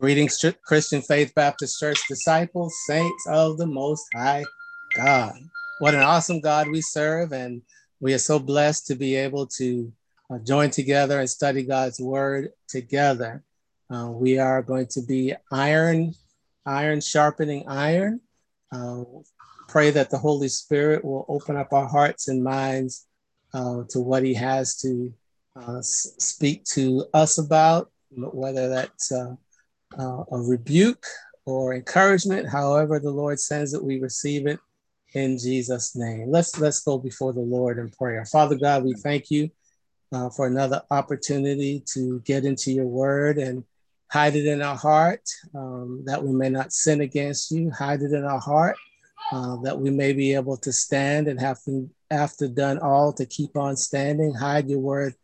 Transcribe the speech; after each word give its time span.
Greetings, 0.00 0.44
Christian 0.64 1.02
Faith 1.02 1.34
Baptist 1.34 1.80
Church 1.80 1.98
disciples, 2.06 2.72
saints 2.86 3.26
of 3.26 3.58
the 3.58 3.66
Most 3.66 4.06
High 4.14 4.44
God. 4.94 5.34
What 5.80 5.94
an 5.94 6.02
awesome 6.02 6.40
God 6.40 6.68
we 6.68 6.82
serve, 6.82 7.32
and 7.32 7.62
we 7.98 8.14
are 8.14 8.18
so 8.18 8.38
blessed 8.38 8.86
to 8.86 8.94
be 8.94 9.16
able 9.16 9.48
to 9.58 9.92
uh, 10.30 10.38
join 10.38 10.70
together 10.70 11.18
and 11.18 11.28
study 11.28 11.64
God's 11.64 11.98
Word 11.98 12.50
together. 12.68 13.42
Uh, 13.90 14.10
we 14.12 14.38
are 14.38 14.62
going 14.62 14.86
to 14.92 15.02
be 15.02 15.34
iron, 15.50 16.14
iron 16.64 17.00
sharpening 17.00 17.64
iron. 17.66 18.20
Uh, 18.70 19.02
pray 19.66 19.90
that 19.90 20.10
the 20.10 20.18
Holy 20.18 20.48
Spirit 20.48 21.04
will 21.04 21.26
open 21.28 21.56
up 21.56 21.72
our 21.72 21.88
hearts 21.88 22.28
and 22.28 22.44
minds 22.44 23.04
uh, 23.52 23.82
to 23.88 23.98
what 23.98 24.22
He 24.22 24.34
has 24.34 24.76
to 24.76 25.12
uh, 25.56 25.80
speak 25.82 26.62
to 26.66 27.04
us 27.12 27.38
about, 27.38 27.90
whether 28.12 28.68
that's 28.68 29.10
uh, 29.98 30.24
a 30.30 30.38
rebuke 30.38 31.04
or 31.44 31.74
encouragement, 31.74 32.48
however 32.48 32.98
the 32.98 33.10
Lord 33.10 33.40
sends 33.40 33.74
it, 33.74 33.82
we 33.82 34.00
receive 34.00 34.46
it 34.46 34.58
in 35.14 35.38
Jesus' 35.38 35.96
name. 35.96 36.30
Let's 36.30 36.58
let's 36.58 36.80
go 36.80 36.98
before 36.98 37.32
the 37.32 37.40
Lord 37.40 37.78
in 37.78 37.90
prayer. 37.90 38.24
Father 38.26 38.56
God, 38.56 38.84
we 38.84 38.94
thank 38.94 39.30
you 39.30 39.50
uh, 40.12 40.30
for 40.30 40.46
another 40.46 40.82
opportunity 40.90 41.82
to 41.94 42.20
get 42.20 42.44
into 42.44 42.72
your 42.72 42.86
word 42.86 43.38
and 43.38 43.64
hide 44.10 44.36
it 44.36 44.46
in 44.46 44.62
our 44.62 44.76
heart 44.76 45.22
um, 45.54 46.02
that 46.06 46.22
we 46.22 46.32
may 46.32 46.48
not 46.48 46.72
sin 46.72 47.00
against 47.00 47.50
you. 47.50 47.70
Hide 47.70 48.02
it 48.02 48.12
in 48.12 48.24
our 48.24 48.40
heart 48.40 48.76
uh, 49.32 49.56
that 49.62 49.78
we 49.78 49.90
may 49.90 50.12
be 50.12 50.34
able 50.34 50.56
to 50.58 50.72
stand 50.72 51.28
and 51.28 51.40
have 51.40 51.58
after 52.10 52.48
done 52.48 52.78
all 52.78 53.12
to 53.12 53.26
keep 53.26 53.56
on 53.56 53.76
standing. 53.76 54.34
Hide 54.34 54.68
your 54.68 54.78
word 54.78 55.14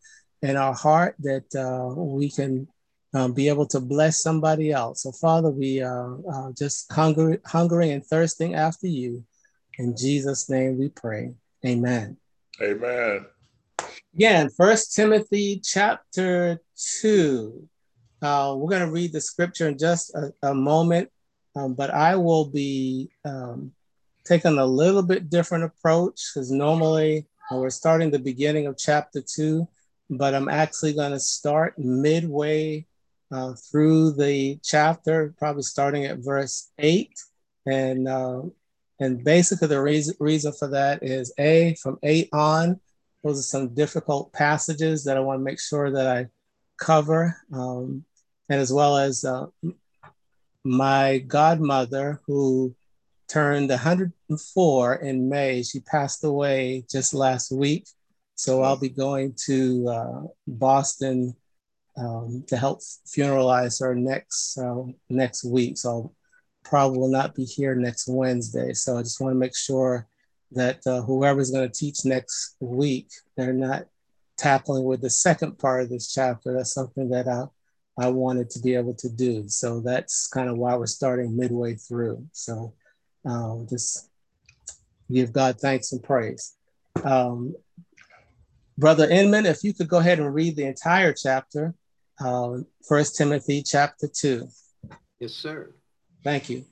in 0.41 0.55
our 0.55 0.73
heart 0.73 1.15
that 1.19 1.55
uh, 1.55 1.93
we 1.99 2.29
can 2.29 2.67
um, 3.15 3.31
be 3.31 3.47
able 3.47 3.65
to 3.65 3.79
bless 3.79 4.21
somebody 4.21 4.71
else. 4.71 5.03
So, 5.03 5.11
Father, 5.13 5.49
we 5.49 5.81
are 5.81 6.17
uh, 6.31 6.51
just 6.51 6.91
hungry, 6.91 7.39
hungry 7.45 7.91
and 7.91 8.05
thirsting 8.05 8.55
after 8.55 8.87
you. 8.87 9.23
In 9.79 9.95
Jesus' 9.97 10.49
name 10.49 10.77
we 10.77 10.89
pray. 10.89 11.33
Amen. 11.65 12.17
Amen. 12.61 13.25
Again, 14.13 14.49
First 14.49 14.93
Timothy 14.95 15.61
chapter 15.63 16.59
2. 17.01 17.67
Uh, 18.21 18.55
we're 18.57 18.69
going 18.69 18.85
to 18.85 18.91
read 18.91 19.13
the 19.13 19.21
scripture 19.21 19.69
in 19.69 19.77
just 19.77 20.13
a, 20.13 20.33
a 20.49 20.53
moment, 20.53 21.09
um, 21.55 21.73
but 21.73 21.91
I 21.91 22.17
will 22.17 22.45
be 22.45 23.09
um, 23.23 23.71
taking 24.25 24.57
a 24.57 24.65
little 24.65 25.03
bit 25.03 25.29
different 25.29 25.63
approach 25.63 26.31
because 26.33 26.51
normally 26.51 27.27
uh, 27.49 27.57
we're 27.57 27.69
starting 27.69 28.11
the 28.11 28.19
beginning 28.19 28.67
of 28.67 28.77
chapter 28.77 29.21
2, 29.21 29.65
but 30.09 30.33
I'm 30.33 30.49
actually 30.49 30.93
going 30.93 31.11
to 31.11 31.19
start 31.19 31.79
midway 31.79 32.85
uh, 33.31 33.53
through 33.53 34.13
the 34.13 34.59
chapter, 34.63 35.33
probably 35.37 35.63
starting 35.63 36.05
at 36.05 36.19
verse 36.19 36.71
eight. 36.79 37.17
And 37.65 38.07
uh, 38.07 38.43
and 38.99 39.23
basically 39.23 39.67
the 39.67 39.81
reason 39.81 40.15
reason 40.19 40.53
for 40.53 40.67
that 40.69 41.03
is 41.03 41.33
a 41.37 41.75
from 41.81 41.97
eight 42.03 42.29
on. 42.31 42.79
Those 43.23 43.39
are 43.39 43.43
some 43.43 43.73
difficult 43.73 44.31
passages 44.33 45.03
that 45.05 45.17
I 45.17 45.21
want 45.21 45.39
to 45.39 45.43
make 45.43 45.59
sure 45.59 45.91
that 45.91 46.07
I 46.07 46.27
cover, 46.77 47.35
um, 47.51 48.05
and 48.49 48.61
as 48.61 48.71
well 48.71 48.97
as 48.97 49.25
uh, 49.25 49.47
my 50.63 51.19
godmother 51.19 52.21
who 52.27 52.75
turned 53.27 53.69
104 53.69 54.95
in 54.95 55.29
May. 55.29 55.63
She 55.63 55.79
passed 55.79 56.23
away 56.23 56.85
just 56.89 57.13
last 57.13 57.51
week. 57.51 57.87
So 58.35 58.61
I'll 58.61 58.77
be 58.77 58.89
going 58.89 59.35
to 59.45 59.87
uh, 59.89 60.21
Boston 60.47 61.35
um, 61.97 62.43
to 62.47 62.57
help 62.57 62.81
funeralize 63.07 63.79
her 63.79 63.95
next 63.95 64.57
uh, 64.57 64.83
next 65.09 65.43
week. 65.43 65.77
So 65.77 66.13
probably 66.63 66.97
will 66.99 67.11
not 67.11 67.35
be 67.35 67.45
here 67.45 67.75
next 67.75 68.07
Wednesday. 68.07 68.73
So 68.73 68.97
I 68.97 69.03
just 69.03 69.21
want 69.21 69.33
to 69.33 69.39
make 69.39 69.55
sure 69.55 70.07
that 70.51 70.79
uh, 70.85 71.01
whoever's 71.01 71.51
going 71.51 71.69
to 71.69 71.73
teach 71.73 72.05
next 72.05 72.55
week, 72.59 73.09
they're 73.37 73.53
not 73.53 73.85
tackling 74.37 74.83
with 74.83 75.01
the 75.01 75.09
second 75.09 75.57
part 75.57 75.83
of 75.83 75.89
this 75.89 76.11
chapter. 76.11 76.53
That's 76.53 76.73
something 76.73 77.09
that 77.09 77.27
I, 77.27 77.45
I 78.03 78.09
wanted 78.09 78.49
to 78.51 78.59
be 78.59 78.75
able 78.75 78.95
to 78.95 79.09
do. 79.09 79.47
So 79.47 79.79
that's 79.79 80.27
kind 80.27 80.49
of 80.49 80.57
why 80.57 80.75
we're 80.75 80.87
starting 80.87 81.37
midway 81.37 81.75
through. 81.75 82.25
So 82.31 82.73
um, 83.25 83.67
just 83.69 84.09
give 85.11 85.31
God 85.31 85.59
thanks 85.59 85.91
and 85.91 86.03
praise. 86.03 86.55
Um, 87.03 87.55
Brother 88.77 89.09
Inman, 89.09 89.45
if 89.45 89.63
you 89.63 89.73
could 89.73 89.87
go 89.87 89.99
ahead 89.99 90.19
and 90.19 90.33
read 90.33 90.55
the 90.55 90.65
entire 90.65 91.13
chapter, 91.13 91.73
uh, 92.19 92.57
First 92.87 93.15
Timothy 93.17 93.63
chapter 93.63 94.07
2. 94.07 94.47
Yes, 95.19 95.33
sir. 95.33 95.71
Thank 96.23 96.49
you. 96.49 96.65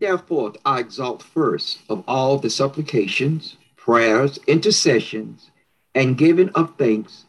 Therefore, 0.00 0.52
I 0.64 0.80
exalt 0.80 1.22
first 1.22 1.80
of 1.88 2.04
all 2.06 2.38
the 2.38 2.50
supplications, 2.50 3.56
prayers, 3.76 4.38
intercessions, 4.46 5.50
and 5.94 6.16
giving 6.16 6.50
of 6.50 6.74
thanks 6.78 7.24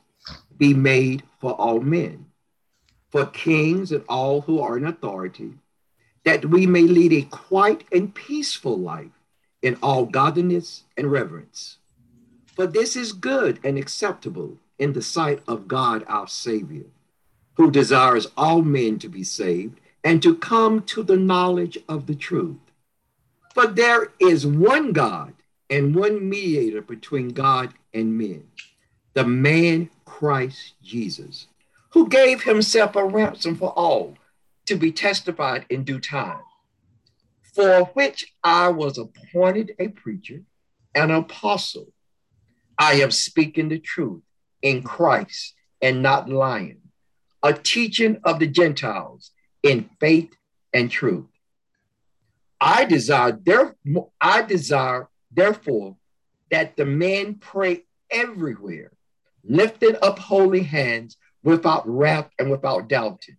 be 0.58 0.74
made 0.74 1.24
for 1.40 1.54
all 1.54 1.80
men, 1.80 2.26
for 3.10 3.26
kings 3.26 3.92
and 3.92 4.04
all 4.08 4.42
who 4.42 4.60
are 4.62 4.78
in 4.78 4.86
authority, 4.86 5.54
that 6.26 6.46
we 6.46 6.68
may 6.68 6.82
lead 6.84 7.14
a 7.14 7.24
quiet 7.24 7.84
and 7.92 8.14
peaceful 8.14 8.78
life 8.78 9.08
in 9.62 9.78
all 9.82 10.06
godliness 10.06 10.84
and 10.96 11.12
reverence. 11.12 11.78
For 12.56 12.68
this 12.68 12.96
is 12.96 13.14
good 13.14 13.60
and 13.64 13.78
acceptable 13.78 14.58
in 14.78 14.94
the 14.94 15.02
sight 15.02 15.42
of 15.48 15.68
God 15.68 16.04
our 16.08 16.28
Savior 16.28 16.86
who 17.60 17.70
desires 17.70 18.26
all 18.38 18.62
men 18.62 18.98
to 18.98 19.10
be 19.10 19.22
saved 19.22 19.82
and 20.06 20.24
to 20.24 20.34
come 20.34 20.82
to 20.82 21.04
the 21.04 21.18
knowledge 21.18 21.78
of 21.90 22.08
the 22.08 22.16
truth. 22.16 22.56
For 23.54 23.68
there 23.68 24.14
is 24.18 24.48
one 24.48 24.94
God 24.94 25.34
and 25.70 25.94
one 25.94 26.30
mediator 26.30 26.82
between 26.82 27.32
God 27.32 27.74
and 27.94 28.18
men, 28.18 28.46
the 29.14 29.26
man 29.26 29.90
Christ 30.06 30.76
Jesus, 30.82 31.48
who 31.90 32.08
gave 32.08 32.44
himself 32.44 32.96
a 32.96 33.04
ransom 33.04 33.58
for 33.58 33.72
all 33.72 34.16
to 34.66 34.78
be 34.78 34.94
testified 34.94 35.66
in 35.70 35.84
due 35.84 36.00
time, 36.00 36.40
for 37.54 37.92
which 37.94 38.34
I 38.42 38.70
was 38.70 38.98
appointed 38.98 39.76
a 39.80 39.90
preacher, 39.90 40.44
an 40.96 41.12
apostle. 41.12 41.92
I 42.78 42.94
am 43.02 43.12
speaking 43.12 43.68
the 43.68 43.80
truth 43.80 44.22
in 44.62 44.82
Christ 44.82 45.56
and 45.82 46.02
not 46.02 46.30
lying 46.30 46.78
a 47.44 47.54
teaching 47.54 48.20
of 48.24 48.40
the 48.40 48.48
Gentiles 48.48 49.32
in 49.64 49.90
faith 50.00 50.32
and 50.74 50.90
truth. 50.90 51.26
I 52.62 52.86
desire, 52.86 53.32
there, 53.42 53.76
I 54.20 54.42
desire, 54.42 55.08
therefore, 55.32 55.96
that 56.52 56.76
the 56.76 56.86
men 56.86 57.36
pray 57.36 57.86
everywhere, 58.12 58.92
lifting 59.44 59.96
up 60.02 60.20
holy 60.20 60.64
hands 60.64 61.18
without 61.44 61.88
wrath 61.88 62.30
and 62.38 62.52
without 62.52 62.90
doubting. 62.90 63.38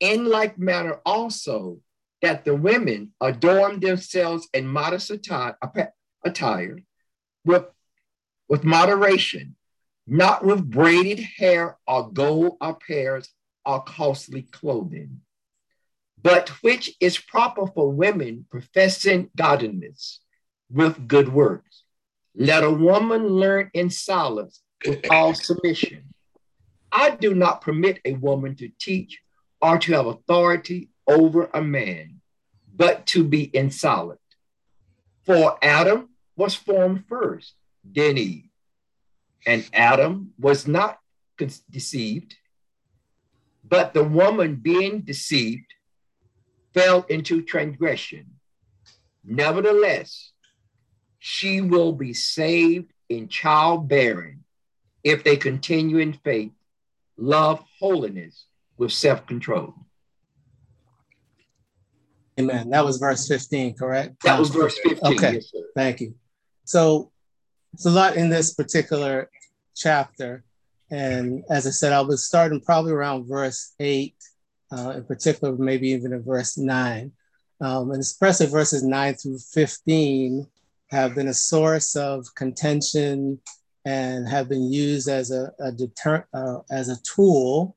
In 0.00 0.26
like 0.26 0.58
manner 0.58 1.00
also, 1.04 1.80
that 2.22 2.44
the 2.44 2.54
women 2.54 3.12
adorn 3.20 3.80
themselves 3.80 4.48
in 4.54 4.66
modest 4.66 5.10
attire, 5.10 5.56
attire 6.24 6.78
with, 7.44 7.66
with 8.48 8.64
moderation, 8.64 9.55
not 10.06 10.44
with 10.44 10.70
braided 10.70 11.20
hair 11.20 11.78
or 11.86 12.10
gold 12.10 12.56
or 12.60 12.76
pears 12.76 13.28
or 13.64 13.82
costly 13.82 14.42
clothing, 14.42 15.20
but 16.22 16.48
which 16.62 16.94
is 17.00 17.18
proper 17.18 17.66
for 17.66 17.90
women 17.90 18.46
professing 18.50 19.30
godliness 19.36 20.20
with 20.70 21.08
good 21.08 21.32
works. 21.32 21.82
Let 22.34 22.64
a 22.64 22.70
woman 22.70 23.26
learn 23.26 23.70
in 23.74 23.90
silence 23.90 24.62
with 24.86 25.04
all 25.10 25.34
submission. 25.34 26.12
I 26.92 27.10
do 27.10 27.34
not 27.34 27.60
permit 27.60 28.00
a 28.04 28.12
woman 28.12 28.54
to 28.56 28.70
teach 28.78 29.20
or 29.60 29.78
to 29.78 29.92
have 29.94 30.06
authority 30.06 30.90
over 31.08 31.50
a 31.52 31.62
man, 31.62 32.20
but 32.74 33.06
to 33.06 33.24
be 33.24 33.44
insolent. 33.44 34.20
For 35.24 35.58
Adam 35.62 36.10
was 36.36 36.54
formed 36.54 37.04
first, 37.08 37.54
then 37.84 38.18
Eve. 38.18 38.45
And 39.44 39.68
Adam 39.72 40.32
was 40.38 40.66
not 40.66 40.98
deceived, 41.70 42.36
but 43.68 43.94
the 43.94 44.04
woman 44.04 44.56
being 44.56 45.00
deceived 45.00 45.66
fell 46.74 47.04
into 47.08 47.42
transgression. 47.42 48.26
Nevertheless, 49.24 50.32
she 51.18 51.60
will 51.60 51.92
be 51.92 52.14
saved 52.14 52.92
in 53.08 53.28
childbearing 53.28 54.44
if 55.02 55.24
they 55.24 55.36
continue 55.36 55.98
in 55.98 56.12
faith, 56.12 56.52
love, 57.16 57.62
holiness 57.78 58.46
with 58.76 58.92
self 58.92 59.26
control. 59.26 59.74
Amen. 62.38 62.70
That 62.70 62.84
was 62.84 62.98
verse 62.98 63.26
15, 63.26 63.74
correct? 63.74 64.22
That 64.24 64.38
was 64.38 64.50
verse 64.50 64.78
15. 64.82 65.14
Okay. 65.14 65.34
Yes, 65.34 65.52
Thank 65.74 66.00
you. 66.00 66.14
So, 66.64 67.10
it's 67.76 67.84
a 67.84 67.90
lot 67.90 68.16
in 68.16 68.30
this 68.30 68.54
particular 68.54 69.28
chapter. 69.74 70.42
And 70.90 71.44
as 71.50 71.66
I 71.66 71.70
said, 71.70 71.92
I 71.92 72.00
was 72.00 72.26
starting 72.26 72.62
probably 72.62 72.92
around 72.92 73.28
verse 73.28 73.74
eight. 73.80 74.16
uh, 74.72 74.94
in 74.96 75.04
particular, 75.04 75.54
maybe 75.58 75.90
even 75.90 76.14
in 76.14 76.22
verse 76.22 76.56
9. 76.56 77.12
Um, 77.60 77.90
and 77.90 78.00
especially 78.00 78.46
verses 78.46 78.82
9 78.82 79.14
through 79.14 79.40
15 79.40 80.46
have 80.88 81.14
been 81.14 81.28
a 81.28 81.34
source 81.34 81.96
of 81.96 82.24
contention 82.34 83.38
and 83.84 84.26
have 84.26 84.48
been 84.48 84.72
used 84.72 85.08
as 85.10 85.30
a, 85.30 85.52
a 85.60 85.70
deter, 85.70 86.26
uh, 86.32 86.60
as 86.70 86.88
a 86.88 86.96
tool 87.02 87.76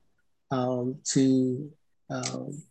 um, 0.49 0.95
to 1.11 1.69
um, 2.09 2.63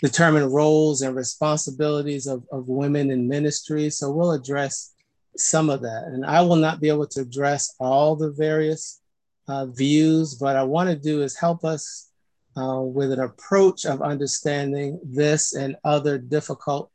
determine 0.00 0.52
roles 0.52 1.02
and 1.02 1.16
responsibilities 1.16 2.28
of, 2.28 2.44
of 2.52 2.68
women 2.68 3.10
in 3.10 3.26
ministry. 3.26 3.90
So 3.90 4.12
we'll 4.12 4.30
address 4.30 4.94
some 5.36 5.70
of 5.70 5.82
that. 5.82 6.04
And 6.06 6.24
I 6.24 6.42
will 6.42 6.56
not 6.56 6.80
be 6.80 6.88
able 6.88 7.06
to 7.08 7.20
address 7.20 7.74
all 7.78 8.16
the 8.16 8.30
various 8.30 9.00
uh, 9.48 9.66
views, 9.66 10.34
but 10.34 10.56
I 10.56 10.62
want 10.62 10.90
to 10.90 10.96
do 10.96 11.22
is 11.22 11.36
help 11.36 11.64
us 11.64 12.10
uh, 12.56 12.80
with 12.80 13.12
an 13.12 13.20
approach 13.20 13.84
of 13.84 14.02
understanding 14.02 15.00
this 15.04 15.54
and 15.54 15.76
other 15.84 16.18
difficult 16.18 16.90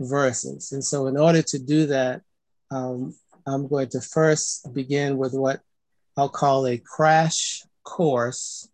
verses. 0.00 0.72
And 0.72 0.84
so, 0.84 1.06
in 1.06 1.16
order 1.16 1.42
to 1.42 1.58
do 1.58 1.86
that, 1.86 2.22
um, 2.70 3.14
I'm 3.46 3.68
going 3.68 3.88
to 3.90 4.00
first 4.00 4.72
begin 4.74 5.16
with 5.16 5.32
what 5.32 5.60
I'll 6.16 6.28
call 6.28 6.66
a 6.66 6.78
crash 6.78 7.62
course 7.84 8.68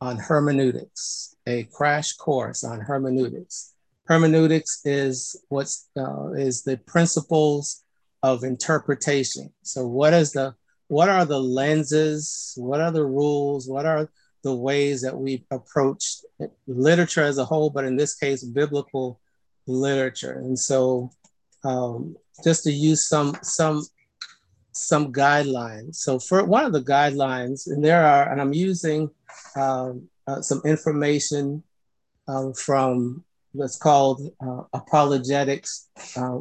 on 0.00 0.16
hermeneutics. 0.16 1.36
A 1.46 1.64
crash 1.64 2.14
course 2.14 2.64
on 2.64 2.80
hermeneutics. 2.80 3.72
Hermeneutics 4.06 4.80
is 4.84 5.36
what's 5.48 5.88
uh, 5.96 6.32
is 6.32 6.62
the 6.62 6.76
principles 6.78 7.84
of 8.26 8.44
interpretation. 8.44 9.52
So, 9.62 9.86
what 9.86 10.12
is 10.12 10.32
the 10.32 10.54
what 10.88 11.08
are 11.08 11.24
the 11.24 11.40
lenses? 11.40 12.54
What 12.56 12.80
are 12.80 12.90
the 12.90 13.04
rules? 13.04 13.68
What 13.68 13.86
are 13.86 14.08
the 14.42 14.54
ways 14.54 15.02
that 15.02 15.16
we 15.16 15.44
approach 15.50 16.18
literature 16.66 17.24
as 17.24 17.38
a 17.38 17.44
whole, 17.44 17.70
but 17.70 17.84
in 17.84 17.96
this 17.96 18.14
case, 18.14 18.44
biblical 18.44 19.20
literature. 19.66 20.34
And 20.34 20.58
so, 20.58 21.10
um, 21.64 22.16
just 22.44 22.64
to 22.64 22.72
use 22.72 23.08
some 23.08 23.36
some 23.42 23.82
some 24.72 25.12
guidelines. 25.12 25.96
So, 25.96 26.18
for 26.18 26.44
one 26.44 26.64
of 26.64 26.72
the 26.72 26.82
guidelines, 26.96 27.66
and 27.66 27.84
there 27.84 28.04
are, 28.04 28.30
and 28.30 28.40
I'm 28.40 28.52
using 28.52 29.10
um, 29.56 30.08
uh, 30.26 30.40
some 30.42 30.62
information 30.64 31.62
um, 32.28 32.52
from 32.54 33.24
what's 33.52 33.78
called 33.78 34.20
uh, 34.40 34.62
apologetics 34.72 35.88
uh, 36.16 36.38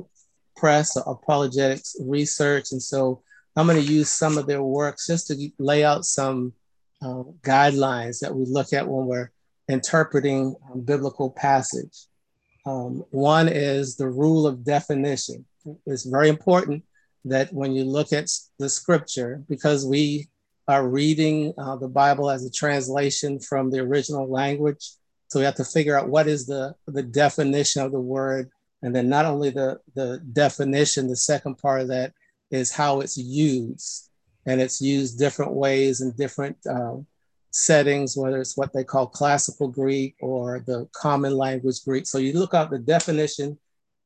press 0.55 0.97
or 0.97 1.03
apologetics 1.13 1.95
research, 2.01 2.71
and 2.71 2.81
so 2.81 3.21
I'm 3.55 3.67
going 3.67 3.83
to 3.83 3.93
use 3.93 4.09
some 4.09 4.37
of 4.37 4.47
their 4.47 4.63
works 4.63 5.07
just 5.07 5.27
to 5.27 5.49
lay 5.59 5.83
out 5.83 6.05
some 6.05 6.53
uh, 7.01 7.23
guidelines 7.41 8.19
that 8.19 8.35
we 8.35 8.45
look 8.45 8.73
at 8.73 8.87
when 8.87 9.05
we're 9.05 9.31
interpreting 9.69 10.55
a 10.73 10.77
biblical 10.77 11.29
passage. 11.31 12.05
Um, 12.65 13.03
one 13.11 13.47
is 13.47 13.95
the 13.95 14.09
rule 14.09 14.47
of 14.47 14.65
definition. 14.65 15.45
It's 15.85 16.05
very 16.05 16.29
important 16.29 16.83
that 17.25 17.51
when 17.53 17.73
you 17.73 17.83
look 17.83 18.13
at 18.13 18.29
the 18.59 18.69
scripture, 18.69 19.43
because 19.49 19.85
we 19.85 20.27
are 20.67 20.87
reading 20.87 21.53
uh, 21.57 21.75
the 21.75 21.87
Bible 21.87 22.29
as 22.29 22.45
a 22.45 22.51
translation 22.51 23.39
from 23.39 23.71
the 23.71 23.79
original 23.79 24.29
language, 24.29 24.91
so 25.27 25.39
we 25.39 25.45
have 25.45 25.55
to 25.55 25.65
figure 25.65 25.97
out 25.97 26.09
what 26.09 26.27
is 26.27 26.45
the, 26.45 26.75
the 26.87 27.03
definition 27.03 27.81
of 27.81 27.91
the 27.91 27.99
word. 27.99 28.49
And 28.85 28.95
then 28.95 29.09
not 29.09 29.25
only 29.25 29.49
the, 29.49 29.79
the 29.95 30.21
definition, 30.31 31.07
the 31.07 31.15
second 31.15 31.57
part 31.57 31.81
of 31.81 31.87
that 31.87 32.13
is 32.51 32.71
how 32.71 32.99
it's 32.99 33.17
used 33.17 34.11
and 34.45 34.61
it's 34.61 34.79
used 34.79 35.17
different 35.17 35.53
ways 35.53 36.01
in 36.01 36.11
different 36.11 36.55
um, 36.69 37.07
settings, 37.49 38.15
whether 38.15 38.39
it's 38.39 38.55
what 38.55 38.71
they 38.73 38.83
call 38.83 39.07
classical 39.07 39.69
Greek 39.69 40.15
or 40.21 40.63
the 40.67 40.87
common 40.91 41.35
language 41.35 41.83
Greek. 41.83 42.05
So 42.05 42.19
you 42.19 42.33
look 42.33 42.53
up 42.53 42.69
the 42.69 42.77
definition 42.77 43.57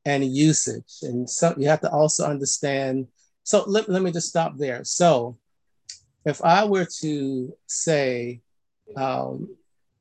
and 0.06 0.24
usage, 0.24 0.94
and 1.02 1.28
so 1.28 1.54
you 1.58 1.68
have 1.68 1.82
to 1.82 1.90
also 1.90 2.24
understand. 2.24 3.06
So 3.42 3.64
let, 3.66 3.86
let 3.86 4.00
me 4.00 4.12
just 4.12 4.30
stop 4.30 4.56
there. 4.56 4.82
So 4.84 5.36
if 6.24 6.42
I 6.42 6.64
were 6.64 6.86
to 7.02 7.54
say 7.66 8.40
um, 8.96 9.54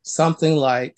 something 0.03 0.55
like, 0.55 0.95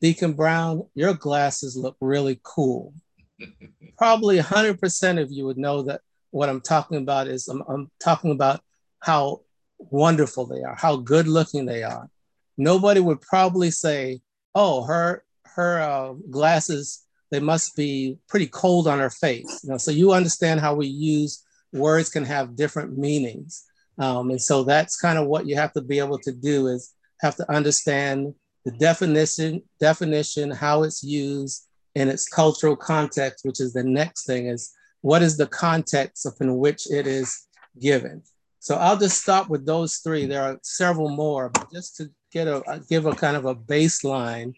Deacon 0.00 0.32
Brown, 0.32 0.84
your 0.94 1.14
glasses 1.14 1.76
look 1.76 1.96
really 2.00 2.40
cool. 2.42 2.94
Probably 3.98 4.38
100% 4.38 5.22
of 5.22 5.30
you 5.30 5.44
would 5.46 5.58
know 5.58 5.82
that 5.82 6.00
what 6.30 6.48
I'm 6.48 6.60
talking 6.60 6.98
about 6.98 7.28
is 7.28 7.48
I'm, 7.48 7.62
I'm 7.68 7.90
talking 8.00 8.30
about 8.30 8.60
how 9.00 9.42
wonderful 9.78 10.46
they 10.46 10.62
are, 10.62 10.74
how 10.74 10.96
good 10.96 11.26
looking 11.26 11.66
they 11.66 11.82
are. 11.82 12.08
Nobody 12.56 13.00
would 13.00 13.20
probably 13.20 13.70
say, 13.70 14.20
"Oh, 14.54 14.84
her 14.84 15.24
her 15.54 15.80
uh, 15.80 16.12
glasses 16.30 17.04
they 17.30 17.40
must 17.40 17.74
be 17.76 18.18
pretty 18.28 18.46
cold 18.46 18.86
on 18.86 18.98
her 18.98 19.10
face." 19.10 19.60
You 19.62 19.70
know, 19.70 19.78
so 19.78 19.90
you 19.90 20.12
understand 20.12 20.60
how 20.60 20.74
we 20.74 20.86
use 20.86 21.42
words 21.72 22.10
can 22.10 22.24
have 22.24 22.56
different 22.56 22.98
meanings, 22.98 23.64
um, 23.98 24.30
and 24.30 24.40
so 24.40 24.62
that's 24.62 25.00
kind 25.00 25.18
of 25.18 25.26
what 25.26 25.46
you 25.46 25.56
have 25.56 25.72
to 25.72 25.80
be 25.80 25.98
able 25.98 26.18
to 26.18 26.32
do 26.32 26.66
is 26.66 26.94
have 27.20 27.36
to 27.36 27.50
understand 27.50 28.34
the 28.64 28.72
definition, 28.72 29.62
definition, 29.78 30.50
how 30.50 30.82
it's 30.82 31.02
used 31.02 31.66
in 31.94 32.08
its 32.08 32.28
cultural 32.28 32.76
context, 32.76 33.44
which 33.44 33.60
is 33.60 33.72
the 33.72 33.82
next 33.82 34.26
thing 34.26 34.46
is 34.46 34.72
what 35.00 35.22
is 35.22 35.36
the 35.36 35.46
context 35.46 36.26
in 36.40 36.58
which 36.58 36.90
it 36.90 37.06
is 37.06 37.46
given? 37.80 38.22
So 38.58 38.76
I'll 38.76 38.98
just 38.98 39.22
stop 39.22 39.48
with 39.48 39.64
those 39.64 39.98
three. 39.98 40.26
There 40.26 40.42
are 40.42 40.58
several 40.62 41.08
more, 41.08 41.48
but 41.48 41.72
just 41.72 41.96
to 41.96 42.10
get 42.30 42.46
a 42.46 42.82
give 42.88 43.06
a 43.06 43.12
kind 43.12 43.36
of 43.36 43.46
a 43.46 43.54
baseline 43.54 44.54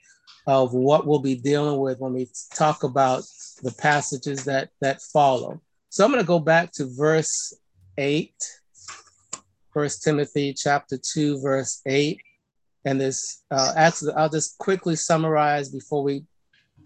of 0.47 0.75
what 0.75 1.07
we'll 1.07 1.21
be 1.21 1.37
dealing 1.37 1.79
with 1.81 2.01
when 2.01 2.13
we 2.13 2.29
talk 2.55 2.83
about 2.83 3.23
the 3.63 3.73
passages 3.79 4.45
that 4.45 4.71
that 4.81 5.01
follow. 5.01 5.63
So 5.89 6.05
I'm 6.05 6.11
going 6.11 6.23
to 6.23 6.27
go 6.27 6.41
back 6.41 6.73
to 6.73 6.89
verse 6.97 7.53
8, 7.99 8.35
First 9.73 10.03
Timothy 10.03 10.53
chapter 10.55 10.99
2, 10.99 11.41
verse 11.41 11.81
8. 11.87 12.21
And 12.85 13.01
this 13.01 13.43
uh, 13.51 13.73
actually, 13.77 14.15
I'll 14.15 14.29
just 14.29 14.59
quickly 14.59 14.97
summarize 14.97 15.69
before 15.69 16.03
we 16.03 16.25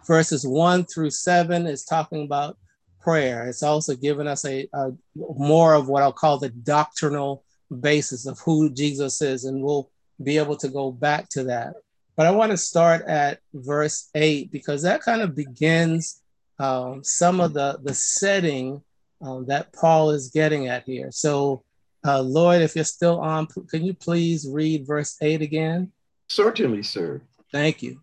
verses 0.06 0.46
1 0.46 0.84
through 0.84 1.10
7 1.10 1.66
is 1.66 1.84
talking 1.84 2.24
about 2.24 2.56
prayer. 3.00 3.46
It's 3.48 3.62
also 3.62 3.94
given 3.94 4.26
us 4.26 4.44
a, 4.44 4.68
a, 4.72 4.90
more 5.14 5.74
of 5.74 5.88
what 5.88 6.02
I'll 6.02 6.12
call 6.12 6.38
the 6.38 6.50
doctrinal 6.50 7.44
basis 7.80 8.26
of 8.26 8.38
who 8.40 8.70
Jesus 8.70 9.22
is, 9.22 9.44
and 9.44 9.62
we'll 9.62 9.90
be 10.22 10.38
able 10.38 10.56
to 10.56 10.68
go 10.68 10.90
back 10.90 11.28
to 11.30 11.44
that. 11.44 11.74
But 12.16 12.26
I 12.26 12.30
want 12.30 12.50
to 12.52 12.56
start 12.56 13.02
at 13.06 13.40
verse 13.52 14.08
eight 14.14 14.50
because 14.50 14.82
that 14.82 15.02
kind 15.02 15.22
of 15.22 15.36
begins 15.36 16.22
um, 16.58 17.04
some 17.04 17.40
of 17.40 17.52
the 17.52 17.78
the 17.82 17.92
setting 17.92 18.82
um, 19.20 19.46
that 19.46 19.72
Paul 19.72 20.10
is 20.10 20.30
getting 20.30 20.68
at 20.68 20.84
here. 20.84 21.10
So, 21.10 21.62
uh, 22.06 22.20
Lloyd, 22.20 22.62
if 22.62 22.76
you're 22.76 22.84
still 22.84 23.20
on, 23.20 23.46
can 23.46 23.84
you 23.84 23.94
please 23.94 24.46
read 24.48 24.86
verse 24.86 25.16
eight 25.20 25.42
again? 25.42 25.92
Certainly, 26.28 26.84
sir. 26.84 27.20
Thank 27.52 27.82
you. 27.82 28.00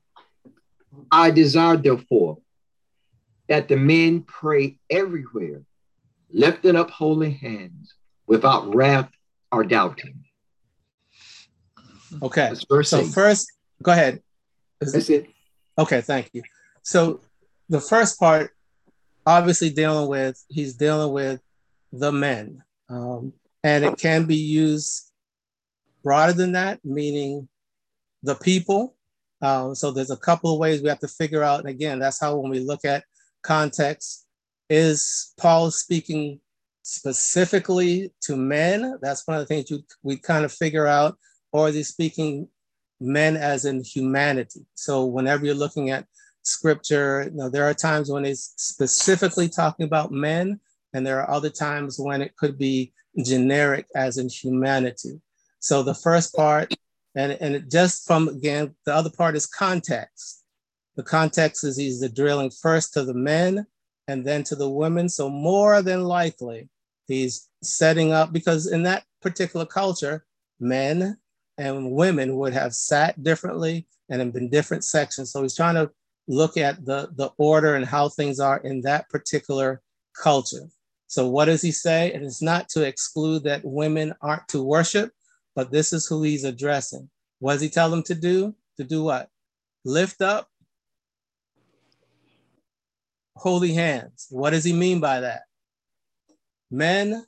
I 1.11 1.31
desire, 1.31 1.77
therefore, 1.77 2.39
that 3.47 3.67
the 3.67 3.77
men 3.77 4.21
pray 4.21 4.77
everywhere, 4.89 5.61
lifting 6.31 6.75
up 6.75 6.89
holy 6.89 7.31
hands 7.31 7.93
without 8.27 8.73
wrath 8.73 9.09
or 9.51 9.63
doubting. 9.63 10.23
Okay. 12.21 12.53
So 12.83 12.99
eight. 12.99 13.07
first, 13.07 13.51
go 13.81 13.91
ahead. 13.91 14.21
Is 14.81 14.93
That's 14.93 15.09
it? 15.09 15.29
Okay, 15.77 16.01
thank 16.01 16.29
you. 16.33 16.43
So 16.83 17.21
the 17.69 17.81
first 17.81 18.19
part, 18.19 18.51
obviously 19.25 19.69
dealing 19.69 20.09
with, 20.09 20.41
he's 20.49 20.75
dealing 20.75 21.11
with 21.11 21.41
the 21.91 22.11
men. 22.11 22.63
Um, 22.89 23.33
and 23.63 23.85
it 23.85 23.97
can 23.97 24.25
be 24.25 24.35
used 24.35 25.11
broader 26.03 26.33
than 26.33 26.51
that, 26.51 26.79
meaning 26.83 27.47
the 28.21 28.35
people. 28.35 28.95
Um, 29.41 29.75
so 29.75 29.91
there's 29.91 30.11
a 30.11 30.17
couple 30.17 30.53
of 30.53 30.59
ways 30.59 30.81
we 30.81 30.89
have 30.89 30.99
to 30.99 31.07
figure 31.07 31.43
out. 31.43 31.59
And 31.59 31.69
again, 31.69 31.99
that's 31.99 32.19
how 32.19 32.37
when 32.37 32.51
we 32.51 32.59
look 32.59 32.85
at 32.85 33.03
context. 33.41 34.25
Is 34.69 35.33
Paul 35.37 35.71
speaking 35.71 36.39
specifically 36.83 38.13
to 38.21 38.35
men? 38.35 38.97
That's 39.01 39.27
one 39.27 39.37
of 39.37 39.41
the 39.41 39.45
things 39.45 39.69
you, 39.69 39.83
we 40.01 40.17
kind 40.17 40.45
of 40.45 40.51
figure 40.51 40.87
out. 40.87 41.17
Or 41.51 41.69
is 41.69 41.75
he 41.75 41.83
speaking 41.83 42.47
men 42.99 43.37
as 43.37 43.65
in 43.65 43.83
humanity? 43.83 44.65
So 44.75 45.05
whenever 45.05 45.45
you're 45.45 45.55
looking 45.55 45.91
at 45.91 46.05
scripture, 46.41 47.29
you 47.29 47.37
know, 47.37 47.49
there 47.49 47.65
are 47.65 47.73
times 47.73 48.09
when 48.09 48.25
it's 48.25 48.53
specifically 48.57 49.49
talking 49.49 49.85
about 49.85 50.11
men, 50.11 50.59
and 50.93 51.05
there 51.05 51.19
are 51.19 51.29
other 51.29 51.49
times 51.49 51.99
when 51.99 52.21
it 52.21 52.35
could 52.37 52.57
be 52.57 52.93
generic 53.23 53.85
as 53.95 54.17
in 54.17 54.29
humanity. 54.29 55.21
So 55.59 55.83
the 55.83 55.93
first 55.93 56.35
part, 56.35 56.73
and, 57.15 57.33
and 57.33 57.69
just 57.71 58.07
from 58.07 58.27
again, 58.27 58.75
the 58.85 58.93
other 58.93 59.09
part 59.09 59.35
is 59.35 59.45
context. 59.45 60.43
The 60.95 61.03
context 61.03 61.63
is 61.63 61.77
he's 61.77 62.07
drilling 62.11 62.51
first 62.51 62.93
to 62.93 63.03
the 63.03 63.13
men 63.13 63.65
and 64.07 64.25
then 64.25 64.43
to 64.43 64.55
the 64.55 64.69
women. 64.69 65.09
So 65.09 65.29
more 65.29 65.81
than 65.81 66.03
likely, 66.03 66.69
he's 67.07 67.49
setting 67.61 68.11
up 68.11 68.33
because 68.33 68.71
in 68.71 68.83
that 68.83 69.03
particular 69.21 69.65
culture, 69.65 70.25
men 70.59 71.17
and 71.57 71.91
women 71.91 72.35
would 72.37 72.53
have 72.53 72.73
sat 72.73 73.23
differently 73.23 73.87
and 74.09 74.21
have 74.21 74.33
been 74.33 74.49
different 74.49 74.83
sections. 74.83 75.31
So 75.31 75.41
he's 75.41 75.55
trying 75.55 75.75
to 75.75 75.91
look 76.27 76.57
at 76.57 76.85
the, 76.85 77.09
the 77.15 77.31
order 77.37 77.75
and 77.75 77.85
how 77.85 78.09
things 78.09 78.39
are 78.39 78.57
in 78.57 78.81
that 78.81 79.09
particular 79.09 79.81
culture. 80.21 80.67
So 81.07 81.27
what 81.27 81.45
does 81.45 81.61
he 81.61 81.71
say? 81.71 82.11
It's 82.13 82.41
not 82.41 82.69
to 82.69 82.83
exclude 82.83 83.43
that 83.43 83.63
women 83.63 84.13
aren't 84.21 84.47
to 84.49 84.63
worship, 84.63 85.11
but 85.55 85.71
this 85.71 85.93
is 85.93 86.07
who 86.07 86.23
he's 86.23 86.43
addressing. 86.43 87.09
What 87.39 87.53
does 87.53 87.61
he 87.61 87.69
tell 87.69 87.89
them 87.89 88.03
to 88.03 88.15
do? 88.15 88.55
To 88.77 88.83
do 88.83 89.03
what? 89.03 89.29
Lift 89.85 90.21
up 90.21 90.49
holy 93.35 93.73
hands. 93.73 94.27
What 94.29 94.51
does 94.51 94.63
he 94.63 94.73
mean 94.73 94.99
by 94.99 95.19
that? 95.19 95.43
Men 96.71 97.25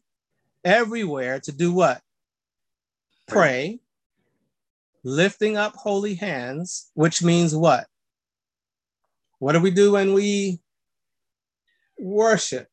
everywhere 0.63 1.39
to 1.41 1.51
do 1.51 1.72
what? 1.74 2.01
Pray, 3.27 3.79
lifting 5.03 5.58
up 5.58 5.75
holy 5.75 6.15
hands, 6.15 6.89
which 6.94 7.24
means 7.24 7.55
what? 7.55 7.88
What 9.39 9.53
do 9.53 9.60
we 9.60 9.72
do 9.72 9.94
when 9.94 10.13
we 10.13 10.60
worship? 12.00 12.67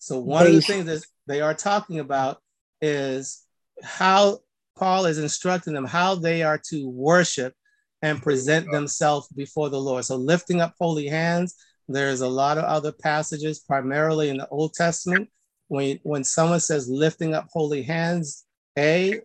So, 0.00 0.18
one 0.18 0.46
of 0.46 0.54
the 0.54 0.62
things 0.62 0.86
that 0.86 1.04
they 1.26 1.42
are 1.42 1.54
talking 1.54 2.00
about 2.00 2.38
is 2.80 3.44
how 3.82 4.38
Paul 4.78 5.04
is 5.04 5.18
instructing 5.18 5.74
them 5.74 5.84
how 5.84 6.14
they 6.14 6.42
are 6.42 6.58
to 6.70 6.88
worship 6.88 7.54
and 8.00 8.22
present 8.22 8.70
themselves 8.72 9.28
before 9.28 9.68
the 9.68 9.78
Lord. 9.78 10.06
So, 10.06 10.16
lifting 10.16 10.62
up 10.62 10.74
holy 10.80 11.06
hands, 11.06 11.54
there's 11.86 12.22
a 12.22 12.28
lot 12.28 12.56
of 12.56 12.64
other 12.64 12.92
passages, 12.92 13.60
primarily 13.60 14.30
in 14.30 14.38
the 14.38 14.48
Old 14.48 14.72
Testament. 14.72 15.28
When, 15.68 16.00
when 16.02 16.24
someone 16.24 16.60
says 16.60 16.88
lifting 16.88 17.34
up 17.34 17.48
holy 17.52 17.82
hands, 17.82 18.44
A, 18.78 19.20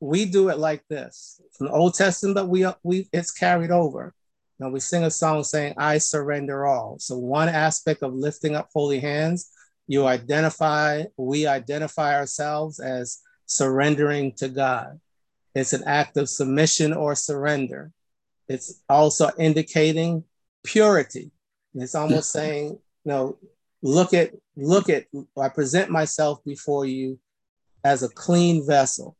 we 0.00 0.24
do 0.24 0.48
it 0.48 0.58
like 0.58 0.84
this. 0.88 1.38
From 1.52 1.66
the 1.66 1.74
Old 1.74 1.94
Testament, 1.94 2.34
but 2.34 2.48
we, 2.48 2.66
we 2.82 3.10
it's 3.12 3.30
carried 3.30 3.70
over. 3.70 4.14
Now 4.58 4.70
we 4.70 4.80
sing 4.80 5.04
a 5.04 5.10
song 5.10 5.44
saying, 5.44 5.74
I 5.76 5.98
surrender 5.98 6.66
all. 6.66 6.96
So, 6.98 7.18
one 7.18 7.50
aspect 7.50 8.02
of 8.02 8.14
lifting 8.14 8.56
up 8.56 8.70
holy 8.72 9.00
hands, 9.00 9.50
you 9.86 10.06
identify, 10.06 11.04
we 11.16 11.46
identify 11.46 12.16
ourselves 12.16 12.80
as 12.80 13.20
surrendering 13.46 14.32
to 14.36 14.48
God. 14.48 15.00
It's 15.54 15.72
an 15.72 15.84
act 15.86 16.16
of 16.16 16.28
submission 16.28 16.92
or 16.92 17.14
surrender. 17.14 17.92
It's 18.48 18.82
also 18.88 19.30
indicating 19.38 20.24
purity. 20.64 21.30
It's 21.74 21.94
almost 21.94 22.30
saying, 22.30 22.70
you 22.70 22.80
know, 23.04 23.38
look 23.82 24.12
at, 24.12 24.32
look 24.56 24.88
at, 24.88 25.06
I 25.40 25.48
present 25.48 25.90
myself 25.90 26.44
before 26.44 26.84
you 26.84 27.18
as 27.84 28.02
a 28.02 28.08
clean 28.08 28.66
vessel 28.66 29.16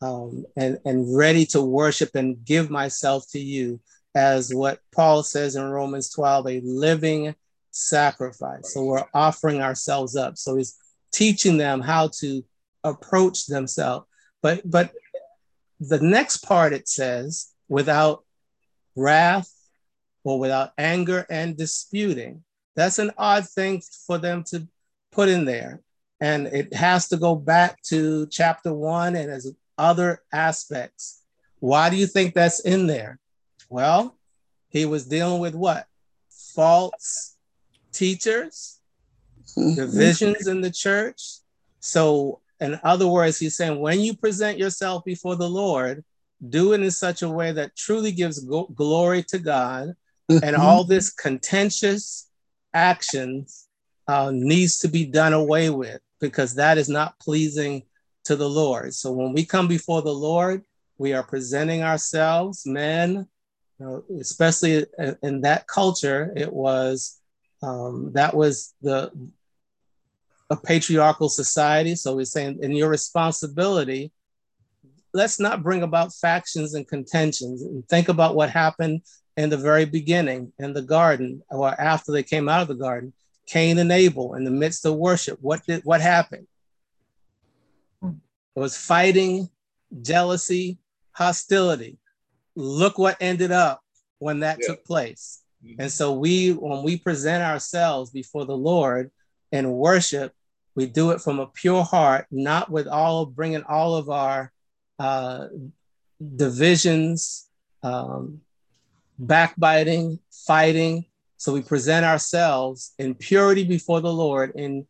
um, 0.00 0.44
and, 0.56 0.78
and 0.84 1.16
ready 1.16 1.46
to 1.46 1.62
worship 1.62 2.14
and 2.14 2.44
give 2.44 2.70
myself 2.70 3.24
to 3.32 3.40
you 3.40 3.80
as 4.14 4.54
what 4.54 4.80
Paul 4.94 5.22
says 5.22 5.56
in 5.56 5.64
Romans 5.64 6.10
12, 6.10 6.46
a 6.46 6.60
living 6.64 7.34
sacrifice. 7.72 8.72
So 8.72 8.84
we're 8.84 9.04
offering 9.12 9.60
ourselves 9.60 10.14
up. 10.14 10.38
So 10.38 10.56
he's 10.56 10.76
teaching 11.12 11.56
them 11.56 11.80
how 11.80 12.08
to 12.20 12.44
approach 12.84 13.46
themselves. 13.46 14.06
But 14.42 14.68
but 14.70 14.92
the 15.80 16.00
next 16.00 16.38
part 16.38 16.72
it 16.72 16.88
says, 16.88 17.48
without 17.68 18.24
wrath 18.96 19.50
or 20.24 20.38
without 20.38 20.72
anger 20.78 21.26
and 21.28 21.56
disputing. 21.56 22.44
That's 22.76 22.98
an 22.98 23.12
odd 23.18 23.48
thing 23.48 23.82
for 24.06 24.18
them 24.18 24.44
to 24.44 24.68
put 25.10 25.28
in 25.28 25.44
there. 25.44 25.80
And 26.20 26.46
it 26.46 26.72
has 26.72 27.08
to 27.08 27.16
go 27.16 27.34
back 27.34 27.82
to 27.84 28.26
chapter 28.28 28.72
one 28.72 29.16
and 29.16 29.30
as 29.30 29.52
other 29.76 30.22
aspects. 30.32 31.22
Why 31.58 31.90
do 31.90 31.96
you 31.96 32.06
think 32.06 32.34
that's 32.34 32.60
in 32.60 32.86
there? 32.86 33.18
Well, 33.68 34.16
he 34.68 34.86
was 34.86 35.06
dealing 35.06 35.40
with 35.40 35.54
what? 35.54 35.86
False 36.54 37.31
teachers, 37.92 38.80
mm-hmm. 39.56 39.74
divisions 39.74 40.46
in 40.46 40.60
the 40.60 40.70
church. 40.70 41.20
So 41.80 42.40
in 42.60 42.78
other 42.84 43.08
words, 43.08 43.38
he's 43.38 43.56
saying 43.56 43.80
when 43.80 44.00
you 44.00 44.16
present 44.16 44.58
yourself 44.58 45.04
before 45.04 45.36
the 45.36 45.48
Lord, 45.48 46.04
do 46.48 46.72
it 46.72 46.80
in 46.80 46.90
such 46.90 47.22
a 47.22 47.28
way 47.28 47.52
that 47.52 47.76
truly 47.76 48.12
gives 48.12 48.40
go- 48.40 48.72
glory 48.74 49.22
to 49.24 49.38
God. 49.38 49.94
Mm-hmm. 50.30 50.44
And 50.44 50.56
all 50.56 50.84
this 50.84 51.12
contentious 51.12 52.28
actions 52.72 53.68
uh, 54.08 54.30
needs 54.32 54.78
to 54.78 54.88
be 54.88 55.04
done 55.04 55.32
away 55.32 55.70
with 55.70 56.00
because 56.20 56.54
that 56.54 56.78
is 56.78 56.88
not 56.88 57.18
pleasing 57.18 57.82
to 58.24 58.36
the 58.36 58.48
Lord. 58.48 58.94
So 58.94 59.10
when 59.12 59.32
we 59.32 59.44
come 59.44 59.66
before 59.66 60.02
the 60.02 60.14
Lord, 60.14 60.62
we 60.98 61.12
are 61.12 61.24
presenting 61.24 61.82
ourselves, 61.82 62.64
men, 62.64 63.26
you 63.78 63.86
know, 63.86 64.04
especially 64.20 64.86
in 65.22 65.40
that 65.40 65.66
culture, 65.66 66.32
it 66.36 66.52
was 66.52 67.20
um, 67.62 68.12
that 68.14 68.34
was 68.34 68.74
the 68.82 69.12
a 70.50 70.56
patriarchal 70.56 71.30
society. 71.30 71.94
So 71.94 72.14
we're 72.14 72.26
saying, 72.26 72.58
in 72.62 72.72
your 72.72 72.90
responsibility, 72.90 74.12
let's 75.14 75.40
not 75.40 75.62
bring 75.62 75.82
about 75.82 76.12
factions 76.12 76.74
and 76.74 76.86
contentions 76.86 77.62
and 77.62 77.86
think 77.88 78.08
about 78.08 78.34
what 78.34 78.50
happened 78.50 79.02
in 79.36 79.48
the 79.48 79.56
very 79.56 79.86
beginning 79.86 80.52
in 80.58 80.74
the 80.74 80.82
garden 80.82 81.42
or 81.50 81.68
after 81.80 82.12
they 82.12 82.22
came 82.22 82.48
out 82.48 82.60
of 82.60 82.68
the 82.68 82.74
garden. 82.74 83.12
Cain 83.46 83.78
and 83.78 83.90
Abel 83.90 84.34
in 84.34 84.44
the 84.44 84.50
midst 84.50 84.86
of 84.86 84.94
worship. 84.94 85.38
What 85.40 85.64
did 85.66 85.82
what 85.84 86.00
happened? 86.00 86.46
It 88.02 88.60
was 88.60 88.76
fighting, 88.76 89.48
jealousy, 90.02 90.78
hostility. 91.12 91.98
Look 92.54 92.98
what 92.98 93.16
ended 93.20 93.50
up 93.50 93.82
when 94.18 94.40
that 94.40 94.58
yeah. 94.60 94.68
took 94.68 94.84
place. 94.84 95.41
Mm-hmm. 95.64 95.80
And 95.80 95.92
so 95.92 96.12
we 96.12 96.52
when 96.52 96.82
we 96.82 96.98
present 96.98 97.42
ourselves 97.42 98.10
before 98.10 98.44
the 98.44 98.56
Lord 98.56 99.10
in 99.50 99.70
worship, 99.70 100.32
we 100.74 100.86
do 100.86 101.10
it 101.10 101.20
from 101.20 101.38
a 101.38 101.46
pure 101.46 101.84
heart, 101.84 102.26
not 102.30 102.70
with 102.70 102.86
all 102.86 103.26
bringing 103.26 103.62
all 103.64 103.96
of 103.96 104.10
our 104.10 104.52
uh, 104.98 105.48
divisions, 106.36 107.48
um, 107.82 108.40
backbiting, 109.18 110.18
fighting. 110.30 111.04
So 111.36 111.52
we 111.52 111.62
present 111.62 112.06
ourselves 112.06 112.94
in 112.98 113.14
purity 113.14 113.64
before 113.64 114.00
the 114.00 114.12
Lord 114.12 114.52
in 114.54 114.86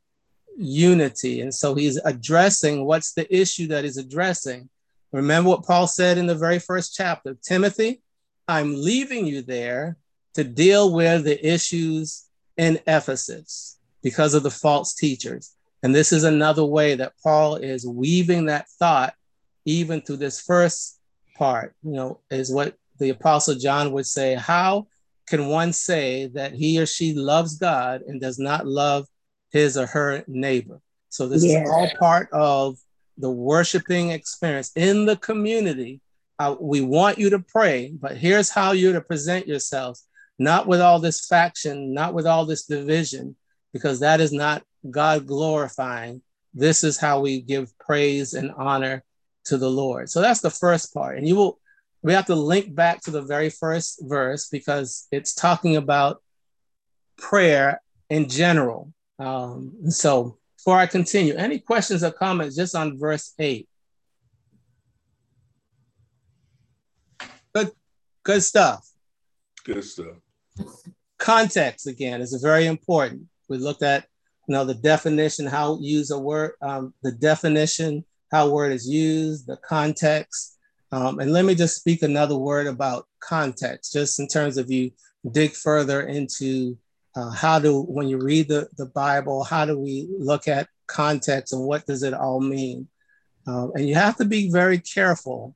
unity. 0.56 1.40
And 1.40 1.54
so 1.54 1.74
he's 1.74 1.96
addressing 1.96 2.84
what's 2.84 3.14
the 3.14 3.34
issue 3.34 3.68
that 3.68 3.84
he's 3.84 3.96
addressing. 3.96 4.68
Remember 5.12 5.50
what 5.50 5.64
Paul 5.64 5.86
said 5.86 6.18
in 6.18 6.26
the 6.26 6.34
very 6.34 6.58
first 6.58 6.94
chapter 6.94 7.36
Timothy, 7.42 8.02
I'm 8.48 8.74
leaving 8.74 9.26
you 9.26 9.42
there 9.42 9.96
to 10.34 10.44
deal 10.44 10.92
with 10.92 11.24
the 11.24 11.46
issues 11.46 12.26
in 12.56 12.78
Ephesus 12.86 13.78
because 14.02 14.34
of 14.34 14.42
the 14.42 14.50
false 14.50 14.94
teachers. 14.94 15.54
And 15.82 15.94
this 15.94 16.12
is 16.12 16.24
another 16.24 16.64
way 16.64 16.94
that 16.94 17.14
Paul 17.22 17.56
is 17.56 17.86
weaving 17.86 18.46
that 18.46 18.68
thought 18.78 19.14
even 19.64 20.00
through 20.00 20.16
this 20.16 20.40
first 20.40 21.00
part, 21.36 21.74
you 21.82 21.92
know, 21.92 22.20
is 22.30 22.52
what 22.52 22.76
the 22.98 23.10
Apostle 23.10 23.54
John 23.54 23.92
would 23.92 24.06
say 24.06 24.34
How 24.34 24.86
can 25.26 25.48
one 25.48 25.72
say 25.72 26.26
that 26.34 26.52
he 26.52 26.80
or 26.80 26.86
she 26.86 27.14
loves 27.14 27.58
God 27.58 28.02
and 28.06 28.20
does 28.20 28.38
not 28.38 28.66
love 28.66 29.06
his 29.50 29.76
or 29.76 29.86
her 29.86 30.24
neighbor? 30.26 30.80
So 31.08 31.28
this 31.28 31.44
is 31.44 31.68
all 31.68 31.90
part 31.98 32.28
of 32.32 32.78
the 33.18 33.30
worshiping 33.30 34.10
experience 34.10 34.72
in 34.74 35.04
the 35.04 35.16
community. 35.16 36.00
Uh, 36.38 36.56
we 36.58 36.80
want 36.80 37.18
you 37.18 37.30
to 37.30 37.38
pray, 37.38 37.92
but 38.00 38.16
here's 38.16 38.50
how 38.50 38.72
you're 38.72 38.94
to 38.94 39.00
present 39.00 39.46
yourselves 39.46 40.04
not 40.42 40.66
with 40.66 40.80
all 40.80 40.98
this 40.98 41.26
faction, 41.26 41.94
not 41.94 42.14
with 42.14 42.26
all 42.26 42.44
this 42.44 42.66
division, 42.66 43.36
because 43.72 44.00
that 44.00 44.20
is 44.20 44.32
not 44.32 44.64
God 44.90 45.26
glorifying. 45.26 46.22
This 46.54 46.84
is 46.84 46.98
how 46.98 47.20
we 47.20 47.40
give 47.40 47.76
praise 47.78 48.34
and 48.34 48.50
honor 48.52 49.04
to 49.44 49.56
the 49.56 49.70
Lord. 49.70 50.10
So 50.10 50.20
that's 50.20 50.40
the 50.40 50.50
first 50.50 50.92
part. 50.92 51.16
And 51.16 51.26
you 51.26 51.36
will, 51.36 51.58
we 52.02 52.12
have 52.12 52.26
to 52.26 52.34
link 52.34 52.74
back 52.74 53.00
to 53.02 53.10
the 53.10 53.22
very 53.22 53.50
first 53.50 54.00
verse 54.02 54.48
because 54.48 55.06
it's 55.10 55.34
talking 55.34 55.76
about 55.76 56.22
prayer 57.16 57.80
in 58.10 58.28
general. 58.28 58.92
Um, 59.18 59.90
so 59.90 60.38
before 60.56 60.76
I 60.76 60.86
continue, 60.86 61.34
any 61.34 61.58
questions 61.58 62.04
or 62.04 62.10
comments 62.10 62.56
just 62.56 62.74
on 62.74 62.98
verse 62.98 63.32
8? 63.38 63.68
Good, 67.54 67.70
good 68.24 68.42
stuff. 68.42 68.88
Good 69.64 69.84
stuff. 69.84 70.16
Context 71.18 71.86
again 71.86 72.20
is 72.20 72.34
very 72.42 72.66
important. 72.66 73.26
We 73.48 73.58
looked 73.58 73.82
at 73.82 74.06
you 74.48 74.54
know 74.54 74.64
the 74.64 74.74
definition, 74.74 75.46
how 75.46 75.78
use 75.80 76.10
a 76.10 76.18
word, 76.18 76.52
um, 76.62 76.94
the 77.02 77.12
definition, 77.12 78.04
how 78.30 78.50
word 78.50 78.72
is 78.72 78.88
used, 78.88 79.46
the 79.46 79.56
context. 79.56 80.58
Um, 80.90 81.20
and 81.20 81.32
let 81.32 81.44
me 81.44 81.54
just 81.54 81.76
speak 81.76 82.02
another 82.02 82.36
word 82.36 82.66
about 82.66 83.06
context, 83.20 83.92
just 83.92 84.20
in 84.20 84.28
terms 84.28 84.58
of 84.58 84.70
you 84.70 84.90
dig 85.30 85.52
further 85.52 86.02
into 86.02 86.76
uh, 87.14 87.30
how 87.30 87.58
do 87.58 87.82
when 87.82 88.08
you 88.08 88.18
read 88.18 88.48
the, 88.48 88.68
the 88.76 88.86
Bible, 88.86 89.44
how 89.44 89.64
do 89.64 89.78
we 89.78 90.08
look 90.18 90.48
at 90.48 90.68
context 90.86 91.52
and 91.52 91.62
what 91.62 91.86
does 91.86 92.02
it 92.02 92.14
all 92.14 92.40
mean? 92.40 92.88
Um, 93.46 93.72
and 93.74 93.88
you 93.88 93.94
have 93.94 94.16
to 94.16 94.24
be 94.24 94.50
very 94.50 94.78
careful 94.78 95.54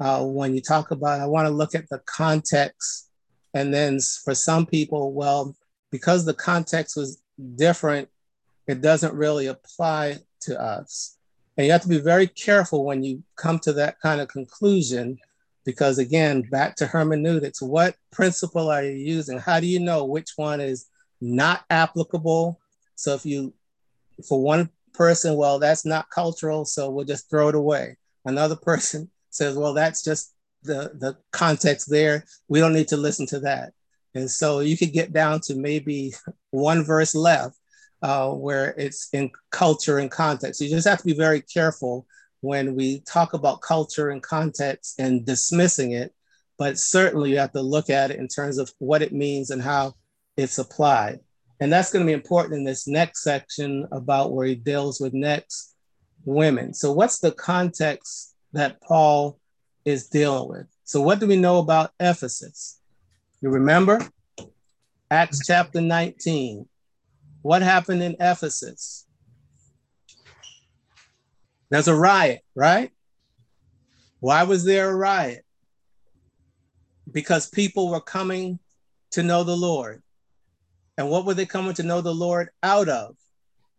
uh, 0.00 0.24
when 0.24 0.54
you 0.54 0.60
talk 0.60 0.90
about, 0.90 1.20
I 1.20 1.26
want 1.26 1.46
to 1.46 1.52
look 1.52 1.74
at 1.74 1.88
the 1.88 2.00
context. 2.06 3.10
And 3.54 3.72
then 3.72 3.98
for 4.24 4.34
some 4.34 4.66
people, 4.66 5.12
well, 5.12 5.54
because 5.90 6.24
the 6.24 6.34
context 6.34 6.96
was 6.96 7.22
different, 7.56 8.08
it 8.66 8.80
doesn't 8.80 9.14
really 9.14 9.46
apply 9.46 10.18
to 10.42 10.60
us. 10.60 11.18
And 11.56 11.66
you 11.66 11.72
have 11.72 11.82
to 11.82 11.88
be 11.88 12.00
very 12.00 12.26
careful 12.26 12.84
when 12.84 13.02
you 13.02 13.22
come 13.36 13.58
to 13.60 13.72
that 13.74 14.00
kind 14.00 14.20
of 14.20 14.28
conclusion, 14.28 15.18
because 15.64 15.98
again, 15.98 16.42
back 16.42 16.76
to 16.76 16.86
hermeneutics, 16.86 17.60
what 17.60 17.94
principle 18.10 18.70
are 18.70 18.82
you 18.82 18.92
using? 18.92 19.38
How 19.38 19.60
do 19.60 19.66
you 19.66 19.80
know 19.80 20.04
which 20.04 20.30
one 20.36 20.60
is 20.60 20.86
not 21.20 21.64
applicable? 21.68 22.58
So 22.94 23.14
if 23.14 23.26
you, 23.26 23.52
for 24.26 24.42
one 24.42 24.70
person, 24.94 25.36
well, 25.36 25.58
that's 25.58 25.84
not 25.84 26.10
cultural, 26.10 26.64
so 26.64 26.90
we'll 26.90 27.04
just 27.04 27.28
throw 27.28 27.48
it 27.48 27.54
away. 27.54 27.96
Another 28.24 28.56
person 28.62 29.10
says, 29.30 29.56
well, 29.56 29.74
that's 29.74 30.02
just 30.02 30.32
the, 30.62 30.92
the 30.94 31.16
context 31.32 31.90
there. 31.90 32.24
We 32.48 32.60
don't 32.60 32.72
need 32.72 32.88
to 32.88 32.96
listen 32.96 33.26
to 33.26 33.40
that. 33.40 33.72
And 34.14 34.30
so 34.30 34.60
you 34.60 34.76
could 34.76 34.92
get 34.92 35.12
down 35.12 35.40
to 35.42 35.54
maybe 35.54 36.14
one 36.50 36.84
verse 36.84 37.14
left 37.14 37.56
uh, 38.02 38.30
where 38.30 38.74
it's 38.76 39.08
in 39.12 39.30
culture 39.50 39.98
and 39.98 40.10
context. 40.10 40.60
You 40.60 40.68
just 40.68 40.88
have 40.88 40.98
to 40.98 41.04
be 41.04 41.14
very 41.14 41.40
careful 41.40 42.06
when 42.40 42.74
we 42.74 43.00
talk 43.00 43.32
about 43.32 43.62
culture 43.62 44.10
and 44.10 44.22
context 44.22 44.98
and 44.98 45.24
dismissing 45.24 45.92
it. 45.92 46.12
But 46.58 46.78
certainly 46.78 47.30
you 47.30 47.38
have 47.38 47.52
to 47.52 47.62
look 47.62 47.90
at 47.90 48.10
it 48.10 48.18
in 48.18 48.28
terms 48.28 48.58
of 48.58 48.70
what 48.78 49.02
it 49.02 49.12
means 49.12 49.50
and 49.50 49.62
how 49.62 49.94
it's 50.36 50.58
applied. 50.58 51.20
And 51.60 51.72
that's 51.72 51.92
going 51.92 52.04
to 52.04 52.10
be 52.10 52.12
important 52.12 52.56
in 52.56 52.64
this 52.64 52.88
next 52.88 53.22
section 53.22 53.86
about 53.92 54.32
where 54.32 54.46
he 54.46 54.56
deals 54.56 55.00
with 55.00 55.14
next 55.14 55.74
women. 56.24 56.74
So, 56.74 56.92
what's 56.92 57.20
the 57.20 57.30
context 57.32 58.34
that 58.52 58.80
Paul 58.80 59.38
is 59.84 60.08
dealing 60.08 60.48
with? 60.48 60.66
So, 60.84 61.00
what 61.00 61.20
do 61.20 61.26
we 61.26 61.36
know 61.36 61.58
about 61.58 61.92
Ephesus? 61.98 62.80
You 63.40 63.50
remember 63.50 64.00
Acts 65.10 65.46
chapter 65.46 65.80
19. 65.80 66.68
What 67.42 67.62
happened 67.62 68.02
in 68.02 68.16
Ephesus? 68.20 69.06
There's 71.70 71.88
a 71.88 71.94
riot, 71.94 72.42
right? 72.54 72.90
Why 74.20 74.44
was 74.44 74.64
there 74.64 74.90
a 74.90 74.94
riot? 74.94 75.44
Because 77.10 77.48
people 77.48 77.90
were 77.90 78.00
coming 78.00 78.58
to 79.12 79.22
know 79.22 79.42
the 79.42 79.56
Lord. 79.56 80.02
And 80.96 81.10
what 81.10 81.24
were 81.24 81.34
they 81.34 81.46
coming 81.46 81.74
to 81.74 81.82
know 81.82 82.00
the 82.00 82.14
Lord 82.14 82.50
out 82.62 82.88
of? 82.88 83.16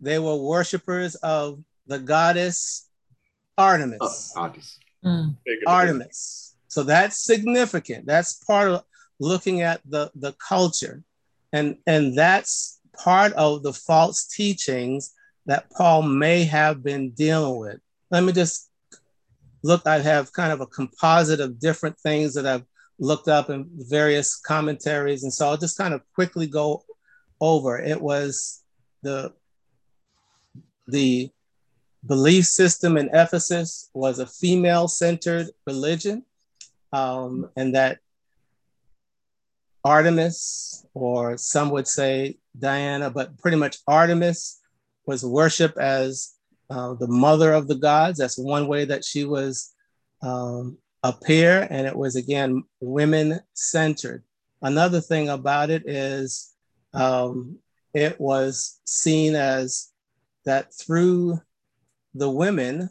They 0.02 0.20
were 0.20 0.36
worshipers 0.36 1.16
of 1.16 1.64
the 1.88 2.00
goddess 2.00 2.90
Artemis. 3.58 4.34
Uh, 4.36 4.42
Artemis. 4.42 4.80
Mm. 5.04 5.36
Artemis. 5.68 6.56
So 6.68 6.84
that's 6.84 7.24
significant. 7.24 8.06
That's 8.06 8.44
part 8.44 8.70
of 8.70 8.84
looking 9.20 9.62
at 9.62 9.82
the, 9.86 10.12
the 10.16 10.34
culture. 10.34 11.04
And, 11.52 11.78
and 11.86 12.18
that's 12.18 12.80
part 12.98 13.34
of 13.34 13.64
the 13.64 13.74
false 13.74 14.26
teachings 14.26 15.14
that 15.46 15.70
Paul 15.72 16.04
may 16.04 16.46
have 16.46 16.84
been 16.84 17.12
dealing 17.12 17.60
with. 17.60 17.80
Let 18.10 18.24
me 18.24 18.32
just 18.32 18.70
look, 19.64 19.86
I 19.88 20.00
have 20.00 20.34
kind 20.34 20.52
of 20.52 20.62
a 20.62 20.68
composite 20.68 21.40
of 21.40 21.60
different 21.60 21.98
things 22.00 22.34
that 22.34 22.46
I've 22.46 22.66
looked 23.00 23.28
up 23.28 23.50
in 23.50 23.70
various 23.74 24.36
commentaries. 24.36 25.24
And 25.24 25.34
so 25.34 25.48
I'll 25.48 25.58
just 25.58 25.78
kind 25.78 25.94
of 25.94 26.02
quickly 26.14 26.48
go 26.48 26.84
over. 27.40 27.80
It 27.80 28.02
was 28.02 28.62
the, 29.02 29.34
the 30.88 31.30
belief 32.06 32.46
system 32.46 32.98
in 32.98 33.10
Ephesus 33.14 33.90
was 33.94 34.20
a 34.20 34.28
female 34.28 34.88
centered 34.88 35.48
religion, 35.66 36.24
um, 36.92 37.50
and 37.56 37.76
that 37.76 38.00
Artemis, 39.84 40.86
or 40.94 41.38
some 41.38 41.70
would 41.72 41.88
say 41.88 42.38
Diana, 42.58 43.10
but 43.10 43.38
pretty 43.38 43.58
much 43.58 43.78
Artemis 43.88 44.62
was 45.06 45.26
worshiped 45.26 45.78
as 45.78 46.34
uh, 46.70 46.94
the 46.94 47.08
mother 47.08 47.52
of 47.54 47.68
the 47.68 47.76
gods. 47.76 48.20
That's 48.20 48.38
one 48.38 48.68
way 48.68 48.86
that 48.86 49.04
she 49.04 49.26
was 49.26 49.74
um, 50.22 50.78
appear, 51.04 51.68
and 51.70 51.86
it 51.86 51.96
was 51.96 52.16
again 52.16 52.64
women 52.80 53.40
centered. 53.54 54.24
Another 54.62 55.02
thing 55.02 55.30
about 55.30 55.70
it 55.70 55.84
is 55.86 56.54
um, 56.94 57.58
it 57.94 58.20
was 58.20 58.80
seen 58.86 59.36
as 59.36 59.92
that 60.46 60.74
through 60.74 61.42
the 62.14 62.30
women, 62.30 62.90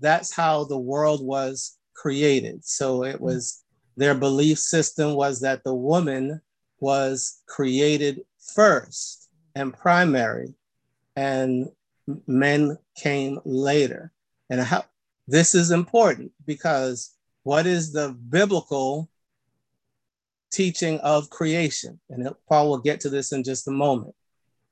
that's 0.00 0.34
how 0.34 0.64
the 0.64 0.78
world 0.78 1.24
was 1.24 1.78
created. 1.94 2.64
So 2.64 3.04
it 3.04 3.16
hmm. 3.16 3.24
was 3.24 3.62
their 3.96 4.14
belief 4.14 4.58
system 4.58 5.14
was 5.14 5.40
that 5.40 5.64
the 5.64 5.74
woman 5.74 6.40
was 6.80 7.42
created 7.46 8.22
first 8.54 9.28
and 9.54 9.72
primary, 9.72 10.54
and 11.14 11.68
men 12.26 12.78
came 12.96 13.38
later. 13.44 14.12
And 14.48 14.60
how, 14.60 14.84
this 15.28 15.54
is 15.54 15.70
important 15.70 16.32
because 16.46 17.14
what 17.42 17.66
is 17.66 17.92
the 17.92 18.16
biblical 18.28 19.10
teaching 20.50 20.98
of 21.00 21.30
creation? 21.30 22.00
And 22.10 22.28
Paul 22.48 22.70
will 22.70 22.78
get 22.78 23.00
to 23.00 23.10
this 23.10 23.32
in 23.32 23.44
just 23.44 23.68
a 23.68 23.72
moment. 23.72 24.14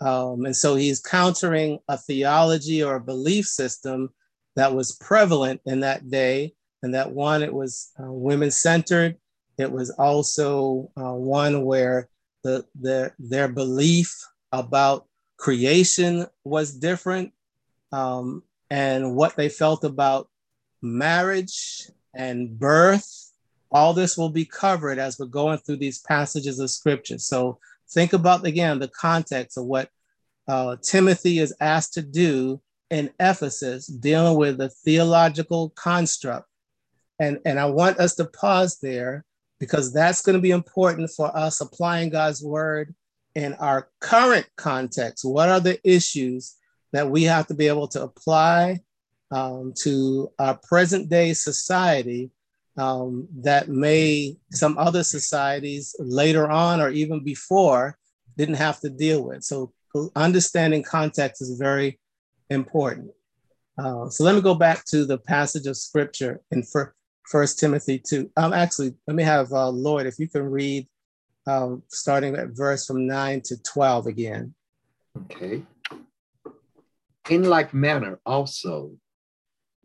Um, 0.00 0.46
and 0.46 0.56
so 0.56 0.74
he's 0.74 1.00
countering 1.00 1.78
a 1.88 1.98
theology 1.98 2.82
or 2.82 2.96
a 2.96 3.00
belief 3.00 3.46
system 3.46 4.10
that 4.56 4.74
was 4.74 4.96
prevalent 4.96 5.60
in 5.66 5.80
that 5.80 6.10
day 6.10 6.54
and 6.82 6.94
that 6.94 7.12
one, 7.12 7.42
it 7.42 7.52
was 7.52 7.90
uh, 7.98 8.10
women 8.10 8.50
centered. 8.50 9.16
It 9.58 9.70
was 9.70 9.90
also 9.90 10.90
uh, 10.96 11.12
one 11.12 11.64
where 11.64 12.08
the, 12.42 12.64
the, 12.80 13.12
their 13.18 13.48
belief 13.48 14.16
about 14.52 15.06
creation 15.36 16.26
was 16.44 16.72
different 16.72 17.32
um, 17.92 18.42
and 18.70 19.14
what 19.14 19.36
they 19.36 19.48
felt 19.48 19.84
about 19.84 20.28
marriage 20.80 21.82
and 22.14 22.58
birth. 22.58 23.32
All 23.70 23.92
this 23.92 24.16
will 24.16 24.30
be 24.30 24.44
covered 24.46 24.98
as 24.98 25.18
we're 25.18 25.26
going 25.26 25.58
through 25.58 25.76
these 25.76 25.98
passages 25.98 26.58
of 26.58 26.70
scripture. 26.70 27.18
So 27.18 27.58
think 27.92 28.12
about 28.12 28.46
again 28.46 28.78
the 28.78 28.88
context 28.88 29.58
of 29.58 29.64
what 29.64 29.88
uh, 30.48 30.76
Timothy 30.82 31.38
is 31.38 31.54
asked 31.60 31.94
to 31.94 32.02
do 32.02 32.60
in 32.90 33.10
Ephesus, 33.20 33.86
dealing 33.86 34.36
with 34.36 34.58
the 34.58 34.68
theological 34.68 35.70
construct 35.70 36.46
and, 37.20 37.38
and 37.44 37.60
I 37.60 37.66
want 37.66 37.98
us 37.98 38.14
to 38.16 38.24
pause 38.24 38.78
there 38.80 39.24
because 39.60 39.92
that's 39.92 40.22
going 40.22 40.34
to 40.34 40.42
be 40.42 40.50
important 40.50 41.10
for 41.10 41.36
us 41.36 41.60
applying 41.60 42.08
God's 42.08 42.42
word 42.42 42.94
in 43.34 43.52
our 43.54 43.88
current 44.00 44.46
context. 44.56 45.24
What 45.24 45.50
are 45.50 45.60
the 45.60 45.78
issues 45.84 46.56
that 46.92 47.08
we 47.08 47.24
have 47.24 47.46
to 47.48 47.54
be 47.54 47.68
able 47.68 47.88
to 47.88 48.02
apply 48.02 48.80
um, 49.30 49.74
to 49.82 50.32
our 50.38 50.58
present 50.66 51.10
day 51.10 51.34
society 51.34 52.30
um, 52.80 53.28
that 53.42 53.68
may 53.68 54.36
some 54.52 54.78
other 54.78 55.04
societies 55.04 55.94
later 55.98 56.50
on 56.50 56.80
or 56.80 56.88
even 56.88 57.22
before 57.22 57.98
didn't 58.38 58.54
have 58.54 58.80
to 58.80 58.88
deal 58.88 59.22
with? 59.22 59.44
So, 59.44 59.72
understanding 60.16 60.82
context 60.82 61.42
is 61.42 61.58
very 61.58 62.00
important. 62.48 63.10
Uh, 63.76 64.08
so, 64.08 64.24
let 64.24 64.34
me 64.34 64.40
go 64.40 64.54
back 64.54 64.84
to 64.86 65.04
the 65.04 65.18
passage 65.18 65.66
of 65.66 65.76
scripture 65.76 66.40
in 66.50 66.64
First 67.24 67.58
Timothy 67.58 67.98
2. 67.98 68.30
Um, 68.38 68.54
actually, 68.54 68.94
let 69.06 69.14
me 69.14 69.24
have 69.24 69.52
uh, 69.52 69.68
Lloyd, 69.68 70.06
if 70.06 70.18
you 70.18 70.28
can 70.28 70.44
read 70.44 70.88
um, 71.46 71.82
starting 71.88 72.34
at 72.34 72.48
verse 72.48 72.86
from 72.86 73.06
9 73.06 73.42
to 73.42 73.62
12 73.62 74.06
again. 74.06 74.54
Okay. 75.24 75.62
In 77.28 77.44
like 77.44 77.74
manner 77.74 78.18
also, 78.24 78.92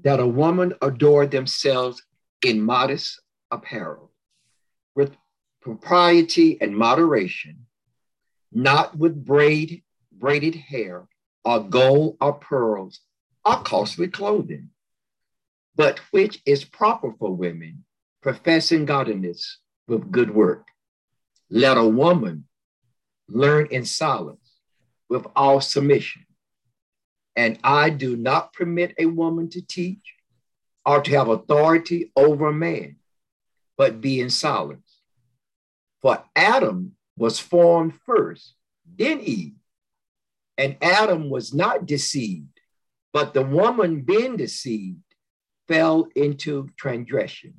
that 0.03 0.19
a 0.19 0.27
woman 0.27 0.73
adore 0.81 1.25
themselves 1.25 2.01
in 2.49 2.61
modest 2.61 3.21
apparel, 3.51 4.11
with 4.95 5.15
propriety 5.61 6.59
and 6.61 6.75
moderation, 6.75 7.65
not 8.51 8.97
with 8.97 9.25
braid, 9.25 9.83
braided 10.11 10.55
hair, 10.55 11.07
or 11.43 11.59
gold 11.61 12.17
or 12.21 12.33
pearls, 12.33 12.99
or 13.43 13.57
costly 13.57 14.07
clothing 14.07 14.69
but 15.75 15.99
which 16.11 16.41
is 16.45 16.63
proper 16.63 17.13
for 17.19 17.35
women, 17.35 17.83
professing 18.21 18.85
godliness 18.85 19.59
with 19.87 20.11
good 20.11 20.33
work. 20.33 20.67
Let 21.49 21.77
a 21.77 21.85
woman 21.85 22.45
learn 23.27 23.67
in 23.71 23.85
silence 23.85 24.51
with 25.09 25.25
all 25.35 25.61
submission. 25.61 26.25
And 27.35 27.59
I 27.63 27.89
do 27.89 28.15
not 28.15 28.53
permit 28.53 28.95
a 28.97 29.05
woman 29.05 29.49
to 29.49 29.61
teach 29.61 30.14
or 30.85 31.01
to 31.01 31.11
have 31.11 31.27
authority 31.27 32.11
over 32.15 32.51
man, 32.51 32.97
but 33.77 34.01
be 34.01 34.19
in 34.19 34.29
silence. 34.29 35.01
For 36.01 36.23
Adam 36.35 36.95
was 37.17 37.39
formed 37.39 37.99
first, 38.05 38.53
then 38.97 39.19
Eve. 39.19 39.55
And 40.57 40.77
Adam 40.81 41.29
was 41.29 41.53
not 41.53 41.85
deceived, 41.85 42.59
but 43.11 43.33
the 43.33 43.41
woman 43.41 44.01
being 44.01 44.37
deceived 44.37 45.01
fell 45.67 46.07
into 46.15 46.69
transgression. 46.77 47.55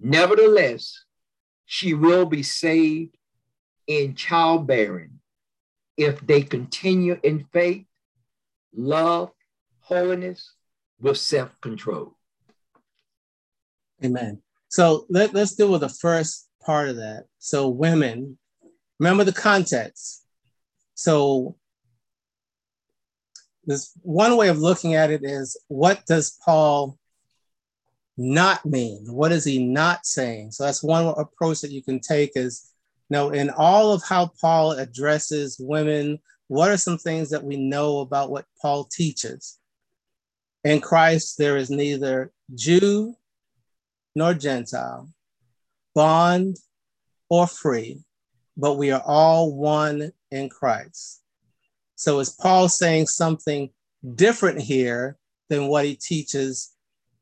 Nevertheless, 0.00 1.04
she 1.66 1.94
will 1.94 2.26
be 2.26 2.42
saved 2.42 3.16
in 3.86 4.14
childbearing 4.14 5.20
if 5.96 6.20
they 6.26 6.42
continue 6.42 7.18
in 7.22 7.46
faith, 7.52 7.86
love, 8.74 9.30
holiness, 9.80 10.53
with 11.04 11.18
self 11.18 11.60
control. 11.60 12.16
Amen. 14.04 14.42
So 14.68 15.06
let, 15.08 15.34
let's 15.34 15.54
deal 15.54 15.70
with 15.70 15.82
the 15.82 15.88
first 15.88 16.48
part 16.64 16.88
of 16.88 16.96
that. 16.96 17.26
So, 17.38 17.68
women, 17.68 18.38
remember 18.98 19.24
the 19.24 19.32
context. 19.32 20.24
So, 20.94 21.56
this 23.66 23.92
one 24.02 24.36
way 24.36 24.48
of 24.48 24.58
looking 24.58 24.94
at 24.94 25.10
it 25.10 25.24
is 25.24 25.56
what 25.68 26.04
does 26.06 26.38
Paul 26.44 26.98
not 28.16 28.64
mean? 28.64 29.06
What 29.08 29.32
is 29.32 29.44
he 29.44 29.64
not 29.64 30.06
saying? 30.06 30.52
So 30.52 30.64
that's 30.64 30.82
one 30.82 31.06
approach 31.06 31.62
that 31.62 31.70
you 31.70 31.82
can 31.82 31.98
take 32.00 32.32
is 32.34 32.70
you 33.08 33.16
know, 33.16 33.30
in 33.30 33.50
all 33.50 33.92
of 33.92 34.02
how 34.06 34.32
Paul 34.40 34.72
addresses 34.72 35.56
women, 35.58 36.18
what 36.48 36.70
are 36.70 36.76
some 36.76 36.98
things 36.98 37.30
that 37.30 37.42
we 37.42 37.56
know 37.56 38.00
about 38.00 38.30
what 38.30 38.44
Paul 38.60 38.84
teaches? 38.84 39.58
In 40.64 40.80
Christ, 40.80 41.36
there 41.36 41.58
is 41.58 41.68
neither 41.70 42.32
Jew 42.54 43.14
nor 44.14 44.32
Gentile, 44.32 45.10
bond 45.94 46.56
or 47.28 47.46
free, 47.46 48.00
but 48.56 48.78
we 48.78 48.90
are 48.90 49.02
all 49.04 49.54
one 49.54 50.12
in 50.30 50.48
Christ. 50.48 51.22
So 51.96 52.18
is 52.18 52.30
Paul 52.30 52.68
saying 52.68 53.08
something 53.08 53.70
different 54.14 54.60
here 54.60 55.18
than 55.50 55.68
what 55.68 55.84
he 55.84 55.96
teaches 55.96 56.72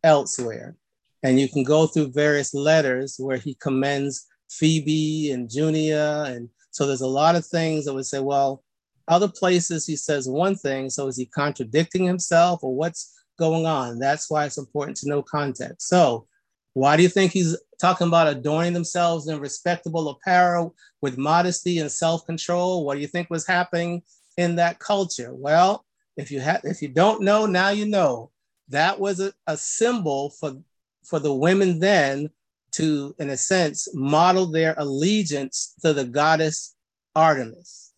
elsewhere? 0.04 0.76
And 1.24 1.38
you 1.40 1.48
can 1.48 1.64
go 1.64 1.86
through 1.86 2.12
various 2.12 2.54
letters 2.54 3.16
where 3.18 3.36
he 3.38 3.54
commends 3.54 4.26
Phoebe 4.50 5.30
and 5.32 5.50
Junia. 5.50 6.24
And 6.26 6.48
so 6.70 6.86
there's 6.86 7.00
a 7.00 7.06
lot 7.06 7.36
of 7.36 7.46
things 7.46 7.84
that 7.84 7.94
would 7.94 8.06
say, 8.06 8.20
well, 8.20 8.62
other 9.08 9.28
places 9.28 9.86
he 9.86 9.96
says 9.96 10.28
one 10.28 10.54
thing. 10.54 10.90
So 10.90 11.06
is 11.06 11.16
he 11.16 11.26
contradicting 11.26 12.06
himself 12.06 12.62
or 12.62 12.74
what's 12.74 13.12
going 13.38 13.66
on? 13.66 13.98
That's 13.98 14.30
why 14.30 14.44
it's 14.44 14.58
important 14.58 14.96
to 14.98 15.08
know 15.08 15.22
context. 15.22 15.88
So 15.88 16.26
why 16.74 16.96
do 16.96 17.02
you 17.02 17.08
think 17.08 17.32
he's 17.32 17.56
talking 17.80 18.06
about 18.06 18.28
adorning 18.28 18.72
themselves 18.72 19.28
in 19.28 19.40
respectable 19.40 20.08
apparel 20.08 20.74
with 21.00 21.18
modesty 21.18 21.78
and 21.78 21.90
self-control? 21.90 22.84
What 22.84 22.94
do 22.94 23.00
you 23.00 23.06
think 23.06 23.28
was 23.28 23.46
happening 23.46 24.02
in 24.36 24.56
that 24.56 24.78
culture? 24.78 25.34
Well, 25.34 25.84
if 26.16 26.30
you 26.30 26.40
have 26.40 26.60
if 26.64 26.82
you 26.82 26.88
don't 26.88 27.22
know, 27.22 27.46
now 27.46 27.70
you 27.70 27.86
know. 27.86 28.30
That 28.68 28.98
was 28.98 29.20
a, 29.20 29.32
a 29.46 29.56
symbol 29.56 30.30
for 30.30 30.56
for 31.04 31.18
the 31.18 31.34
women 31.34 31.78
then 31.78 32.30
to, 32.72 33.14
in 33.18 33.28
a 33.30 33.36
sense, 33.36 33.88
model 33.92 34.46
their 34.46 34.74
allegiance 34.78 35.74
to 35.82 35.92
the 35.92 36.04
goddess 36.04 36.74
Artemis. 37.14 37.92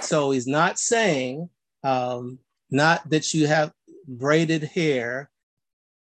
So 0.00 0.30
he's 0.32 0.46
not 0.46 0.78
saying 0.78 1.48
um, 1.82 2.38
not 2.70 3.08
that 3.10 3.32
you 3.32 3.46
have 3.46 3.72
braided 4.06 4.64
hair, 4.64 5.30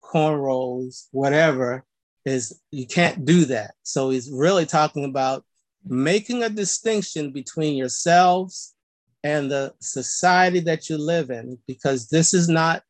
cornrows, 0.02 1.06
whatever, 1.12 1.84
is 2.24 2.60
you 2.70 2.86
can't 2.86 3.24
do 3.24 3.44
that. 3.46 3.74
So 3.82 4.10
he's 4.10 4.30
really 4.30 4.66
talking 4.66 5.04
about 5.04 5.44
making 5.84 6.42
a 6.42 6.48
distinction 6.48 7.30
between 7.30 7.76
yourselves 7.76 8.74
and 9.22 9.50
the 9.50 9.72
society 9.80 10.60
that 10.60 10.88
you 10.88 10.98
live 10.98 11.30
in, 11.30 11.58
because 11.66 12.08
this 12.08 12.34
is 12.34 12.48
not 12.48 12.82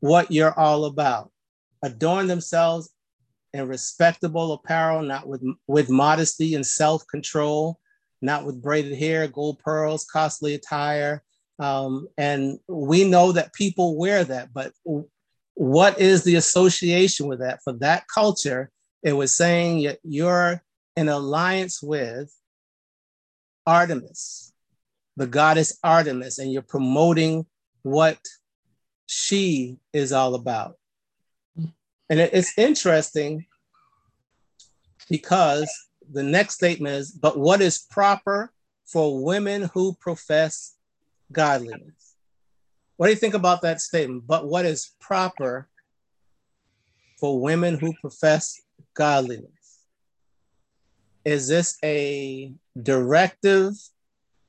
what 0.00 0.30
you're 0.30 0.58
all 0.58 0.84
about. 0.86 1.30
Adorn 1.82 2.26
themselves 2.26 2.90
in 3.52 3.68
respectable 3.68 4.52
apparel, 4.52 5.02
not 5.02 5.26
with, 5.26 5.42
with 5.66 5.90
modesty 5.90 6.54
and 6.54 6.66
self 6.66 7.06
control, 7.08 7.78
not 8.20 8.44
with 8.44 8.62
braided 8.62 8.96
hair, 8.98 9.28
gold 9.28 9.58
pearls, 9.58 10.06
costly 10.10 10.54
attire. 10.54 11.22
Um, 11.62 12.08
and 12.18 12.58
we 12.66 13.04
know 13.04 13.30
that 13.30 13.52
people 13.52 13.96
wear 13.96 14.24
that, 14.24 14.52
but 14.52 14.72
what 15.54 16.00
is 16.00 16.24
the 16.24 16.34
association 16.34 17.28
with 17.28 17.38
that? 17.38 17.60
For 17.62 17.72
that 17.74 18.08
culture, 18.12 18.68
it 19.04 19.12
was 19.12 19.36
saying 19.36 19.94
you're 20.02 20.60
in 20.96 21.08
alliance 21.08 21.80
with 21.80 22.34
Artemis, 23.64 24.52
the 25.16 25.28
goddess 25.28 25.78
Artemis, 25.84 26.40
and 26.40 26.52
you're 26.52 26.62
promoting 26.62 27.46
what 27.82 28.18
she 29.06 29.76
is 29.92 30.10
all 30.10 30.34
about. 30.34 30.74
And 31.56 32.18
it's 32.18 32.58
interesting 32.58 33.46
because 35.08 35.72
the 36.10 36.24
next 36.24 36.54
statement 36.54 36.96
is, 36.96 37.12
but 37.12 37.38
what 37.38 37.60
is 37.60 37.86
proper 37.88 38.52
for 38.84 39.22
women 39.22 39.70
who 39.74 39.94
profess 40.00 40.74
godliness? 41.32 42.14
What 42.96 43.06
do 43.06 43.12
you 43.12 43.18
think 43.18 43.34
about 43.34 43.62
that 43.62 43.80
statement? 43.80 44.26
But 44.26 44.46
what 44.46 44.64
is 44.64 44.92
proper 45.00 45.68
for 47.18 47.40
women 47.40 47.78
who 47.78 47.94
profess 48.00 48.60
godliness? 48.94 49.48
Is 51.24 51.48
this 51.48 51.78
a 51.84 52.52
directive, 52.80 53.74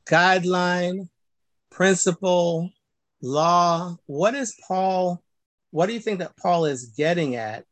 guideline, 0.05 1.09
principle, 1.69 2.71
law? 3.21 3.97
What 4.05 4.35
is 4.35 4.55
Paul? 4.67 5.23
What 5.71 5.87
do 5.87 5.93
you 5.93 5.99
think 5.99 6.19
that 6.19 6.37
Paul 6.37 6.65
is 6.65 6.85
getting 6.97 7.35
at? 7.35 7.65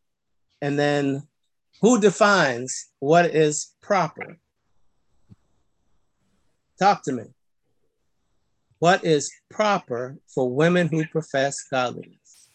And 0.62 0.78
then 0.78 1.28
who 1.82 2.00
defines 2.00 2.90
what 3.00 3.26
is 3.26 3.74
proper? 3.82 4.38
Talk 6.80 7.04
to 7.04 7.12
me. 7.12 7.24
What 8.82 9.06
is 9.06 9.32
proper 9.52 10.18
for 10.26 10.50
women 10.52 10.88
who 10.88 11.06
profess 11.06 11.62
godliness? 11.70 12.50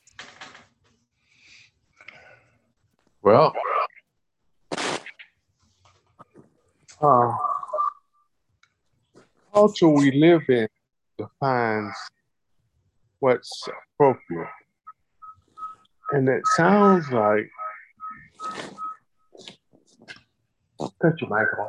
Well, 3.22 3.54
uh, 7.00 7.32
culture 9.54 9.86
we 9.86 10.10
live 10.10 10.42
in 10.48 10.66
defines 11.16 11.94
what's 13.20 13.68
appropriate. 13.94 14.48
And 16.10 16.28
it 16.28 16.42
sounds 16.56 17.08
like 17.12 17.48
Cut 21.00 21.20
your 21.20 21.30
mic 21.30 21.48
on. 21.56 21.68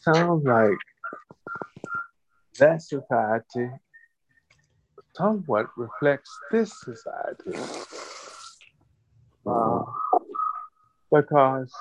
Sounds 0.00 0.42
like 0.46 0.78
that 2.58 2.82
society 2.82 3.70
somewhat 5.16 5.66
reflects 5.76 6.30
this 6.50 6.72
society. 6.80 7.58
Uh, 9.46 9.82
because 11.10 11.72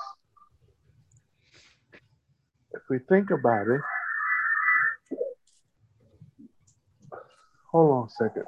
if 2.74 2.82
we 2.90 3.00
think 3.10 3.32
about 3.32 3.68
it, 3.68 3.82
hold 7.72 7.92
on 7.92 8.08
a 8.08 8.10
second. 8.10 8.46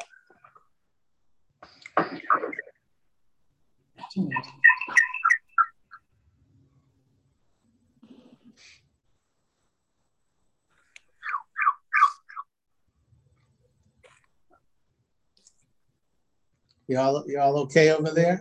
Y'all, 16.88 17.24
y'all 17.28 17.58
okay 17.62 17.92
over 17.92 18.12
there? 18.12 18.40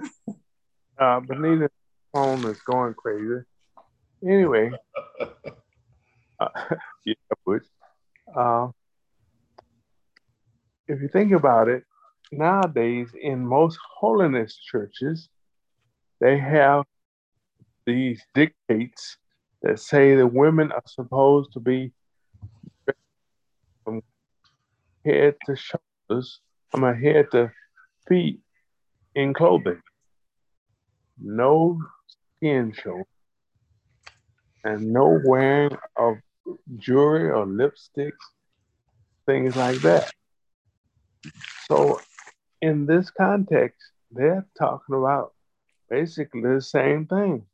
Uh, 0.99 1.21
Benita's 1.21 1.71
phone 2.13 2.45
is 2.45 2.61
going 2.61 2.93
crazy. 2.95 3.43
Anyway, 4.23 4.71
uh, 6.41 6.49
yeah, 7.07 7.15
but 7.47 7.63
uh, 8.37 8.69
if 10.89 11.01
you 11.01 11.09
think 11.09 11.33
about 11.33 11.69
it, 11.69 11.85
nowadays 12.31 13.09
in 13.19 13.47
most 13.47 13.79
holiness 13.99 14.57
churches, 14.57 15.29
they 16.21 16.39
have 16.39 16.85
these 17.87 18.23
dictates 18.35 19.17
that 19.63 19.81
say 19.81 20.15
the 20.17 20.27
women 20.27 20.71
are 20.71 20.83
supposed 20.87 21.53
to 21.55 21.61
be 21.61 21.93
from 23.85 24.03
head 25.05 25.35
to 25.47 25.57
shoulders, 25.57 26.41
from 26.71 26.85
a 26.85 26.95
head 26.95 27.31
to 27.31 27.51
feet 28.09 28.41
in 29.15 29.33
clothing, 29.35 29.81
no 31.21 31.81
skin 32.37 32.73
show, 32.83 33.05
and 34.65 34.93
no 34.93 35.21
wearing 35.25 35.77
of 35.97 36.17
jewelry 36.79 37.31
or 37.31 37.47
lipsticks, 37.47 38.13
things 39.27 39.57
like 39.57 39.81
that. 39.83 40.11
So, 41.67 42.01
in 42.61 42.87
this 42.87 43.11
context, 43.11 43.81
they're 44.11 44.47
talking 44.59 44.95
about 44.95 45.33
basically 45.91 46.43
the 46.43 46.61
same 46.61 47.07
thing. 47.07 47.47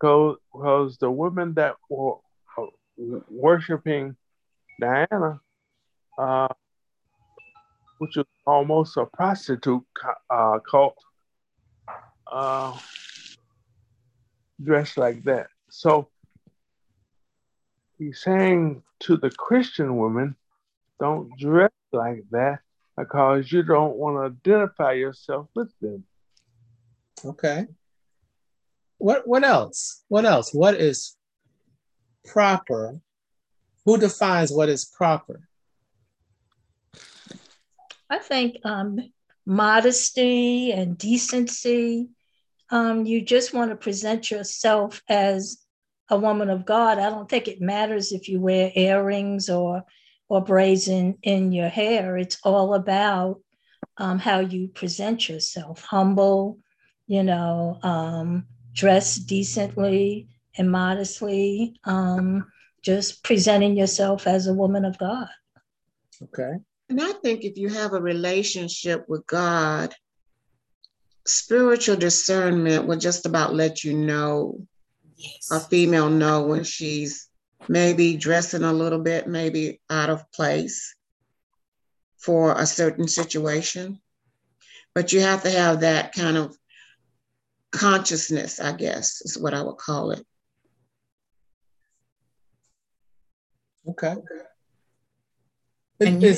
Because 0.00 0.98
the 0.98 1.10
women 1.10 1.54
that 1.54 1.76
were 1.88 2.16
uh, 2.58 2.66
worshiping 3.30 4.16
Diana, 4.80 5.40
uh, 6.18 6.48
which 7.98 8.16
is 8.16 8.24
almost 8.46 8.96
a 8.96 9.06
prostitute 9.06 9.82
uh, 10.30 10.58
cult, 10.68 10.96
uh, 12.30 12.76
dressed 14.62 14.98
like 14.98 15.22
that. 15.24 15.48
So 15.70 16.08
he's 17.98 18.22
saying 18.22 18.82
to 19.00 19.16
the 19.16 19.30
Christian 19.30 19.96
women, 19.96 20.36
don't 21.00 21.30
dress 21.38 21.72
like 21.92 22.24
that 22.30 22.60
because 22.96 23.50
you 23.50 23.62
don't 23.62 23.96
want 23.96 24.16
to 24.16 24.50
identify 24.50 24.92
yourself 24.92 25.48
with 25.54 25.72
them. 25.80 26.04
Okay. 27.24 27.66
What 28.98 29.26
what 29.26 29.44
else? 29.44 30.04
What 30.08 30.24
else? 30.24 30.54
What 30.54 30.74
is 30.74 31.16
proper? 32.24 33.00
Who 33.84 33.98
defines 33.98 34.50
what 34.50 34.68
is 34.68 34.84
proper? 34.84 35.48
I 38.14 38.18
think 38.18 38.58
um, 38.64 39.00
modesty 39.44 40.70
and 40.70 40.96
decency. 40.96 42.10
Um, 42.70 43.04
you 43.06 43.20
just 43.22 43.52
want 43.52 43.70
to 43.72 43.76
present 43.76 44.30
yourself 44.30 45.02
as 45.08 45.58
a 46.08 46.16
woman 46.16 46.48
of 46.48 46.64
God. 46.64 46.98
I 46.98 47.10
don't 47.10 47.28
think 47.28 47.48
it 47.48 47.60
matters 47.60 48.12
if 48.12 48.28
you 48.28 48.40
wear 48.40 48.70
earrings 48.74 49.50
or 49.50 49.82
or 50.28 50.42
braids 50.42 50.88
in, 50.88 51.18
in 51.22 51.52
your 51.52 51.68
hair. 51.68 52.16
It's 52.16 52.38
all 52.44 52.74
about 52.74 53.40
um, 53.98 54.18
how 54.18 54.40
you 54.40 54.68
present 54.68 55.28
yourself, 55.28 55.82
humble, 55.82 56.58
you 57.06 57.22
know, 57.22 57.78
um, 57.82 58.46
dress 58.72 59.16
decently 59.16 60.28
and 60.56 60.70
modestly, 60.70 61.78
um, 61.84 62.46
just 62.82 63.22
presenting 63.22 63.76
yourself 63.76 64.26
as 64.26 64.46
a 64.46 64.54
woman 64.54 64.84
of 64.84 64.98
God. 64.98 65.28
Okay. 66.22 66.54
And 66.88 67.00
I 67.00 67.12
think 67.12 67.44
if 67.44 67.56
you 67.56 67.68
have 67.68 67.92
a 67.92 68.00
relationship 68.00 69.08
with 69.08 69.26
God, 69.26 69.94
spiritual 71.26 71.96
discernment 71.96 72.86
will 72.86 72.98
just 72.98 73.26
about 73.26 73.54
let 73.54 73.84
you 73.84 73.94
know 73.94 74.66
yes. 75.16 75.50
a 75.50 75.60
female 75.60 76.10
know 76.10 76.46
when 76.46 76.64
she's 76.64 77.28
maybe 77.68 78.16
dressing 78.16 78.62
a 78.62 78.72
little 78.72 78.98
bit, 78.98 79.26
maybe 79.26 79.80
out 79.88 80.10
of 80.10 80.30
place 80.32 80.94
for 82.18 82.58
a 82.58 82.66
certain 82.66 83.08
situation. 83.08 84.00
But 84.94 85.12
you 85.12 85.20
have 85.20 85.42
to 85.42 85.50
have 85.50 85.80
that 85.80 86.14
kind 86.14 86.36
of 86.36 86.56
consciousness, 87.72 88.60
I 88.60 88.72
guess, 88.72 89.22
is 89.22 89.38
what 89.38 89.54
I 89.54 89.62
would 89.62 89.78
call 89.78 90.12
it. 90.12 90.24
Okay. 93.88 94.14
And 96.00 96.22
you, 96.22 96.34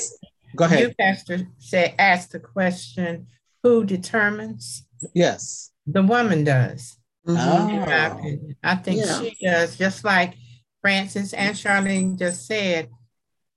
go 0.56 0.64
ahead. 0.64 0.80
You, 0.80 0.94
Pastor, 0.98 1.46
say 1.58 1.94
ask 1.98 2.30
the 2.30 2.40
question: 2.40 3.26
Who 3.62 3.84
determines? 3.84 4.84
Yes, 5.14 5.70
the 5.86 6.02
woman 6.02 6.44
does. 6.44 6.96
Mm-hmm. 7.26 7.90
Oh. 7.90 8.54
I 8.62 8.76
think 8.76 9.00
yeah. 9.00 9.20
she 9.20 9.36
does, 9.42 9.76
just 9.76 10.04
like 10.04 10.34
Frances 10.80 11.34
and 11.34 11.56
Charlene 11.56 12.18
just 12.18 12.46
said, 12.46 12.88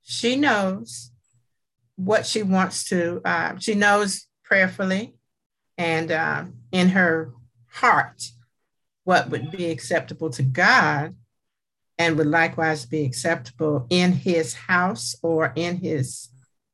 she 0.01 0.35
knows 0.35 1.11
what 1.95 2.25
she 2.25 2.41
wants 2.41 2.85
to, 2.85 3.21
uh, 3.23 3.57
she 3.59 3.75
knows 3.75 4.25
prayerfully 4.43 5.13
and 5.77 6.11
uh, 6.11 6.45
in 6.71 6.89
her 6.89 7.31
heart 7.67 8.31
what 9.03 9.29
would 9.29 9.51
be 9.51 9.69
acceptable 9.69 10.29
to 10.31 10.41
God 10.41 11.15
and 11.99 12.17
would 12.17 12.27
likewise 12.27 12.85
be 12.85 13.05
acceptable 13.05 13.85
in 13.89 14.13
his 14.13 14.53
house 14.53 15.15
or 15.21 15.53
in 15.55 15.77
his 15.77 16.29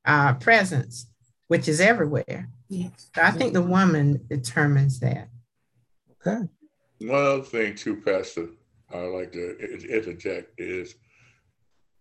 uh, 0.05 0.33
presence, 0.35 1.07
which 1.47 1.67
is 1.67 1.81
everywhere. 1.81 2.49
Yes. 2.69 3.09
So 3.15 3.21
I 3.21 3.31
think 3.31 3.53
the 3.53 3.61
woman 3.61 4.25
determines 4.29 4.99
that. 4.99 5.29
Okay. 6.27 6.47
One 6.99 7.23
other 7.23 7.41
thing, 7.41 7.75
too, 7.75 7.97
Pastor, 7.97 8.49
I 8.91 8.99
like 8.99 9.31
to 9.33 9.57
interject 9.87 10.59
is 10.59 10.95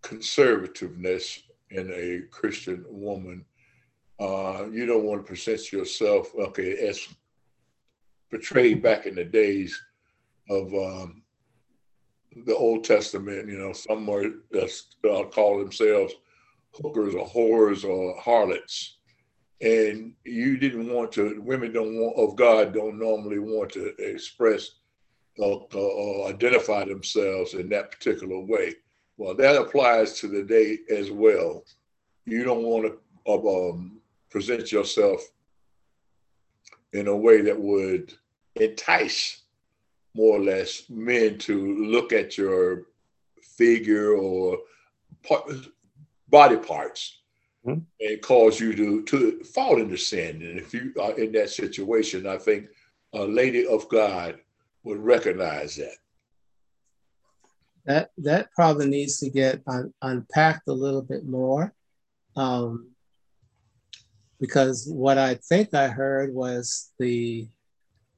conservativeness 0.01 1.41
in 1.71 1.91
a 1.91 2.21
Christian 2.31 2.85
woman. 2.87 3.45
Uh, 4.19 4.65
you 4.71 4.85
don't 4.85 5.03
want 5.03 5.21
to 5.21 5.27
present 5.27 5.71
yourself, 5.71 6.33
okay, 6.35 6.87
as 6.87 7.07
portrayed 8.29 8.81
back 8.81 9.05
in 9.05 9.15
the 9.15 9.25
days 9.25 9.79
of 10.49 10.73
um, 10.73 11.21
the 12.45 12.55
Old 12.55 12.83
Testament. 12.83 13.49
You 13.49 13.57
know, 13.57 13.73
some 13.73 14.09
are 14.09 14.25
uh, 14.55 15.23
call 15.25 15.59
themselves 15.59 16.13
hookers 16.81 17.15
or 17.15 17.27
whores 17.27 17.83
or 17.83 18.19
harlots, 18.19 18.97
and 19.61 20.13
you 20.23 20.57
didn't 20.57 20.89
want 20.91 21.11
to. 21.13 21.41
Women 21.41 21.71
don't 21.71 21.95
want 21.95 22.17
of 22.17 22.35
God 22.35 22.73
don't 22.73 22.99
normally 22.99 23.39
want 23.39 23.71
to 23.71 23.93
express 23.99 24.69
or, 25.37 25.67
or 25.73 26.27
identify 26.27 26.85
themselves 26.85 27.53
in 27.53 27.69
that 27.69 27.91
particular 27.91 28.39
way. 28.39 28.75
Well, 29.17 29.33
that 29.35 29.55
applies 29.55 30.19
to 30.19 30.27
the 30.27 30.43
day 30.43 30.79
as 30.89 31.11
well. 31.11 31.63
You 32.25 32.43
don't 32.43 32.63
want 32.63 32.93
to 33.25 33.31
um, 33.31 34.01
present 34.29 34.71
yourself 34.71 35.21
in 36.93 37.07
a 37.07 37.15
way 37.15 37.41
that 37.41 37.59
would 37.59 38.13
entice 38.55 39.43
more 40.15 40.37
or 40.37 40.43
less 40.43 40.83
men 40.89 41.37
to 41.37 41.75
look 41.85 42.13
at 42.13 42.37
your 42.37 42.83
figure 43.41 44.15
or 44.15 44.59
body 46.27 46.57
parts 46.57 47.21
mm-hmm. 47.65 47.79
and 47.99 48.21
cause 48.21 48.59
you 48.59 48.75
to, 48.75 49.03
to 49.03 49.43
fall 49.43 49.79
into 49.79 49.97
sin. 49.97 50.41
And 50.41 50.59
if 50.59 50.73
you 50.73 50.93
are 51.01 51.17
in 51.17 51.31
that 51.33 51.49
situation, 51.49 52.27
I 52.27 52.37
think 52.37 52.67
a 53.13 53.23
lady 53.23 53.65
of 53.65 53.87
God 53.89 54.37
would 54.83 54.99
recognize 54.99 55.75
that. 55.77 55.95
That 57.85 58.09
that 58.17 58.51
probably 58.55 58.87
needs 58.87 59.19
to 59.19 59.29
get 59.29 59.61
un, 59.67 59.93
unpacked 60.01 60.67
a 60.67 60.73
little 60.73 61.03
bit 61.03 61.23
more, 61.23 61.71
um, 62.35 62.89
because 64.39 64.87
what 64.87 65.19
I 65.19 65.35
think 65.35 65.75
I 65.75 65.87
heard 65.87 66.33
was 66.33 66.91
the 66.97 67.47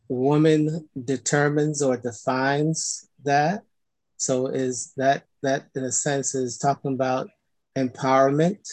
woman 0.08 0.88
determines 1.04 1.82
or 1.82 1.98
defines 1.98 3.10
that. 3.26 3.64
So 4.16 4.48
is 4.48 4.94
that 4.96 5.24
that 5.44 5.68
in 5.76 5.84
a 5.84 5.92
sense 5.92 6.34
is 6.34 6.58
talking 6.58 6.94
about 6.94 7.30
empowerment. 7.78 8.68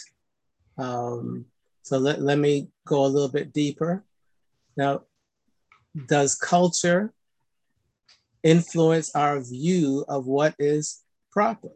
Um, 0.77 1.45
so 1.83 1.97
let, 1.97 2.21
let 2.21 2.39
me 2.39 2.69
go 2.85 3.05
a 3.05 3.07
little 3.07 3.29
bit 3.29 3.53
deeper. 3.53 4.03
Now, 4.75 5.03
does 6.07 6.35
culture 6.35 7.13
influence 8.43 9.13
our 9.15 9.41
view 9.41 10.05
of 10.07 10.27
what 10.27 10.53
is 10.59 11.03
proper. 11.31 11.69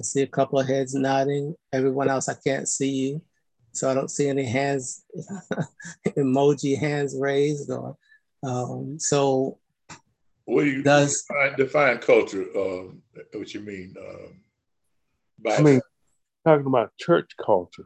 I 0.00 0.04
see 0.04 0.22
a 0.22 0.28
couple 0.28 0.60
of 0.60 0.68
heads 0.68 0.94
nodding. 0.94 1.56
Everyone 1.72 2.08
else, 2.08 2.28
I 2.28 2.34
can't 2.34 2.68
see 2.68 2.90
you. 2.90 3.22
So 3.72 3.90
I 3.90 3.94
don't 3.94 4.10
see 4.10 4.28
any 4.28 4.44
hands, 4.44 5.04
emoji 6.16 6.78
hands 6.78 7.16
raised. 7.18 7.68
Or, 7.70 7.96
um, 8.44 8.98
so 9.00 9.58
what 10.48 10.64
do 10.64 10.70
you 10.70 10.82
does, 10.82 11.24
define, 11.24 11.56
define 11.56 11.98
culture? 11.98 12.46
Um, 12.56 13.02
what 13.34 13.52
you 13.52 13.60
mean? 13.60 13.94
Um, 14.00 14.40
by 15.38 15.56
I 15.56 15.60
mean, 15.60 15.80
talking 16.46 16.66
about 16.66 16.96
church 16.96 17.32
culture. 17.44 17.84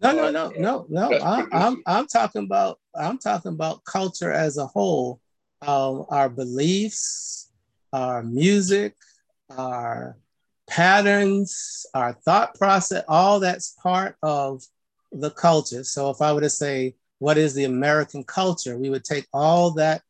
No, 0.00 0.12
no, 0.12 0.30
no, 0.30 0.52
no, 0.56 0.86
no. 0.88 1.18
I'm, 1.18 1.48
I'm, 1.52 1.82
I'm 1.86 2.06
talking 2.06 2.44
about 2.44 2.78
I'm 2.94 3.18
talking 3.18 3.52
about 3.52 3.82
culture 3.84 4.30
as 4.30 4.56
a 4.56 4.66
whole. 4.66 5.20
Um, 5.62 6.06
our 6.10 6.28
beliefs, 6.28 7.50
our 7.92 8.22
music, 8.22 8.94
our 9.50 10.16
patterns, 10.68 11.86
our 11.92 12.12
thought 12.12 12.54
process, 12.54 13.02
all 13.08 13.40
that's 13.40 13.76
part 13.82 14.14
of 14.22 14.62
the 15.10 15.30
culture. 15.30 15.82
So 15.82 16.10
if 16.10 16.22
I 16.22 16.32
were 16.32 16.40
to 16.40 16.50
say, 16.50 16.94
what 17.18 17.36
is 17.36 17.52
the 17.52 17.64
American 17.64 18.22
culture? 18.22 18.78
We 18.78 18.90
would 18.90 19.04
take 19.04 19.26
all 19.32 19.72
that 19.72 20.02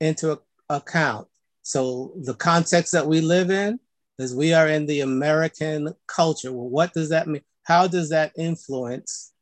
into 0.00 0.40
account. 0.68 1.28
So 1.62 2.12
the 2.22 2.34
context 2.34 2.92
that 2.92 3.06
we 3.06 3.20
live 3.20 3.50
in 3.50 3.78
is 4.18 4.34
we 4.34 4.54
are 4.54 4.68
in 4.68 4.86
the 4.86 5.00
American 5.00 5.94
culture. 6.06 6.52
Well, 6.52 6.68
what 6.68 6.92
does 6.92 7.10
that 7.10 7.26
mean? 7.26 7.42
How 7.64 7.86
does 7.86 8.10
that 8.10 8.32
influence 8.36 9.32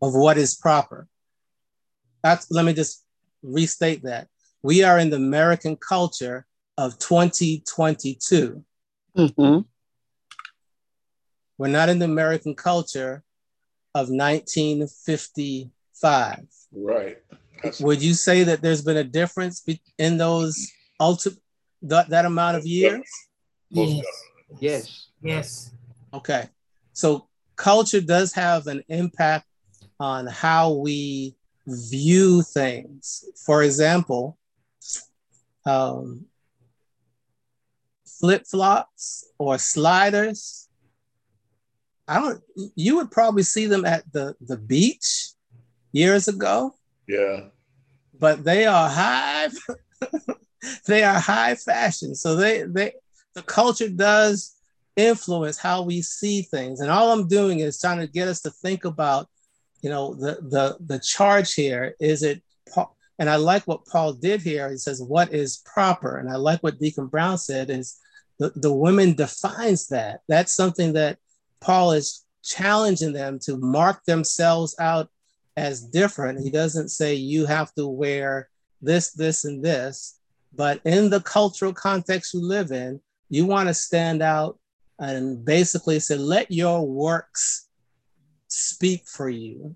of 0.00 0.14
what 0.14 0.38
is 0.38 0.54
proper. 0.54 1.08
That's, 2.22 2.48
let 2.50 2.64
me 2.64 2.72
just 2.72 3.04
restate 3.42 4.04
that. 4.04 4.28
We 4.62 4.82
are 4.82 4.98
in 4.98 5.10
the 5.10 5.16
American 5.16 5.76
culture 5.76 6.46
of 6.76 6.98
2022. 6.98 8.64
Mm-hmm. 9.16 9.60
We're 11.58 11.68
not 11.68 11.88
in 11.88 11.98
the 11.98 12.04
American 12.04 12.54
culture 12.54 13.24
of 13.94 14.10
1955. 14.10 16.46
Right. 16.72 17.18
That's, 17.62 17.80
Would 17.80 18.02
you 18.02 18.14
say 18.14 18.44
that 18.44 18.62
there's 18.62 18.82
been 18.82 18.96
a 18.96 19.04
difference 19.04 19.64
in 19.98 20.18
those 20.18 20.70
ultimate 21.00 21.38
that, 21.82 22.08
that 22.10 22.24
amount 22.24 22.56
of 22.56 22.66
years? 22.66 23.08
most 23.70 23.92
Yes. 23.92 24.24
Yes. 24.60 25.08
Yes. 25.22 25.70
Okay. 26.14 26.48
So 26.92 27.28
culture 27.56 28.00
does 28.00 28.32
have 28.32 28.66
an 28.66 28.82
impact 28.88 29.46
on 30.00 30.26
how 30.26 30.72
we 30.72 31.36
view 31.66 32.42
things. 32.42 33.24
For 33.44 33.62
example, 33.62 34.38
um, 35.66 36.26
flip 38.06 38.46
flops 38.46 39.28
or 39.38 39.58
sliders. 39.58 40.68
I 42.06 42.20
don't, 42.20 42.42
you 42.74 42.96
would 42.96 43.10
probably 43.10 43.42
see 43.42 43.66
them 43.66 43.84
at 43.84 44.10
the, 44.12 44.34
the 44.40 44.56
beach 44.56 45.30
years 45.92 46.26
ago, 46.26 46.74
yeah. 47.08 47.46
but 48.18 48.44
they 48.44 48.66
are 48.66 48.88
high, 48.88 49.48
they 50.86 51.02
are 51.02 51.18
high 51.18 51.54
fashion. 51.54 52.14
So 52.14 52.36
they, 52.36 52.62
they, 52.62 52.92
the 53.34 53.42
culture 53.42 53.88
does 53.88 54.56
influence 54.98 55.56
how 55.56 55.82
we 55.82 56.02
see 56.02 56.42
things. 56.42 56.80
And 56.80 56.90
all 56.90 57.12
I'm 57.12 57.28
doing 57.28 57.60
is 57.60 57.80
trying 57.80 57.98
to 57.98 58.06
get 58.06 58.28
us 58.28 58.42
to 58.42 58.50
think 58.50 58.84
about, 58.84 59.28
you 59.80 59.88
know, 59.88 60.14
the 60.14 60.38
the 60.42 60.76
the 60.84 60.98
charge 60.98 61.54
here. 61.54 61.94
Is 62.00 62.22
it 62.22 62.42
And 63.20 63.28
I 63.30 63.36
like 63.36 63.64
what 63.64 63.86
Paul 63.86 64.12
did 64.12 64.42
here. 64.42 64.70
He 64.70 64.76
says, 64.76 65.02
"What 65.02 65.32
is 65.32 65.62
proper?" 65.64 66.18
And 66.18 66.30
I 66.30 66.36
like 66.36 66.62
what 66.62 66.78
Deacon 66.78 67.06
Brown 67.06 67.38
said 67.38 67.70
is 67.70 67.98
the, 68.38 68.52
the 68.54 68.72
women 68.72 69.14
defines 69.14 69.88
that. 69.88 70.20
That's 70.28 70.54
something 70.54 70.92
that 70.92 71.18
Paul 71.60 71.92
is 71.92 72.24
challenging 72.44 73.12
them 73.12 73.38
to 73.40 73.56
mark 73.56 74.04
themselves 74.04 74.76
out 74.78 75.10
as 75.58 75.82
different. 75.82 76.40
He 76.40 76.50
doesn't 76.50 76.90
say 76.90 77.14
you 77.14 77.44
have 77.46 77.74
to 77.74 77.86
wear 77.86 78.48
this, 78.80 79.10
this, 79.10 79.44
and 79.44 79.62
this, 79.62 80.20
but 80.54 80.80
in 80.84 81.10
the 81.10 81.20
cultural 81.20 81.72
context 81.72 82.32
you 82.32 82.40
live 82.40 82.70
in, 82.70 83.00
you 83.28 83.44
want 83.44 83.68
to 83.68 83.74
stand 83.74 84.22
out 84.22 84.58
and 84.98 85.44
basically 85.44 85.98
say, 86.00 86.16
let 86.16 86.50
your 86.50 86.86
works 86.86 87.68
speak 88.46 89.06
for 89.06 89.28
you. 89.28 89.74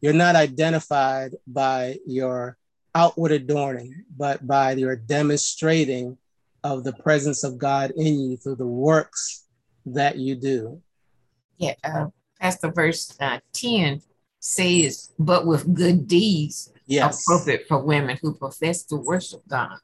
You're 0.00 0.12
not 0.12 0.36
identified 0.36 1.36
by 1.46 1.98
your 2.06 2.58
outward 2.94 3.32
adorning, 3.32 4.04
but 4.16 4.46
by 4.46 4.72
your 4.72 4.96
demonstrating 4.96 6.18
of 6.64 6.84
the 6.84 6.92
presence 6.92 7.44
of 7.44 7.56
God 7.56 7.92
in 7.96 8.18
you 8.20 8.36
through 8.36 8.56
the 8.56 8.66
works 8.66 9.46
that 9.86 10.16
you 10.16 10.34
do. 10.34 10.82
Yeah. 11.56 11.74
Uh, 11.84 12.06
Pastor 12.40 12.72
verse 12.72 13.16
uh, 13.20 13.38
10 13.52 14.02
says, 14.40 15.10
but 15.18 15.46
with 15.46 15.72
good 15.74 16.08
deeds 16.08 16.72
Yes. 16.86 17.22
appropriate 17.24 17.66
for 17.68 17.78
women 17.78 18.18
who 18.20 18.34
profess 18.34 18.82
to 18.84 18.96
worship 18.96 19.42
God. 19.46 19.78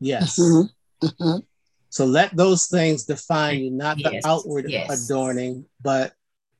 Yes. 0.00 0.38
Mhm. 0.38 0.70
Mhm. 1.02 1.42
So 1.90 2.06
let 2.06 2.34
those 2.36 2.66
things 2.66 3.04
define 3.04 3.60
you, 3.60 3.70
not 3.70 3.96
the 3.98 4.12
Yes, 4.12 4.24
outward 4.24 4.68
yes. 4.68 4.88
adorning, 5.04 5.66
but 5.82 6.14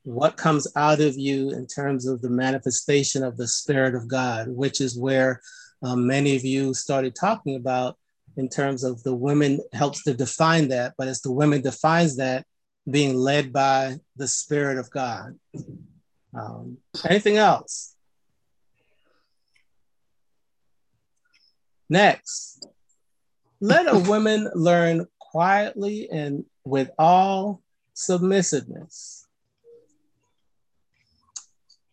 what 0.04 0.36
comes 0.36 0.66
out 0.76 1.00
of 1.00 1.16
you 1.16 1.50
in 1.50 1.66
terms 1.66 2.06
of 2.06 2.22
the 2.22 2.30
manifestation 2.30 3.22
of 3.24 3.36
the 3.36 3.48
Spirit 3.48 3.94
of 3.94 4.08
God, 4.08 4.48
which 4.48 4.80
is 4.80 4.96
where 4.96 5.40
um, 5.82 6.06
many 6.06 6.36
of 6.36 6.44
you 6.44 6.72
started 6.74 7.14
talking 7.14 7.54
about 7.56 7.98
in 8.36 8.48
terms 8.48 8.82
of 8.84 9.02
the 9.02 9.14
women 9.14 9.60
helps 9.72 10.02
to 10.04 10.14
define 10.14 10.68
that, 10.68 10.94
but 10.96 11.08
as 11.08 11.20
the 11.20 11.32
women 11.32 11.60
defines 11.60 12.16
that 12.16 12.46
being 12.90 13.14
led 13.14 13.52
by 13.52 13.98
the 14.16 14.28
Spirit 14.28 14.78
of 14.78 14.88
God. 14.90 15.38
Um, 16.36 16.78
anything 17.08 17.38
else? 17.38 17.94
Next, 21.88 22.66
let 23.60 23.86
a 23.86 23.98
woman 23.98 24.50
learn 24.54 25.06
quietly 25.18 26.08
and 26.10 26.44
with 26.64 26.90
all 26.98 27.62
submissiveness. 27.94 29.26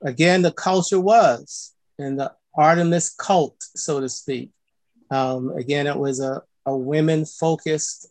Again, 0.02 0.42
the 0.42 0.52
culture 0.52 1.00
was 1.00 1.74
in 1.98 2.18
the 2.18 2.34
Artemis 2.56 3.14
cult, 3.14 3.56
so 3.76 4.02
to 4.02 4.10
speak. 4.10 4.50
Um, 5.10 5.52
again, 5.52 5.88
it 5.88 5.98
was 5.98 6.20
a, 6.20 6.42
a 6.66 6.76
women 6.76 7.26
focused 7.26 8.08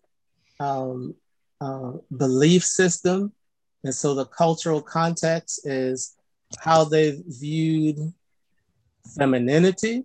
um, 0.60 1.14
uh, 1.60 1.92
belief 2.16 2.64
system. 2.64 3.32
And 3.84 3.94
so 3.94 4.14
the 4.14 4.24
cultural 4.26 4.80
context 4.80 5.66
is 5.66 6.16
how 6.58 6.84
they 6.84 7.20
viewed 7.26 7.98
femininity, 9.18 10.04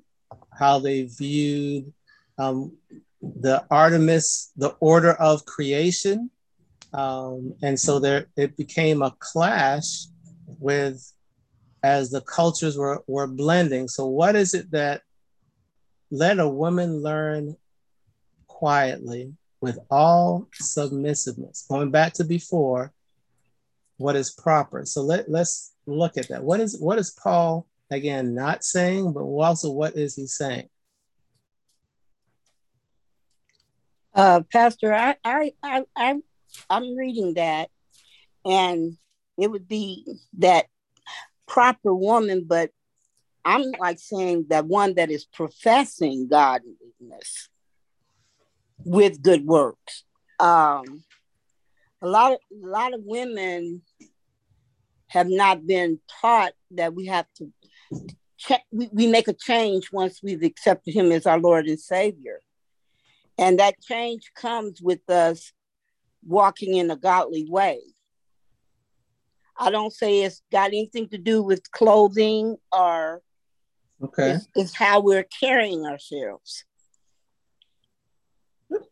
how 0.57 0.79
they 0.79 1.03
viewed 1.03 1.91
um, 2.37 2.75
the 3.21 3.65
Artemis, 3.71 4.51
the 4.55 4.69
order 4.79 5.13
of 5.13 5.45
creation. 5.45 6.29
Um, 6.93 7.53
and 7.61 7.79
so 7.79 7.99
there 7.99 8.27
it 8.35 8.57
became 8.57 9.01
a 9.01 9.15
clash 9.19 10.05
with 10.59 11.11
as 11.83 12.09
the 12.09 12.21
cultures 12.21 12.77
were, 12.77 13.03
were 13.07 13.27
blending. 13.27 13.87
So 13.87 14.07
what 14.07 14.35
is 14.35 14.53
it 14.53 14.71
that 14.71 15.01
let 16.09 16.39
a 16.39 16.47
woman 16.47 17.01
learn 17.01 17.55
quietly 18.47 19.33
with 19.61 19.79
all 19.89 20.47
submissiveness? 20.53 21.67
Going 21.69 21.91
back 21.91 22.13
to 22.13 22.23
before, 22.23 22.93
what 23.97 24.15
is 24.15 24.31
proper. 24.31 24.85
So 24.85 25.01
let, 25.01 25.29
let's 25.29 25.73
look 25.87 26.17
at 26.17 26.27
that. 26.27 26.43
What 26.43 26.59
is 26.59 26.79
what 26.79 26.99
is 26.99 27.11
Paul 27.11 27.65
again 27.89 28.35
not 28.35 28.63
saying, 28.63 29.13
but 29.13 29.21
also 29.21 29.71
what 29.71 29.95
is 29.95 30.15
he 30.15 30.27
saying? 30.27 30.69
Uh, 34.13 34.41
Pastor, 34.51 34.93
I, 34.93 35.15
I, 35.23 35.51
I, 35.61 35.83
I, 35.95 36.15
I'm 36.69 36.97
reading 36.97 37.35
that, 37.35 37.69
and 38.43 38.97
it 39.37 39.51
would 39.51 39.67
be 39.67 40.05
that 40.39 40.65
proper 41.47 41.93
woman, 41.93 42.45
but 42.47 42.71
I'm 43.45 43.71
like 43.79 43.99
saying 43.99 44.47
that 44.49 44.65
one 44.65 44.95
that 44.95 45.11
is 45.11 45.23
professing 45.23 46.27
godliness 46.27 47.49
with 48.83 49.21
good 49.21 49.45
works. 49.45 50.03
Um, 50.39 51.03
a 52.01 52.07
lot 52.07 52.33
of 52.33 52.39
a 52.51 52.67
lot 52.67 52.93
of 52.93 53.01
women 53.03 53.83
have 55.09 55.27
not 55.29 55.65
been 55.65 55.99
taught 56.21 56.53
that 56.71 56.93
we 56.93 57.07
have 57.07 57.25
to 57.37 57.51
check. 58.37 58.63
We, 58.71 58.89
we 58.91 59.07
make 59.07 59.27
a 59.27 59.33
change 59.33 59.91
once 59.91 60.21
we've 60.21 60.43
accepted 60.43 60.93
Him 60.93 61.11
as 61.11 61.25
our 61.25 61.39
Lord 61.39 61.67
and 61.67 61.79
Savior. 61.79 62.41
And 63.37 63.59
that 63.59 63.81
change 63.81 64.31
comes 64.35 64.81
with 64.81 65.07
us 65.09 65.53
walking 66.25 66.75
in 66.75 66.89
a 66.91 66.95
godly 66.95 67.45
way. 67.47 67.79
I 69.57 69.71
don't 69.71 69.93
say 69.93 70.23
it's 70.23 70.41
got 70.51 70.67
anything 70.67 71.09
to 71.09 71.17
do 71.17 71.41
with 71.41 71.71
clothing 71.71 72.57
or 72.71 73.21
Okay. 74.03 74.31
it's, 74.31 74.47
it's 74.55 74.75
how 74.75 74.99
we're 75.01 75.25
carrying 75.39 75.85
ourselves. 75.85 76.65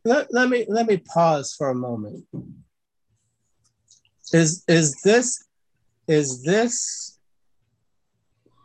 Let, 0.03 0.33
let 0.33 0.49
me 0.49 0.65
let 0.69 0.87
me 0.87 0.97
pause 0.97 1.53
for 1.53 1.69
a 1.69 1.75
moment. 1.75 2.25
Is 4.33 4.63
is 4.67 4.99
this 5.03 5.44
is 6.07 6.43
this 6.43 7.19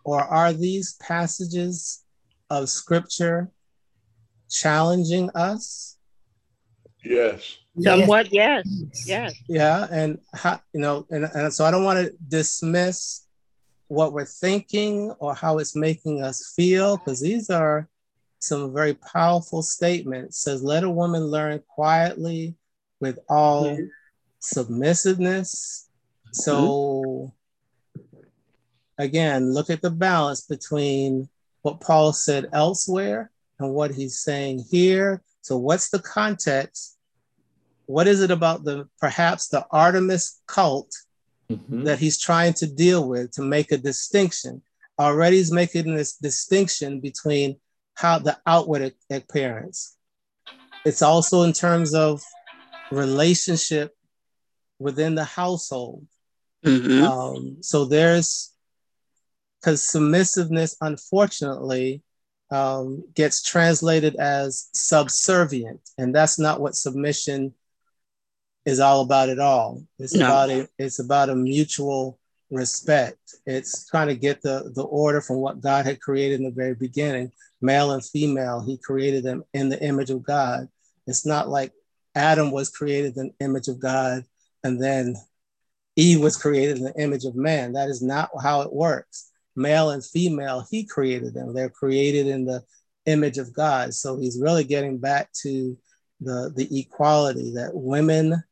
or 0.05 0.21
are 0.21 0.53
these 0.53 0.95
passages 0.95 2.03
of 2.49 2.69
scripture 2.69 3.51
challenging 4.51 5.31
us? 5.35 5.97
Yes. 7.05 7.59
Somewhat, 7.81 8.33
yes, 8.33 8.67
yes. 9.07 9.35
Yeah, 9.49 9.87
and 9.91 10.19
how 10.35 10.61
you 10.75 10.81
know, 10.81 11.07
and, 11.11 11.25
and 11.25 11.55
so 11.55 11.65
I 11.65 11.71
don't 11.71 11.85
want 11.85 11.99
to 12.01 12.13
dismiss 12.29 13.27
what 13.87 14.13
we're 14.13 14.25
thinking 14.25 15.13
or 15.19 15.35
how 15.35 15.59
it's 15.59 15.77
making 15.77 16.23
us 16.23 16.53
feel, 16.55 16.97
because 16.97 17.21
these 17.21 17.49
are 17.49 17.89
some 18.41 18.75
very 18.75 18.95
powerful 18.95 19.63
statements. 19.63 20.39
It 20.39 20.41
says, 20.41 20.63
let 20.63 20.85
a 20.85 20.91
woman 20.91 21.25
learn 21.25 21.63
quietly 21.69 22.55
with 23.01 23.19
all 23.29 23.65
mm-hmm. 23.65 23.85
submissiveness. 24.41 25.89
So 26.33 27.33
again, 28.99 29.53
look 29.53 29.71
at 29.71 29.83
the 29.83 29.91
balance 29.91 30.43
between 30.47 31.29
what 31.63 31.81
Paul 31.81 32.13
said 32.13 32.49
elsewhere 32.53 33.31
and 33.59 33.75
what 33.75 33.95
he's 33.95 34.19
saying 34.19 34.65
here. 34.71 35.23
So 35.43 35.57
what's 35.57 35.91
the 35.91 35.99
context? 35.99 36.97
What 37.87 38.07
is 38.07 38.23
it 38.23 38.31
about 38.31 38.65
the 38.65 38.89
perhaps 39.01 39.49
the 39.49 39.67
Artemis 39.71 40.41
cult 40.47 40.95
Mhm. 41.51 41.85
that 41.85 41.99
he's 41.99 42.19
trying 42.19 42.55
to 42.55 42.67
deal 42.67 43.09
with 43.09 43.33
to 43.33 43.43
make 43.43 43.73
a 43.73 43.79
distinction? 43.79 44.63
Already 44.99 45.39
he's 45.39 45.51
making 45.51 45.95
this 45.95 46.17
distinction 46.17 47.01
between 47.01 47.59
how 47.95 48.19
the 48.19 48.39
outward 48.47 48.95
appearance. 49.11 49.97
It's 50.85 51.03
also 51.03 51.43
in 51.43 51.53
terms 51.53 51.95
of 51.95 52.23
relationship 52.91 53.97
within 54.79 55.15
the 55.15 55.25
household. 55.25 56.07
Mm-hmm. 56.65 57.05
Um, 57.05 57.57
so 57.63 57.85
there's 57.85 58.53
because 59.61 59.83
submissiveness, 59.83 60.77
unfortunately, 60.81 62.03
um, 62.51 63.05
gets 63.15 63.43
translated 63.43 64.17
as 64.17 64.69
subservient, 64.75 65.81
and 65.99 66.15
that's 66.15 66.39
not 66.39 66.61
what 66.61 66.75
submission 66.75 67.55
is 68.65 68.81
all 68.81 69.03
about 69.03 69.29
at 69.29 69.39
all. 69.39 69.83
It's 69.99 70.15
no. 70.15 70.27
about 70.27 70.51
a, 70.51 70.69
it's 70.79 70.99
about 70.99 71.31
a 71.31 71.35
mutual 71.35 72.19
respect. 72.51 73.19
It's 73.47 73.89
trying 73.89 74.09
to 74.09 74.17
get 74.17 74.43
the 74.43 74.73
the 74.75 74.83
order 74.83 75.21
from 75.21 75.37
what 75.37 75.61
God 75.61 75.87
had 75.87 76.01
created 76.01 76.41
in 76.41 76.47
the 76.47 76.53
very 76.53 76.75
beginning, 76.75 77.33
male 77.61 77.93
and 77.93 78.05
female. 78.05 78.61
He 78.61 78.77
created 78.79 79.25
them 79.25 79.45
in 79.55 79.69
the 79.69 79.83
image 79.83 80.11
of 80.11 80.23
God. 80.23 80.69
It's 81.07 81.25
not 81.25 81.49
like 81.49 81.73
Adam 82.15 82.51
was 82.51 82.71
created 82.71 83.17
in 83.17 83.33
the 83.39 83.45
image 83.45 83.69
of 83.69 83.79
God, 83.79 84.25
and 84.65 84.83
then 84.83 85.15
Eve 86.01 86.21
was 86.21 86.37
created 86.37 86.79
in 86.79 86.85
the 86.85 86.99
image 86.99 87.25
of 87.25 87.37
man. 87.37 87.75
That 87.75 87.89
is 87.89 88.03
not 88.03 88.31
how 88.43 88.63
it 88.63 88.73
works 88.73 89.31
male 89.57 89.91
and 89.91 90.05
female, 90.05 90.67
he 90.71 90.85
created 90.85 91.35
them. 91.35 91.53
They're 91.53 91.71
created 91.71 92.27
in 92.27 92.45
the 92.45 92.63
image 93.07 93.39
of 93.39 93.53
God. 93.53 93.95
So 93.95 94.19
he's 94.19 94.41
really 94.41 94.65
getting 94.65 94.99
back 94.99 95.31
to 95.43 95.77
the, 96.21 96.53
the 96.55 96.81
equality 96.81 97.53
that 97.55 97.71
women, 97.75 98.43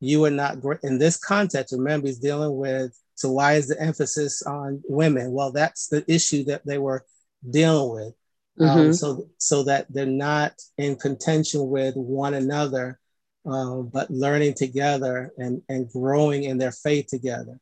you 0.00 0.24
are 0.24 0.30
not 0.30 0.60
great. 0.60 0.80
In 0.82 0.98
this 0.98 1.16
context, 1.16 1.72
remember, 1.72 2.06
he's 2.06 2.18
dealing 2.18 2.56
with, 2.56 2.98
so 3.14 3.30
why 3.30 3.54
is 3.54 3.68
the 3.68 3.80
emphasis 3.80 4.42
on 4.42 4.82
women? 4.88 5.32
Well, 5.32 5.52
that's 5.52 5.88
the 5.88 6.04
issue 6.12 6.44
that 6.44 6.66
they 6.66 6.78
were 6.78 7.04
dealing 7.48 7.92
with. 7.92 8.14
Um, 8.60 8.68
mm-hmm. 8.68 8.80
Um, 8.80 8.92
so, 8.92 9.28
so 9.38 9.62
that 9.64 9.86
they're 9.92 10.06
not 10.06 10.52
in 10.78 10.96
contention 10.96 11.68
with 11.68 11.94
one 11.96 12.34
another, 12.34 13.00
um, 13.46 13.88
but 13.92 14.10
learning 14.10 14.54
together 14.54 15.32
and, 15.38 15.62
and 15.68 15.90
growing 15.90 16.44
in 16.44 16.58
their 16.58 16.72
faith 16.72 17.06
together. 17.06 17.58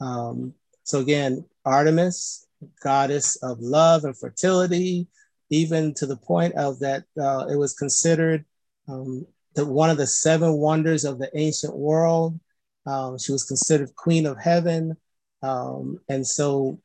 Um, 0.00 0.54
so 0.84 1.00
again, 1.00 1.44
Artemis, 1.64 2.46
goddess 2.82 3.36
of 3.36 3.60
love 3.60 4.04
and 4.04 4.16
fertility, 4.16 5.06
even 5.50 5.94
to 5.94 6.06
the 6.06 6.16
point 6.16 6.54
of 6.54 6.78
that 6.80 7.04
uh, 7.20 7.46
it 7.50 7.56
was 7.56 7.74
considered 7.74 8.44
um, 8.88 9.26
one 9.56 9.90
of 9.90 9.96
the 9.96 10.06
seven 10.06 10.54
wonders 10.54 11.04
of 11.04 11.18
the 11.18 11.30
ancient 11.38 11.76
world. 11.76 12.38
Um, 12.86 13.18
she 13.18 13.32
was 13.32 13.44
considered 13.44 13.94
queen 13.94 14.26
of 14.26 14.38
heaven. 14.40 14.96
Um, 15.42 15.98
and 16.08 16.26
so 16.26 16.80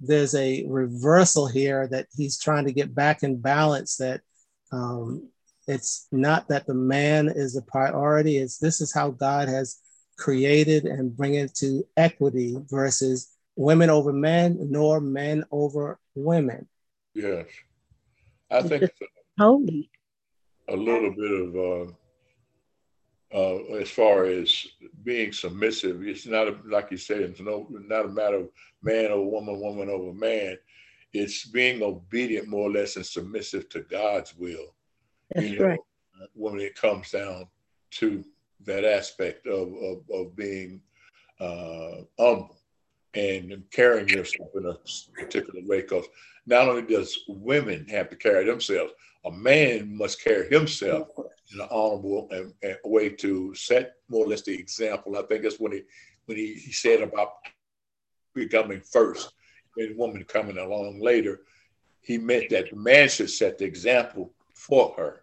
there's 0.00 0.34
a 0.34 0.64
reversal 0.66 1.46
here 1.46 1.86
that 1.88 2.06
he's 2.16 2.38
trying 2.38 2.64
to 2.64 2.72
get 2.72 2.94
back 2.94 3.22
in 3.22 3.40
balance 3.40 3.96
that 3.96 4.20
um, 4.72 5.28
it's 5.66 6.08
not 6.10 6.48
that 6.48 6.66
the 6.66 6.74
man 6.74 7.28
is 7.28 7.54
the 7.54 7.62
priority, 7.62 8.38
it's 8.38 8.58
this 8.58 8.80
is 8.80 8.92
how 8.92 9.10
God 9.10 9.48
has 9.48 9.78
created 10.18 10.84
and 10.84 11.16
bring 11.16 11.34
it 11.34 11.54
to 11.56 11.84
equity 11.96 12.56
versus 12.68 13.32
women 13.56 13.90
over 13.90 14.12
men, 14.12 14.58
nor 14.70 15.00
men 15.00 15.44
over 15.50 15.98
women. 16.14 16.66
Yes. 17.14 17.46
I 18.50 18.62
think 18.62 18.90
holy. 19.38 19.90
a 20.68 20.76
little 20.76 21.10
bit 21.10 21.32
of, 21.32 21.56
uh, 21.56 21.92
uh, 23.34 23.76
as 23.80 23.90
far 23.90 24.24
as 24.24 24.66
being 25.04 25.32
submissive, 25.32 26.02
it's 26.02 26.26
not 26.26 26.48
a, 26.48 26.56
like 26.66 26.90
you 26.90 26.98
said, 26.98 27.20
it's 27.20 27.40
no, 27.40 27.66
not 27.70 28.04
a 28.04 28.08
matter 28.08 28.36
of 28.36 28.48
man 28.82 29.10
over 29.10 29.24
woman, 29.24 29.58
woman 29.58 29.88
over 29.88 30.12
man. 30.12 30.58
It's 31.14 31.46
being 31.46 31.82
obedient 31.82 32.48
more 32.48 32.68
or 32.68 32.72
less 32.72 32.96
and 32.96 33.06
submissive 33.06 33.68
to 33.70 33.80
God's 33.80 34.36
will. 34.36 34.74
That's 35.34 35.48
you 35.48 35.58
know, 35.58 35.66
right. 35.66 35.80
When 36.34 36.60
it 36.60 36.74
comes 36.74 37.10
down 37.10 37.46
to 37.92 38.24
that 38.64 38.84
aspect 38.84 39.46
of, 39.46 39.72
of, 39.74 39.98
of 40.12 40.36
being 40.36 40.80
uh, 41.40 42.02
humble 42.18 42.56
and 43.14 43.64
carrying 43.70 44.08
yourself 44.08 44.48
in 44.54 44.66
a 44.66 44.74
particular 45.20 45.60
way. 45.66 45.82
Because 45.82 46.06
not 46.46 46.68
only 46.68 46.82
does 46.82 47.18
women 47.28 47.86
have 47.88 48.08
to 48.10 48.16
carry 48.16 48.44
themselves, 48.44 48.92
a 49.24 49.30
man 49.30 49.96
must 49.96 50.22
carry 50.22 50.48
himself 50.48 51.08
in 51.52 51.60
an 51.60 51.68
honorable 51.70 52.28
and, 52.30 52.52
and 52.62 52.76
way 52.84 53.08
to 53.08 53.54
set 53.54 53.94
more 54.08 54.24
or 54.24 54.28
less 54.28 54.42
the 54.42 54.58
example. 54.58 55.16
I 55.16 55.22
think 55.22 55.42
that's 55.42 55.60
when 55.60 55.72
he 55.72 55.82
when 56.26 56.38
he, 56.38 56.54
he 56.54 56.72
said 56.72 57.02
about 57.02 57.32
becoming 58.34 58.80
first 58.80 59.32
and 59.76 59.96
woman 59.96 60.24
coming 60.24 60.58
along 60.58 61.00
later. 61.00 61.42
He 62.00 62.18
meant 62.18 62.48
that 62.50 62.70
the 62.70 62.76
man 62.76 63.08
should 63.08 63.30
set 63.30 63.58
the 63.58 63.64
example 63.64 64.32
for 64.54 64.94
her. 64.96 65.21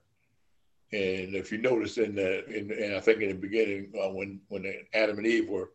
And 0.92 1.36
if 1.36 1.52
you 1.52 1.60
notice 1.60 1.98
in 1.98 2.16
the, 2.16 2.46
in, 2.46 2.72
and 2.72 2.96
I 2.96 3.00
think 3.00 3.22
in 3.22 3.30
the 3.30 3.36
beginning, 3.36 3.94
uh, 3.96 4.10
when 4.10 4.42
when 4.48 4.66
Adam 4.94 5.20
and 5.20 5.28
Eve 5.28 5.48
were 5.48 5.72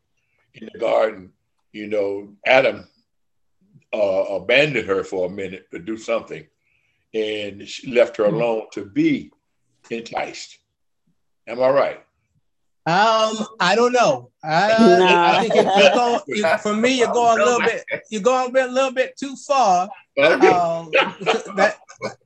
in 0.54 0.68
the 0.72 0.78
garden, 0.78 1.32
you 1.72 1.86
know, 1.86 2.34
Adam 2.46 2.88
uh, 3.92 4.24
abandoned 4.30 4.88
her 4.88 5.04
for 5.04 5.26
a 5.26 5.30
minute 5.30 5.70
to 5.70 5.78
do 5.78 5.96
something, 5.96 6.44
and 7.12 7.66
she 7.68 7.92
left 7.92 8.16
her 8.16 8.24
alone 8.24 8.66
to 8.72 8.84
be 8.84 9.30
enticed. 9.88 10.58
Am 11.46 11.62
I 11.62 11.68
right? 11.68 12.04
Um, 12.86 13.46
I 13.60 13.74
don't 13.76 13.92
know. 13.92 14.30
I, 14.42 14.72
I 14.76 15.40
think 15.40 15.54
you're, 15.54 15.64
you're 15.64 15.94
going, 15.94 16.20
you, 16.26 16.58
for 16.62 16.74
me, 16.74 16.98
you're 16.98 17.12
going 17.12 17.40
a 17.40 17.44
little 17.44 17.60
bit. 17.60 17.84
You're 18.10 18.20
going 18.20 18.50
a 18.50 18.52
bit, 18.52 18.68
a 18.68 18.72
little 18.72 18.92
bit 18.92 19.16
too 19.16 19.36
far. 19.36 19.88
Okay. 20.18 20.48
Um, 20.48 20.90
that 21.56 21.78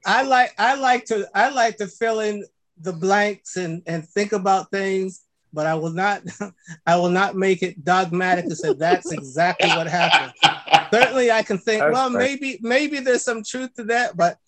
I 0.04 0.22
like. 0.22 0.54
I 0.58 0.74
like 0.74 1.04
to. 1.06 1.28
I 1.34 1.50
like 1.50 1.76
to 1.76 1.86
fill 1.86 2.20
in 2.20 2.44
the 2.80 2.92
blanks 2.92 3.56
and 3.56 3.82
and 3.86 4.06
think 4.08 4.32
about 4.32 4.70
things 4.70 5.22
but 5.52 5.66
I 5.66 5.74
will 5.74 5.90
not 5.90 6.22
I 6.86 6.96
will 6.96 7.10
not 7.10 7.36
make 7.36 7.62
it 7.62 7.84
dogmatic 7.84 8.46
to 8.46 8.56
say 8.56 8.74
that's 8.74 9.12
exactly 9.12 9.68
what 9.68 9.86
happened. 9.86 10.32
Certainly 10.92 11.30
I 11.30 11.42
can 11.42 11.58
think, 11.58 11.82
well, 11.82 12.10
maybe 12.10 12.58
maybe 12.62 13.00
there's 13.00 13.24
some 13.24 13.42
truth 13.42 13.74
to 13.74 13.84
that, 13.84 14.16
but 14.16 14.38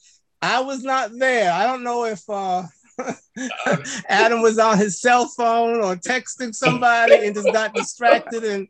I 0.42 0.60
was 0.60 0.82
not 0.82 1.10
there. 1.18 1.52
I 1.52 1.66
don't 1.66 1.82
know 1.82 2.04
if 2.04 2.22
uh, 2.28 2.64
Adam 4.08 4.42
was 4.42 4.58
on 4.58 4.78
his 4.78 5.00
cell 5.00 5.26
phone 5.26 5.82
or 5.82 5.96
texting 5.96 6.54
somebody 6.54 7.14
and 7.26 7.34
just 7.34 7.52
got 7.52 7.74
distracted 7.74 8.44
and 8.44 8.68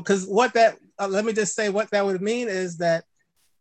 because 0.00 0.24
um, 0.24 0.34
what 0.34 0.52
that 0.54 0.76
uh, 0.98 1.08
let 1.08 1.24
me 1.24 1.32
just 1.32 1.54
say 1.54 1.70
what 1.70 1.90
that 1.90 2.04
would 2.04 2.20
mean 2.20 2.48
is 2.48 2.78
that 2.78 3.04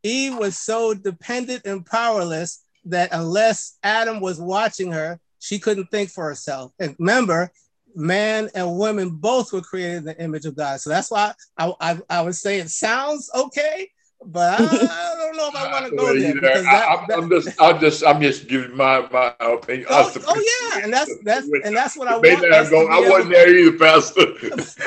Eve 0.04 0.38
was 0.38 0.58
so 0.58 0.94
dependent 0.94 1.66
and 1.66 1.86
powerless 1.86 2.66
that 2.86 3.10
unless 3.12 3.78
Adam 3.84 4.20
was 4.20 4.40
watching 4.40 4.92
her, 4.92 5.20
she 5.40 5.60
couldn't 5.60 5.88
think 5.88 6.10
for 6.10 6.26
herself. 6.26 6.72
And 6.80 6.96
remember, 7.00 7.52
man 7.96 8.50
and 8.56 8.78
women 8.78 9.10
both 9.10 9.52
were 9.52 9.62
created 9.62 9.98
in 9.98 10.04
the 10.06 10.22
image 10.22 10.46
of 10.46 10.56
God. 10.56 10.80
So 10.80 10.90
that's 10.90 11.12
why 11.12 11.34
I, 11.58 11.74
I, 11.80 12.00
I 12.10 12.22
would 12.22 12.36
say 12.36 12.60
it 12.60 12.70
sounds 12.70 13.30
okay, 13.36 13.90
but 14.24 14.60
I, 14.60 14.64
I 14.64 14.68
don't 15.18 15.38
know 15.38 15.48
if 15.48 15.56
I 15.56 15.72
want 15.72 15.86
to 15.86 15.96
go 15.96 16.04
well, 16.04 16.20
there. 16.20 16.34
Because 16.36 16.64
that, 16.64 17.10
I, 17.10 17.14
am 17.14 17.30
just, 17.30 17.62
I'm 17.62 17.80
just, 17.80 18.06
I'm 18.06 18.22
just 18.22 18.48
giving 18.48 18.76
my 18.76 19.08
my 19.12 19.34
opinion. 19.40 19.88
Oh, 19.90 20.14
oh 20.28 20.70
yeah, 20.72 20.84
and 20.84 20.94
that's 20.94 21.12
that's 21.24 21.48
and 21.64 21.76
that's 21.76 21.98
what 21.98 22.08
I 22.08 22.18
want. 22.18 22.70
Go, 22.70 22.88
I 22.88 23.10
wasn't 23.10 23.34
there 23.34 23.56
either, 23.56 23.78
Pastor. 23.78 24.26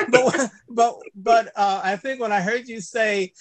but 0.09 0.51
but 0.69 0.99
but 1.15 1.47
uh, 1.55 1.81
I 1.83 1.97
think 1.97 2.21
when 2.21 2.31
I 2.31 2.41
heard 2.41 2.67
you 2.67 2.79
say, 2.79 3.33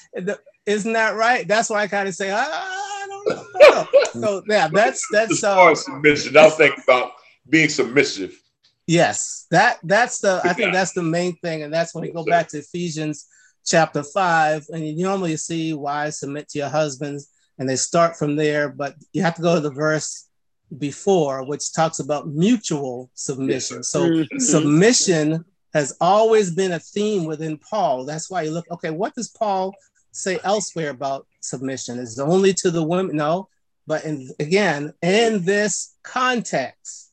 "Isn't 0.67 0.93
that 0.95 1.15
right?" 1.17 1.47
That's 1.47 1.71
why 1.71 1.83
I 1.83 1.87
kind 1.89 2.09
of 2.09 2.15
say, 2.15 2.31
"I 2.33 3.07
don't 3.09 3.29
know." 3.29 3.87
so 4.21 4.43
yeah, 4.49 4.69
that's 4.69 5.07
that's 5.11 5.43
uh, 5.43 5.75
submission. 5.75 6.37
I 6.37 6.49
think 6.51 6.77
about 6.85 7.13
being 7.49 7.69
submissive 7.69 8.41
Yes, 8.87 9.47
that 9.51 9.79
that's 9.83 10.21
the 10.21 10.41
I 10.45 10.53
think 10.53 10.73
that's 10.73 10.93
the 10.93 11.03
main 11.03 11.37
thing, 11.37 11.63
and 11.63 11.73
that's 11.73 11.95
when 11.95 12.05
you 12.05 12.13
go 12.13 12.25
back 12.25 12.49
to 12.49 12.59
Ephesians 12.59 13.27
chapter 13.65 14.03
five, 14.03 14.67
and 14.71 14.87
you 14.87 15.03
normally 15.03 15.37
see 15.39 15.73
why 15.73 16.11
submit 16.11 16.51
to 16.51 16.59
your 16.59 16.69
husbands, 16.69 17.31
and 17.59 17.69
they 17.69 17.77
start 17.77 18.17
from 18.17 18.37
there, 18.37 18.69
but 18.69 18.95
you 19.13 19.23
have 19.23 19.37
to 19.37 19.43
go 19.43 19.55
to 19.55 19.61
the 19.61 19.71
verse 19.71 20.29
before, 20.77 21.45
which 21.47 21.73
talks 21.73 21.99
about 21.99 22.29
mutual 22.29 23.11
submission. 23.15 23.79
Yes, 23.79 23.89
so 23.89 24.07
mm-hmm. 24.07 24.39
submission 24.39 25.47
has 25.73 25.97
always 26.01 26.55
been 26.55 26.73
a 26.73 26.79
theme 26.79 27.25
within 27.25 27.57
Paul. 27.57 28.05
That's 28.05 28.31
why 28.31 28.43
you 28.43 28.51
look, 28.51 28.67
okay, 28.71 28.91
what 28.91 29.15
does 29.15 29.29
Paul 29.29 29.75
say 30.15 30.39
elsewhere 30.45 30.91
about 30.91 31.27
submission? 31.41 31.99
Is 31.99 32.19
only 32.19 32.55
to 32.55 32.71
the 32.71 32.83
women? 32.83 33.17
No, 33.17 33.49
but 33.87 34.05
in, 34.05 34.31
again, 34.41 34.95
in 35.03 35.45
this 35.45 35.95
context 36.03 37.05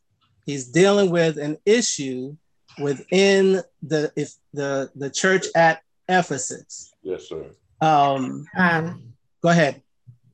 He's 0.46 0.68
dealing 0.68 1.12
with 1.12 1.38
an 1.38 1.58
issue 1.66 2.36
within 2.80 3.62
the 3.84 4.12
if 4.16 4.34
the 4.54 4.90
the 4.96 5.10
church 5.10 5.46
at 5.56 5.82
Ephesus. 6.10 6.92
Yes, 7.04 7.30
sir. 7.30 7.46
Um, 7.80 8.46
um 8.58 9.14
go 9.42 9.50
ahead. 9.50 9.82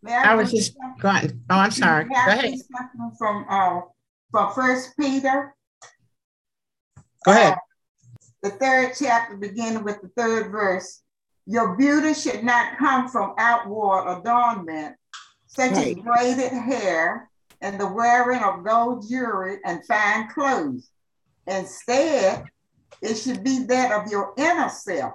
I 0.08 0.36
was 0.36 0.52
just 0.52 0.76
going. 1.00 1.44
Oh, 1.50 1.56
I'm 1.56 1.72
sorry. 1.72 2.06
Go 2.06 2.16
ahead. 2.16 2.56
From 3.18 3.46
uh, 3.50 3.82
from 4.32 4.54
First 4.54 4.98
Peter. 4.98 5.54
Go 7.26 7.32
ahead. 7.32 7.54
Uh, 7.54 7.58
the 8.44 8.50
third 8.52 8.94
chapter, 8.98 9.36
beginning 9.36 9.84
with 9.84 10.02
the 10.02 10.10
third 10.16 10.52
verse. 10.52 11.02
Your 11.48 11.78
beauty 11.78 12.14
should 12.14 12.44
not 12.44 12.78
come 12.78 13.08
from 13.08 13.34
outward 13.38 14.20
adornment, 14.20 14.98
such 15.48 15.72
right. 15.72 15.98
as 15.98 16.04
braided 16.04 16.52
hair 16.52 17.30
and 17.62 17.80
the 17.80 17.88
wearing 17.88 18.44
of 18.44 18.66
gold 18.66 19.08
jewelry 19.10 19.60
and 19.66 19.84
fine 19.86 20.30
clothes. 20.30 20.90
Instead, 21.48 22.44
It 23.02 23.16
should 23.16 23.44
be 23.44 23.64
that 23.66 23.92
of 23.92 24.12
your 24.12 24.34
inner 24.38 24.70
self, 24.70 25.14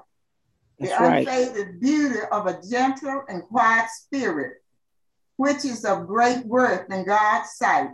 the 0.78 0.86
That's 0.86 1.00
right. 1.00 1.26
unfaded 1.26 1.80
beauty 1.80 2.20
of 2.30 2.46
a 2.46 2.60
gentle 2.62 3.24
and 3.28 3.42
quiet 3.42 3.90
spirit, 3.90 4.62
which 5.36 5.64
is 5.64 5.84
of 5.84 6.06
great 6.06 6.46
worth 6.46 6.90
in 6.90 7.04
God's 7.04 7.50
sight. 7.56 7.90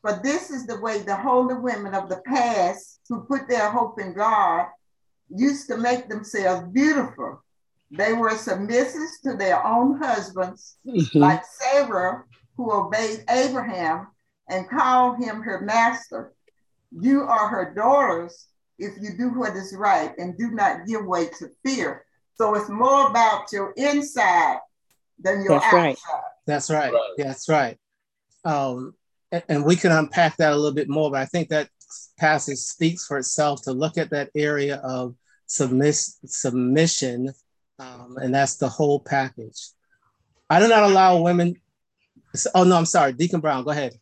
For 0.00 0.18
this 0.22 0.50
is 0.50 0.66
the 0.66 0.80
way 0.80 1.02
the 1.02 1.14
holy 1.14 1.54
women 1.54 1.94
of 1.94 2.08
the 2.08 2.22
past 2.26 3.00
who 3.08 3.20
put 3.24 3.48
their 3.48 3.70
hope 3.70 4.00
in 4.00 4.14
God 4.14 4.66
used 5.28 5.68
to 5.68 5.76
make 5.76 6.08
themselves 6.08 6.66
beautiful. 6.72 7.42
They 7.92 8.14
were 8.14 8.30
submissive 8.36 9.08
to 9.24 9.36
their 9.36 9.64
own 9.64 9.98
husbands, 9.98 10.76
Mhm. 10.86 11.14
like 11.20 11.44
Sarah, 11.44 12.24
who 12.56 12.72
obeyed 12.72 13.24
Abraham 13.28 14.08
and 14.48 14.68
called 14.68 15.18
him 15.18 15.42
her 15.42 15.60
master. 15.60 16.32
You 16.90 17.22
are 17.24 17.48
her 17.48 17.72
daughters 17.74 18.48
if 18.78 18.94
you 19.00 19.16
do 19.16 19.28
what 19.38 19.54
is 19.56 19.74
right 19.76 20.14
and 20.18 20.36
do 20.38 20.50
not 20.50 20.86
give 20.86 21.04
way 21.04 21.28
to 21.38 21.48
fear. 21.64 22.04
So 22.34 22.54
it's 22.54 22.68
more 22.70 23.08
about 23.10 23.52
your 23.52 23.72
inside 23.76 24.58
than 25.18 25.42
your 25.44 25.60
That's 25.60 25.72
right. 25.72 25.90
outside. 25.90 26.22
That's 26.46 26.70
right. 26.70 26.92
Right. 26.92 27.14
That's 27.18 27.48
right. 27.48 27.78
Um, 28.44 28.94
a- 29.30 29.42
and, 29.50 29.64
we 29.64 29.76
can 29.76 29.92
unpack 29.92 30.36
that 30.38 30.52
a 30.52 30.56
little 30.56 30.72
bit 30.74 30.88
more, 30.88 31.10
but 31.10 31.20
I 31.20 31.26
think 31.26 31.50
that 31.50 31.68
passage 32.18 32.58
speaks 32.58 33.04
for 33.06 33.18
itself 33.18 33.62
to 33.62 33.72
look 33.72 33.98
at 33.98 34.10
that 34.10 34.30
area 34.34 34.76
of 34.78 35.14
submiss- 35.46 36.18
submission, 36.26 37.32
um, 37.82 38.16
and 38.18 38.34
that's 38.34 38.56
the 38.56 38.68
whole 38.68 39.00
package. 39.00 39.70
I 40.48 40.60
do 40.60 40.68
not 40.68 40.82
allow 40.82 41.20
women. 41.22 41.56
Oh 42.54 42.64
no, 42.64 42.76
I'm 42.76 42.86
sorry, 42.86 43.12
Deacon 43.12 43.40
Brown. 43.40 43.64
Go 43.64 43.70
ahead. 43.70 43.94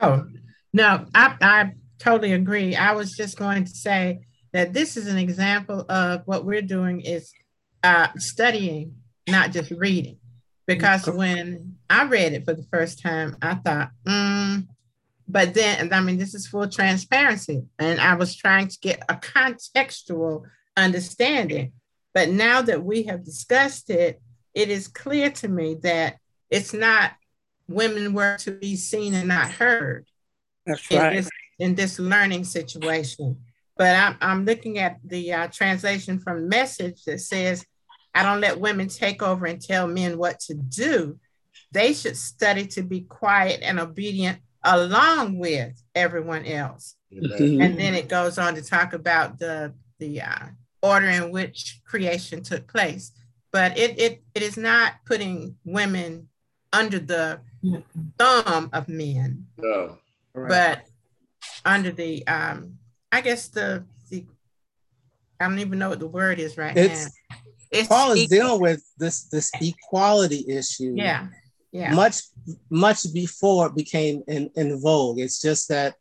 Oh, 0.00 0.26
no, 0.72 1.06
I, 1.14 1.36
I 1.40 1.72
totally 1.98 2.32
agree. 2.32 2.76
I 2.76 2.92
was 2.92 3.12
just 3.12 3.38
going 3.38 3.64
to 3.64 3.70
say 3.70 4.20
that 4.52 4.72
this 4.72 4.96
is 4.96 5.06
an 5.06 5.18
example 5.18 5.84
of 5.88 6.22
what 6.26 6.44
we're 6.44 6.62
doing 6.62 7.00
is 7.00 7.32
uh, 7.82 8.08
studying, 8.16 8.96
not 9.28 9.52
just 9.52 9.70
reading. 9.70 10.18
Because 10.66 11.06
when 11.06 11.76
I 11.90 12.04
read 12.04 12.32
it 12.32 12.44
for 12.44 12.54
the 12.54 12.66
first 12.72 13.02
time, 13.02 13.36
I 13.42 13.54
thought, 13.56 13.90
mm, 14.06 14.66
but 15.28 15.54
then, 15.54 15.92
I 15.92 16.00
mean, 16.00 16.18
this 16.18 16.34
is 16.34 16.46
full 16.46 16.68
transparency. 16.68 17.64
And 17.78 18.00
I 18.00 18.14
was 18.14 18.34
trying 18.34 18.68
to 18.68 18.78
get 18.80 19.02
a 19.08 19.14
contextual 19.14 20.44
understanding. 20.76 21.72
But 22.14 22.30
now 22.30 22.62
that 22.62 22.82
we 22.82 23.02
have 23.04 23.24
discussed 23.24 23.90
it, 23.90 24.22
it 24.54 24.70
is 24.70 24.88
clear 24.88 25.30
to 25.30 25.48
me 25.48 25.74
that 25.82 26.16
it's 26.48 26.72
not 26.72 27.12
women 27.68 28.14
were 28.14 28.36
to 28.38 28.52
be 28.52 28.76
seen 28.76 29.14
and 29.14 29.28
not 29.28 29.50
heard 29.50 30.06
That's 30.64 30.88
in 30.90 31.12
this 31.12 31.30
in 31.58 31.74
this 31.74 31.98
learning 31.98 32.44
situation. 32.44 33.40
But 33.76 33.96
I'm 33.96 34.16
I'm 34.20 34.44
looking 34.44 34.78
at 34.78 34.98
the 35.04 35.32
uh, 35.32 35.48
translation 35.48 36.20
from 36.20 36.48
Message 36.48 37.04
that 37.04 37.20
says, 37.20 37.66
"I 38.14 38.22
don't 38.22 38.40
let 38.40 38.60
women 38.60 38.86
take 38.88 39.22
over 39.22 39.46
and 39.46 39.60
tell 39.60 39.88
men 39.88 40.16
what 40.16 40.38
to 40.40 40.54
do. 40.54 41.18
They 41.72 41.92
should 41.92 42.16
study 42.16 42.66
to 42.68 42.82
be 42.82 43.00
quiet 43.00 43.60
and 43.62 43.80
obedient 43.80 44.38
along 44.62 45.38
with 45.38 45.72
everyone 45.94 46.44
else." 46.44 46.94
Amen. 47.12 47.30
Mhm. 47.30 47.64
And 47.64 47.78
then 47.78 47.94
it 47.94 48.08
goes 48.08 48.38
on 48.38 48.54
to 48.54 48.62
talk 48.62 48.92
about 48.92 49.38
the 49.40 49.74
the 49.98 50.20
uh, 50.20 50.46
order 50.84 51.08
in 51.08 51.30
which 51.30 51.80
creation 51.84 52.42
took 52.42 52.66
place. 52.66 53.12
But 53.52 53.78
it 53.78 53.98
it 53.98 54.22
it 54.34 54.42
is 54.42 54.56
not 54.56 54.92
putting 55.06 55.56
women 55.64 56.28
under 56.72 56.98
the 56.98 57.40
thumb 58.18 58.68
of 58.72 58.88
men 58.88 59.46
No. 59.56 59.96
but 60.34 60.84
under 61.64 61.90
the 61.92 62.26
um 62.26 62.76
i 63.10 63.20
guess 63.22 63.48
the 63.48 63.84
the 64.10 64.26
i 65.40 65.48
don't 65.48 65.58
even 65.60 65.78
know 65.78 65.88
what 65.88 66.00
the 66.00 66.06
word 66.20 66.38
is 66.38 66.58
right 66.58 66.76
It's 66.76 67.04
now 67.04 67.36
it's 67.70 67.88
Paul 67.88 68.12
is 68.12 68.18
equal. 68.24 68.36
dealing 68.36 68.60
with 68.60 68.82
this 68.98 69.24
this 69.34 69.50
equality 69.60 70.44
issue. 70.48 70.92
yeah 70.96 71.28
yeah 71.72 71.94
much 71.94 72.16
much 72.70 73.00
before 73.14 73.68
it 73.68 73.74
became 73.76 74.22
in, 74.28 74.50
in 74.56 74.80
vogue. 74.80 75.18
It's 75.20 75.40
just 75.40 75.68
that 75.68 75.94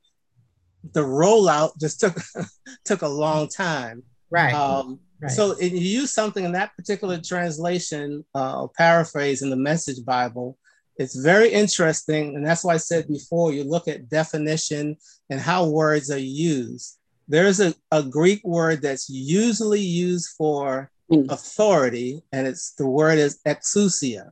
the 0.92 1.02
rollout 1.02 1.72
just 1.80 2.00
took 2.02 2.18
took 2.90 3.02
a 3.04 3.08
long 3.08 3.48
time. 3.48 4.04
Right 4.34 4.54
Um, 4.54 5.00
right 5.22 5.32
So 5.32 5.52
if 5.52 5.72
you 5.72 5.80
use 5.80 6.12
something 6.12 6.44
in 6.44 6.52
that 6.54 6.76
particular 6.76 7.18
translation 7.22 8.26
uh, 8.36 8.62
or 8.62 8.70
paraphrase 8.70 9.42
in 9.42 9.50
the 9.50 9.56
Message 9.56 10.04
Bible, 10.04 10.58
it's 10.98 11.16
very 11.16 11.50
interesting, 11.50 12.36
and 12.36 12.46
that's 12.46 12.64
why 12.64 12.74
I 12.74 12.78
said 12.78 13.08
before 13.08 13.52
you 13.54 13.64
look 13.64 13.88
at 13.88 14.10
definition 14.10 14.98
and 15.30 15.40
how 15.40 15.68
words 15.68 16.12
are 16.12 16.18
used. 16.18 16.98
There's 17.28 17.60
a, 17.60 17.74
a 17.92 18.04
Greek 18.04 18.42
word 18.44 18.82
that's 18.82 19.10
usually 19.10 19.82
used 19.82 20.30
for 20.38 20.90
Mm. 21.12 21.30
authority, 21.30 22.24
and 22.32 22.48
it's 22.48 22.74
the 22.76 22.88
word 22.88 23.18
is 23.20 23.40
exousia. 23.46 24.32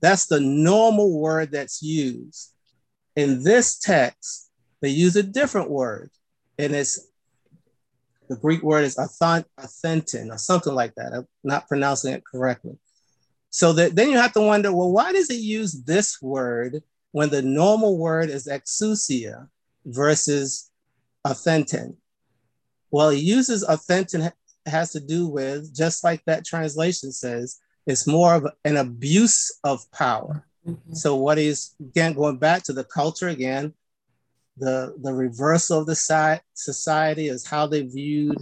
That's 0.00 0.26
the 0.26 0.40
normal 0.40 1.18
word 1.18 1.50
that's 1.50 1.82
used. 1.82 2.52
In 3.16 3.42
this 3.42 3.78
text, 3.78 4.50
they 4.80 4.90
use 4.90 5.16
a 5.16 5.22
different 5.22 5.68
word, 5.68 6.10
and 6.58 6.74
it's 6.74 6.94
the 8.28 8.36
Greek 8.36 8.62
word 8.62 8.84
is 8.84 8.96
authent- 8.96 9.46
authentin 9.58 10.30
or 10.30 10.38
something 10.38 10.74
like 10.74 10.94
that. 10.96 11.12
I'm 11.12 11.26
not 11.44 11.68
pronouncing 11.68 12.12
it 12.12 12.24
correctly. 12.24 12.78
So 13.50 13.72
that 13.74 13.94
then 13.96 14.10
you 14.10 14.18
have 14.18 14.32
to 14.34 14.40
wonder, 14.40 14.72
well, 14.72 14.92
why 14.92 15.12
does 15.12 15.30
it 15.30 15.40
use 15.40 15.72
this 15.84 16.20
word 16.20 16.82
when 17.12 17.30
the 17.30 17.42
normal 17.42 17.98
word 17.98 18.28
is 18.28 18.46
exousia 18.46 19.48
versus 19.84 20.70
authentin? 21.24 21.96
Well, 22.90 23.10
he 23.10 23.20
uses 23.20 23.64
authentin 23.64 24.30
has 24.66 24.92
to 24.92 25.00
do 25.00 25.26
with, 25.28 25.74
just 25.74 26.04
like 26.04 26.22
that 26.26 26.44
translation 26.44 27.12
says, 27.12 27.58
it's 27.86 28.06
more 28.06 28.34
of 28.34 28.46
an 28.64 28.76
abuse 28.76 29.58
of 29.64 29.90
power. 29.92 30.44
Mm-hmm. 30.66 30.94
So 30.94 31.16
what 31.16 31.38
is 31.38 31.74
again 31.80 32.14
going 32.14 32.38
back 32.38 32.64
to 32.64 32.72
the 32.72 32.84
culture 32.84 33.28
again, 33.28 33.74
the 34.58 34.94
the 35.02 35.12
reversal 35.12 35.80
of 35.80 35.86
the 35.86 36.40
society 36.54 37.28
is 37.28 37.46
how 37.46 37.66
they 37.66 37.82
viewed 37.82 38.38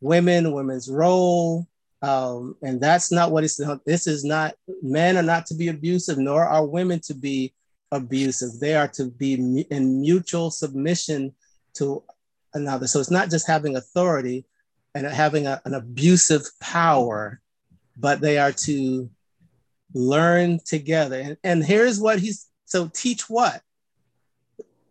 women, 0.00 0.52
women's 0.52 0.90
role, 0.90 1.66
um, 2.02 2.54
and 2.62 2.80
that's 2.80 3.10
not 3.10 3.30
what 3.30 3.44
it's. 3.44 3.58
This 3.86 4.06
is 4.06 4.24
not 4.24 4.54
men 4.82 5.16
are 5.16 5.22
not 5.22 5.46
to 5.46 5.54
be 5.54 5.68
abusive, 5.68 6.18
nor 6.18 6.44
are 6.44 6.66
women 6.66 7.00
to 7.00 7.14
be 7.14 7.54
abusive. 7.92 8.60
They 8.60 8.74
are 8.74 8.88
to 8.88 9.06
be 9.06 9.64
in 9.70 10.00
mutual 10.00 10.50
submission 10.50 11.34
to 11.74 12.02
another. 12.52 12.86
So 12.86 13.00
it's 13.00 13.10
not 13.10 13.30
just 13.30 13.46
having 13.46 13.76
authority 13.76 14.44
and 14.94 15.06
having 15.06 15.46
a- 15.46 15.62
an 15.64 15.74
abusive 15.74 16.42
power, 16.60 17.40
but 17.96 18.20
they 18.20 18.38
are 18.38 18.52
to 18.52 19.08
learn 19.94 20.60
together. 20.64 21.20
And, 21.20 21.36
and 21.42 21.64
here's 21.64 21.98
what 21.98 22.18
he's 22.18 22.48
so 22.66 22.90
teach 22.92 23.30
what? 23.30 23.62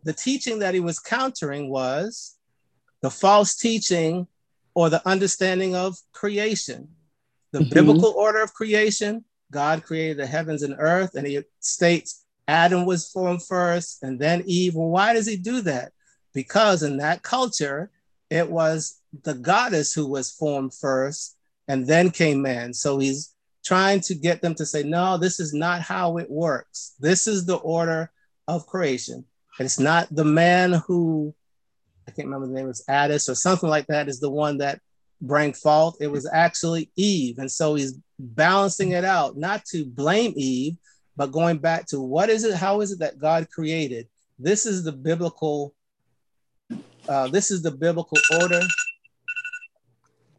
The 0.04 0.12
teaching 0.12 0.58
that 0.60 0.74
he 0.74 0.80
was 0.80 0.98
countering 0.98 1.70
was 1.70 2.36
the 3.00 3.10
false 3.10 3.56
teaching 3.56 4.26
or 4.74 4.90
the 4.90 5.06
understanding 5.08 5.74
of 5.74 5.96
creation. 6.12 6.88
The 7.52 7.60
Mhm. 7.60 7.70
biblical 7.70 8.10
order 8.10 8.42
of 8.42 8.54
creation, 8.54 9.24
God 9.50 9.84
created 9.84 10.18
the 10.18 10.26
heavens 10.26 10.62
and 10.62 10.74
earth, 10.78 11.14
and 11.14 11.26
he 11.26 11.42
states 11.60 12.24
Adam 12.48 12.84
was 12.84 13.08
formed 13.08 13.42
first 13.42 14.02
and 14.02 14.18
then 14.18 14.42
Eve. 14.46 14.74
Well, 14.74 14.88
why 14.88 15.12
does 15.12 15.26
he 15.26 15.36
do 15.36 15.60
that? 15.62 15.92
Because 16.32 16.82
in 16.82 16.98
that 16.98 17.22
culture, 17.22 17.90
it 18.30 18.50
was 18.50 19.00
the 19.22 19.34
goddess 19.34 19.94
who 19.94 20.06
was 20.06 20.32
formed 20.32 20.74
first 20.74 21.36
and 21.68 21.86
then 21.86 22.10
came 22.10 22.42
man. 22.42 22.74
So 22.74 22.98
he's 22.98 23.34
trying 23.64 24.00
to 24.00 24.14
get 24.14 24.42
them 24.42 24.54
to 24.56 24.66
say, 24.66 24.82
no, 24.82 25.16
this 25.16 25.40
is 25.40 25.54
not 25.54 25.80
how 25.80 26.18
it 26.18 26.30
works. 26.30 26.94
This 26.98 27.26
is 27.26 27.46
the 27.46 27.56
order 27.56 28.10
of 28.48 28.66
creation. 28.66 29.24
And 29.58 29.66
it's 29.66 29.78
not 29.78 30.08
the 30.10 30.24
man 30.24 30.72
who, 30.86 31.34
I 32.08 32.10
can't 32.10 32.26
remember 32.26 32.46
the 32.46 32.52
name, 32.52 32.66
was 32.66 32.84
Addis 32.88 33.28
or 33.28 33.34
something 33.34 33.68
like 33.68 33.86
that, 33.86 34.08
is 34.08 34.20
the 34.20 34.30
one 34.30 34.58
that 34.58 34.80
bring 35.20 35.52
fault. 35.52 35.96
It 36.00 36.08
was 36.08 36.28
actually 36.32 36.90
Eve. 36.96 37.38
And 37.38 37.50
so 37.50 37.74
he's 37.74 37.98
balancing 38.18 38.92
it 38.92 39.04
out, 39.04 39.36
not 39.36 39.64
to 39.66 39.84
blame 39.84 40.32
Eve, 40.36 40.76
but 41.16 41.32
going 41.32 41.58
back 41.58 41.86
to 41.86 42.00
what 42.00 42.30
is 42.30 42.44
it, 42.44 42.54
how 42.54 42.80
is 42.80 42.92
it 42.92 42.98
that 42.98 43.18
God 43.18 43.48
created? 43.48 44.08
This 44.38 44.66
is 44.66 44.82
the 44.82 44.92
biblical, 44.92 45.74
uh, 47.08 47.28
this 47.28 47.52
is 47.52 47.62
the 47.62 47.70
biblical 47.70 48.18
order. 48.40 48.60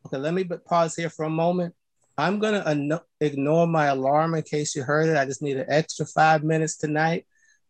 Okay, 0.05 0.17
let 0.17 0.33
me 0.33 0.43
pause 0.43 0.95
here 0.95 1.09
for 1.09 1.23
a 1.23 1.29
moment. 1.29 1.73
I'm 2.17 2.39
gonna 2.39 2.63
un- 2.65 2.99
ignore 3.19 3.67
my 3.67 3.87
alarm 3.87 4.35
in 4.35 4.43
case 4.43 4.75
you 4.75 4.83
heard 4.83 5.09
it. 5.09 5.17
I 5.17 5.25
just 5.25 5.41
need 5.41 5.57
an 5.57 5.65
extra 5.67 6.05
five 6.05 6.43
minutes 6.43 6.77
tonight 6.77 7.25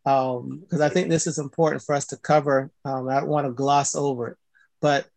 because 0.05 0.81
I 0.81 0.89
think 0.89 1.09
this 1.09 1.25
is 1.25 1.39
important 1.39 1.81
for 1.81 1.95
us 1.95 2.05
to 2.07 2.17
cover. 2.17 2.71
Um, 2.85 3.09
I 3.09 3.19
don't 3.19 3.27
want 3.29 3.47
to 3.47 3.51
gloss 3.53 3.95
over 3.95 4.27
it, 4.29 4.37
but 4.81 5.07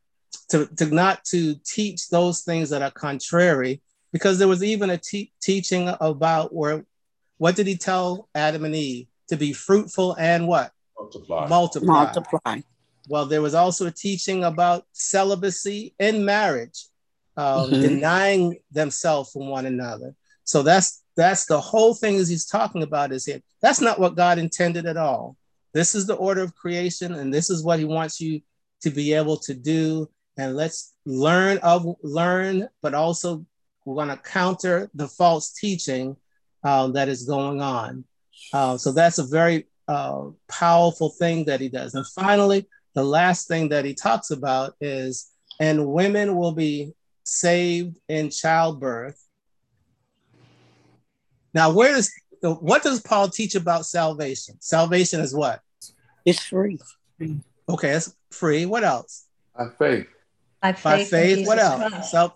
to, 0.49 0.67
to 0.77 0.87
not 0.87 1.25
to 1.27 1.57
teach 1.65 2.09
those 2.09 2.41
things 2.41 2.71
that 2.71 2.81
are 2.81 2.91
contrary, 2.91 3.83
because 4.13 4.39
there 4.39 4.49
was 4.49 4.65
even 4.65 4.89
a 4.89 4.97
te- 4.97 5.31
teaching 5.43 5.91
about 6.01 6.55
where, 6.55 6.87
what 7.37 7.55
did 7.55 7.67
he 7.67 7.77
tell 7.77 8.29
Adam 8.35 8.65
and 8.65 8.75
Eve 8.75 9.07
to 9.29 9.37
be 9.37 9.53
fruitful 9.53 10.17
and 10.19 10.49
what 10.49 10.73
Multiply. 10.99 11.47
multiply. 11.49 12.05
Multiply. 12.05 12.61
well, 13.09 13.27
there 13.27 13.43
was 13.43 13.55
also 13.55 13.87
a 13.87 13.91
teaching 13.91 14.43
about 14.45 14.85
celibacy 14.93 15.95
in 15.99 16.25
marriage, 16.25 16.87
um, 17.37 17.71
Mhm. 17.71 17.81
denying 17.83 18.59
themselves 18.71 19.31
from 19.33 19.49
one 19.49 19.67
another. 19.67 20.15
So 20.45 20.63
that's 20.63 21.03
that's 21.19 21.47
the 21.47 21.61
whole 21.61 21.95
thing 21.95 22.15
as 22.17 22.29
he's 22.29 22.47
talking 22.47 22.85
about 22.85 23.11
is 23.11 23.27
here. 23.27 23.41
That's 23.61 23.81
not 23.81 23.99
what 23.99 24.15
God 24.15 24.39
intended 24.39 24.87
at 24.87 24.97
all. 24.97 25.37
This 25.75 25.97
is 25.97 26.07
the 26.07 26.15
order 26.15 26.43
of 26.43 26.55
creation, 26.55 27.15
and 27.15 27.35
this 27.35 27.51
is 27.51 27.65
what 27.65 27.81
he 27.81 27.85
wants 27.85 28.21
you 28.21 28.41
to 28.83 28.91
be 28.91 29.13
able 29.13 29.37
to 29.39 29.53
do. 29.53 30.09
And 30.39 30.55
let's 30.55 30.95
learn 31.05 31.59
of 31.59 31.97
learn, 32.05 32.69
but 32.83 32.95
also 32.95 33.45
we're 33.85 33.97
going 33.97 34.17
to 34.17 34.23
counter 34.23 34.91
the 34.95 35.09
false 35.09 35.53
teaching 35.53 36.17
um, 36.63 36.93
that 36.93 37.09
is 37.09 37.25
going 37.25 37.61
on. 37.61 38.05
Uh, 38.53 38.79
so 38.79 38.93
that's 38.93 39.19
a 39.19 39.27
very 39.27 39.67
uh, 39.89 40.27
powerful 40.49 41.11
thing 41.11 41.45
that 41.47 41.61
he 41.61 41.69
does. 41.69 41.95
And 41.95 42.07
finally, 42.07 42.69
the 42.95 43.03
last 43.03 43.49
thing 43.49 43.71
that 43.71 43.85
he 43.85 43.93
talks 43.93 44.31
about 44.31 44.75
is, 44.81 45.33
and 45.59 45.89
women 45.89 46.37
will 46.37 46.53
be 46.53 46.93
saved 47.25 47.97
in 48.09 48.31
childbirth. 48.31 49.21
Now, 51.55 51.73
where 51.73 51.95
does 51.95 52.11
what 52.41 52.83
does 52.83 53.01
Paul 53.01 53.29
teach 53.29 53.55
about 53.55 53.87
salvation? 53.87 54.57
Salvation 54.61 55.21
is 55.21 55.35
what? 55.35 55.61
It's 56.25 56.45
free. 56.45 56.79
Okay, 57.69 57.91
it's 57.91 58.15
free. 58.31 58.67
What 58.67 58.85
else? 58.85 59.27
By 59.57 59.69
faith. 59.79 60.07
By 60.63 60.73
By 60.73 61.05
faith, 61.05 61.13
in 61.13 61.37
faith. 61.39 61.47
What 61.47 61.59
else? 61.59 61.91
Christ. 61.91 62.11
So, 62.11 62.33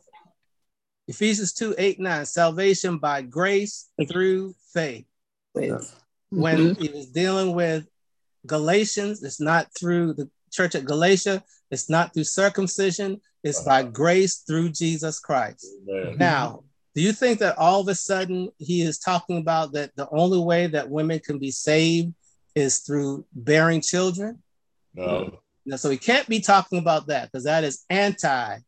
Ephesians 1.08 1.52
2 1.52 1.74
8 1.78 2.00
9, 2.00 2.26
salvation 2.26 2.98
by 2.98 3.22
grace 3.22 3.88
through 4.08 4.54
faith. 4.72 5.04
With. 5.54 5.98
When 6.30 6.58
mm-hmm. 6.58 6.82
he 6.82 6.88
was 6.88 7.06
dealing 7.06 7.54
with 7.54 7.86
Galatians, 8.46 9.22
it's 9.22 9.40
not 9.40 9.68
through 9.78 10.14
the 10.14 10.30
church 10.50 10.74
at 10.74 10.86
Galatia, 10.86 11.44
it's 11.70 11.90
not 11.90 12.14
through 12.14 12.24
circumcision, 12.24 13.20
it's 13.44 13.62
by 13.62 13.82
grace 13.82 14.38
through 14.38 14.70
Jesus 14.70 15.18
Christ. 15.18 15.66
Amen. 15.88 16.16
Now, 16.16 16.64
do 16.94 17.02
you 17.02 17.12
think 17.12 17.38
that 17.38 17.58
all 17.58 17.80
of 17.80 17.88
a 17.88 17.94
sudden 17.94 18.50
he 18.58 18.82
is 18.82 18.98
talking 18.98 19.38
about 19.38 19.72
that 19.72 19.94
the 19.96 20.08
only 20.10 20.38
way 20.38 20.66
that 20.66 20.90
women 20.90 21.20
can 21.20 21.38
be 21.38 21.50
saved 21.50 22.12
is 22.54 22.80
through 22.80 23.24
bearing 23.32 23.80
children? 23.80 24.42
No. 24.94 25.38
Now, 25.64 25.76
so 25.76 25.90
he 25.90 25.96
can't 25.96 26.28
be 26.28 26.40
talking 26.40 26.78
about 26.78 27.06
that 27.06 27.30
because 27.30 27.44
that 27.44 27.64
is 27.64 27.84
anti 27.88 28.58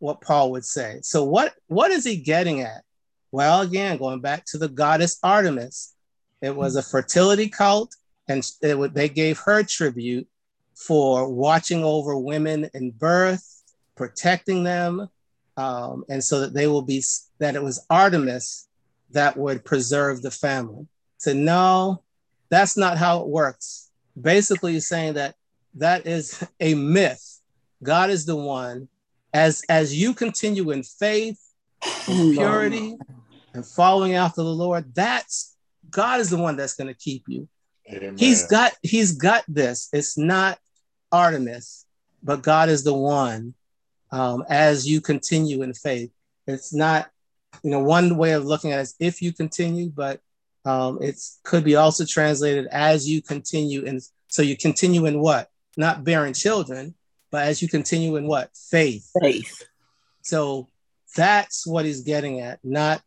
what 0.00 0.20
Paul 0.20 0.50
would 0.50 0.64
say. 0.64 0.98
So 1.02 1.24
what 1.24 1.54
what 1.68 1.90
is 1.90 2.04
he 2.04 2.16
getting 2.16 2.60
at? 2.60 2.82
Well, 3.30 3.62
again, 3.62 3.96
going 3.96 4.20
back 4.20 4.44
to 4.46 4.58
the 4.58 4.68
goddess 4.68 5.18
Artemis, 5.22 5.94
it 6.42 6.54
was 6.54 6.76
a 6.76 6.82
fertility 6.82 7.48
cult, 7.48 7.94
and 8.28 8.44
it 8.60 8.94
they 8.94 9.08
gave 9.08 9.38
her 9.38 9.62
tribute 9.62 10.26
for 10.74 11.32
watching 11.32 11.84
over 11.84 12.18
women 12.18 12.68
in 12.74 12.90
birth, 12.90 13.62
protecting 13.96 14.64
them, 14.64 15.08
um, 15.56 16.04
and 16.08 16.22
so 16.22 16.40
that 16.40 16.54
they 16.54 16.66
will 16.66 16.82
be 16.82 17.02
that 17.38 17.54
it 17.54 17.62
was 17.62 17.84
Artemis 17.90 18.68
that 19.10 19.36
would 19.36 19.64
preserve 19.64 20.22
the 20.22 20.30
family. 20.30 20.86
So 21.18 21.32
no, 21.32 22.02
that's 22.48 22.76
not 22.76 22.98
how 22.98 23.20
it 23.20 23.28
works. 23.28 23.90
Basically, 24.20 24.74
he's 24.74 24.88
saying 24.88 25.14
that 25.14 25.34
that 25.74 26.06
is 26.06 26.46
a 26.60 26.74
myth. 26.74 27.40
God 27.82 28.10
is 28.10 28.26
the 28.26 28.36
one. 28.36 28.88
As 29.34 29.62
as 29.68 29.94
you 29.98 30.12
continue 30.12 30.70
in 30.70 30.82
faith, 30.82 31.40
in 32.06 32.34
purity, 32.34 32.98
and 33.54 33.66
following 33.66 34.14
after 34.14 34.42
the 34.42 34.48
Lord, 34.48 34.94
that's 34.94 35.56
God 35.90 36.20
is 36.20 36.30
the 36.30 36.36
one 36.36 36.56
that's 36.56 36.74
going 36.74 36.88
to 36.88 36.94
keep 36.94 37.24
you. 37.28 37.48
Amen. 37.90 38.14
He's 38.16 38.46
got 38.46 38.72
he's 38.82 39.12
got 39.12 39.44
this. 39.48 39.88
It's 39.92 40.18
not 40.18 40.58
Artemis, 41.10 41.86
but 42.22 42.42
God 42.42 42.68
is 42.68 42.84
the 42.84 42.94
one. 42.94 43.54
Um, 44.12 44.44
as 44.48 44.86
you 44.86 45.00
continue 45.00 45.62
in 45.62 45.74
faith, 45.74 46.10
it's 46.46 46.72
not 46.72 47.10
you 47.62 47.70
know 47.70 47.80
one 47.80 48.16
way 48.16 48.32
of 48.32 48.44
looking 48.44 48.72
at 48.72 48.78
it 48.78 48.82
is 48.82 48.94
if 49.00 49.22
you 49.22 49.32
continue, 49.32 49.90
but 49.90 50.20
um, 50.64 50.98
it's 51.00 51.40
could 51.42 51.64
be 51.64 51.76
also 51.76 52.04
translated 52.04 52.66
as 52.66 53.08
you 53.08 53.22
continue 53.22 53.82
in. 53.82 54.00
So 54.28 54.42
you 54.42 54.56
continue 54.56 55.06
in 55.06 55.20
what? 55.20 55.48
Not 55.76 56.04
bearing 56.04 56.34
children, 56.34 56.94
but 57.30 57.46
as 57.46 57.62
you 57.62 57.68
continue 57.68 58.16
in 58.16 58.26
what? 58.26 58.50
Faith. 58.54 59.10
Faith. 59.20 59.62
So 60.22 60.68
that's 61.16 61.66
what 61.66 61.84
he's 61.84 62.02
getting 62.02 62.40
at. 62.40 62.60
Not 62.62 63.02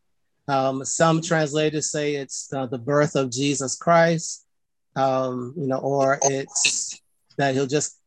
um, 0.48 0.84
some 0.86 1.22
translators 1.22 1.92
say 1.92 2.16
it's 2.16 2.52
uh, 2.54 2.66
the 2.66 2.78
birth 2.78 3.16
of 3.16 3.32
Jesus 3.32 3.76
Christ, 3.76 4.46
um, 4.96 5.54
you 5.58 5.68
know, 5.68 5.78
or 5.78 6.20
it's 6.24 7.02
that 7.38 7.54
he'll 7.54 7.68
just. 7.68 8.00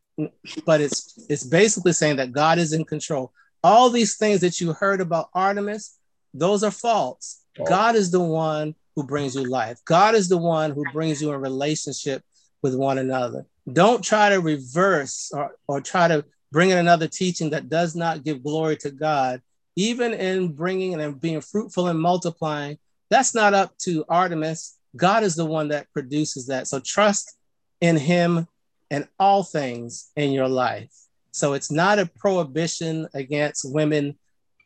But 0.65 0.81
it's 0.81 1.25
it's 1.29 1.43
basically 1.43 1.93
saying 1.93 2.17
that 2.17 2.31
God 2.31 2.57
is 2.57 2.73
in 2.73 2.85
control. 2.85 3.31
All 3.63 3.89
these 3.89 4.17
things 4.17 4.41
that 4.41 4.59
you 4.59 4.73
heard 4.73 5.01
about 5.01 5.29
Artemis, 5.33 5.97
those 6.33 6.63
are 6.63 6.71
false. 6.71 7.43
God 7.65 7.95
is 7.95 8.11
the 8.11 8.21
one 8.21 8.75
who 8.95 9.03
brings 9.03 9.35
you 9.35 9.43
life. 9.43 9.79
God 9.85 10.15
is 10.15 10.29
the 10.29 10.37
one 10.37 10.71
who 10.71 10.85
brings 10.91 11.21
you 11.21 11.33
in 11.33 11.41
relationship 11.41 12.23
with 12.61 12.75
one 12.75 12.97
another. 12.97 13.45
Don't 13.71 14.03
try 14.03 14.29
to 14.29 14.37
reverse 14.37 15.31
or, 15.33 15.55
or 15.67 15.81
try 15.81 16.07
to 16.07 16.25
bring 16.51 16.69
in 16.69 16.77
another 16.77 17.07
teaching 17.07 17.51
that 17.51 17.69
does 17.69 17.95
not 17.95 18.23
give 18.23 18.43
glory 18.43 18.77
to 18.77 18.91
God, 18.91 19.41
even 19.75 20.13
in 20.13 20.53
bringing 20.53 20.99
and 20.99 21.19
being 21.19 21.41
fruitful 21.41 21.87
and 21.87 21.99
multiplying. 21.99 22.77
That's 23.09 23.35
not 23.35 23.53
up 23.53 23.77
to 23.79 24.05
Artemis. 24.09 24.77
God 24.95 25.23
is 25.23 25.35
the 25.35 25.45
one 25.45 25.69
that 25.69 25.91
produces 25.93 26.47
that. 26.47 26.67
So 26.67 26.79
trust 26.79 27.37
in 27.81 27.97
Him 27.97 28.47
and 28.91 29.07
all 29.19 29.43
things 29.43 30.11
in 30.15 30.31
your 30.31 30.47
life. 30.47 30.91
So 31.31 31.53
it's 31.53 31.71
not 31.71 31.99
a 31.99 32.09
prohibition 32.17 33.07
against 33.13 33.71
women 33.71 34.17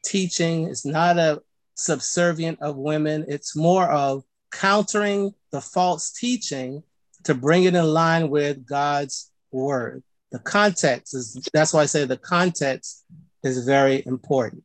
teaching, 0.03 0.69
it's 0.69 0.85
not 0.85 1.17
a 1.17 1.41
subservient 1.75 2.61
of 2.61 2.77
women, 2.77 3.25
it's 3.27 3.55
more 3.55 3.89
of 3.89 4.23
countering 4.51 5.33
the 5.51 5.61
false 5.61 6.11
teaching 6.11 6.83
to 7.23 7.33
bring 7.33 7.63
it 7.63 7.75
in 7.75 7.85
line 7.85 8.29
with 8.29 8.65
God's 8.65 9.31
word. 9.51 10.03
The 10.31 10.39
context 10.39 11.13
is 11.13 11.47
that's 11.53 11.73
why 11.73 11.81
I 11.81 11.85
say 11.85 12.05
the 12.05 12.17
context 12.17 13.05
is 13.43 13.65
very 13.65 14.03
important. 14.05 14.63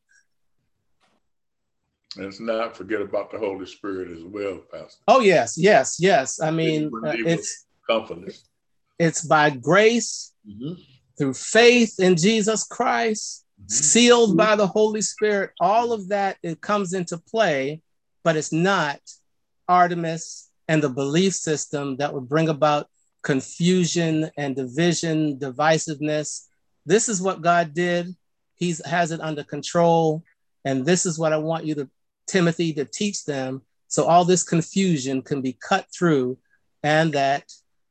Let's 2.17 2.41
not 2.41 2.77
forget 2.77 3.03
about 3.03 3.31
the 3.31 3.39
Holy 3.39 3.67
Spirit 3.67 4.11
as 4.11 4.25
well, 4.25 4.63
Pastor. 4.73 5.03
Oh 5.07 5.21
yes, 5.21 5.59
yes, 5.59 5.99
yes. 6.01 6.41
I 6.41 6.51
mean, 6.51 6.87
uh, 6.87 6.91
was 7.03 7.17
it's 7.19 7.67
Comfortless. 7.89 8.48
It's 8.99 9.25
by 9.25 9.51
grace 9.51 10.33
Mhm. 10.47 10.77
through 11.17 11.35
faith 11.35 11.99
in 11.99 12.17
Jesus 12.17 12.65
Christ, 12.65 13.45
sealed 13.67 14.37
by 14.37 14.57
the 14.57 14.67
Holy 14.67 15.03
Spirit. 15.03 15.51
All 15.61 15.93
of 15.93 16.09
that 16.09 16.39
it 16.43 16.61
comes 16.61 16.93
into 16.93 17.19
play, 17.19 17.83
but 18.25 18.37
it's 18.37 18.53
not 18.53 19.01
Artemis 19.69 20.49
and 20.69 20.83
the 20.83 20.89
belief 20.89 21.35
system 21.35 21.97
that 21.97 22.13
would 22.15 22.29
bring 22.29 22.49
about 22.49 22.89
confusion 23.23 24.31
and 24.37 24.57
division, 24.57 25.39
divisiveness. 25.39 26.47
This 26.87 27.09
is 27.09 27.21
what 27.21 27.43
God 27.43 27.75
did. 27.75 28.17
He 28.55 28.75
has 28.85 29.11
it 29.11 29.21
under 29.21 29.45
control. 29.45 30.23
And 30.65 30.85
this 30.85 31.07
is 31.07 31.19
what 31.19 31.33
I 31.33 31.37
want 31.37 31.65
you 31.65 31.75
to, 31.77 31.91
Timothy, 32.27 32.73
to 32.75 32.85
teach 32.85 33.25
them. 33.25 33.63
So 33.89 34.05
all 34.05 34.25
this 34.25 34.43
confusion 34.43 35.23
can 35.23 35.41
be 35.41 35.53
cut 35.53 35.87
through 35.97 36.39
and 36.83 37.13
that 37.13 37.45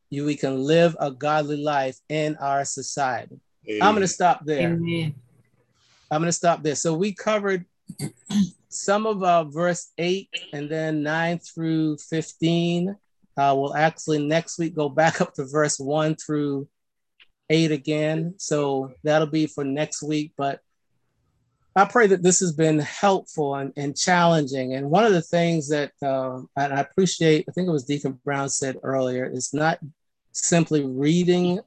you, 0.09 0.25
we 0.25 0.35
can 0.35 0.63
live 0.63 0.95
a 0.99 1.11
godly 1.11 1.57
life 1.57 1.97
in 2.09 2.35
our 2.37 2.65
society. 2.65 3.39
I'm 3.81 3.93
going 3.93 4.01
to 4.01 4.07
stop 4.07 4.45
there. 4.45 4.73
Amen. 4.73 5.15
I'm 6.09 6.21
going 6.21 6.29
to 6.29 6.33
stop 6.33 6.63
there. 6.63 6.75
So 6.75 6.93
we 6.93 7.13
covered 7.13 7.65
some 8.69 9.05
of 9.05 9.23
uh, 9.23 9.43
verse 9.45 9.91
8 9.97 10.29
and 10.53 10.69
then 10.69 11.03
9 11.03 11.39
through 11.39 11.97
15. 11.97 12.95
Uh, 13.35 13.55
we'll 13.57 13.75
actually 13.75 14.25
next 14.25 14.57
week 14.57 14.75
go 14.75 14.89
back 14.89 15.21
up 15.21 15.33
to 15.35 15.45
verse 15.45 15.79
1 15.79 16.15
through 16.15 16.67
8 17.49 17.71
again. 17.71 18.35
So 18.37 18.93
that'll 19.03 19.27
be 19.27 19.47
for 19.47 19.63
next 19.63 20.01
week. 20.01 20.31
But 20.37 20.61
I 21.75 21.85
pray 21.85 22.07
that 22.07 22.23
this 22.23 22.39
has 22.39 22.53
been 22.53 22.79
helpful 22.79 23.53
and, 23.55 23.71
and 23.77 23.95
challenging. 23.95 24.73
And 24.73 24.89
one 24.89 25.05
of 25.05 25.13
the 25.13 25.21
things 25.21 25.69
that 25.69 25.91
uh, 26.01 26.41
and 26.55 26.73
I 26.73 26.79
appreciate, 26.79 27.45
I 27.47 27.51
think 27.51 27.67
it 27.67 27.71
was 27.71 27.85
Deacon 27.85 28.19
Brown 28.25 28.49
said 28.49 28.77
earlier, 28.81 29.25
is 29.25 29.53
not 29.53 29.79
simply 30.45 30.83
reading 30.83 31.59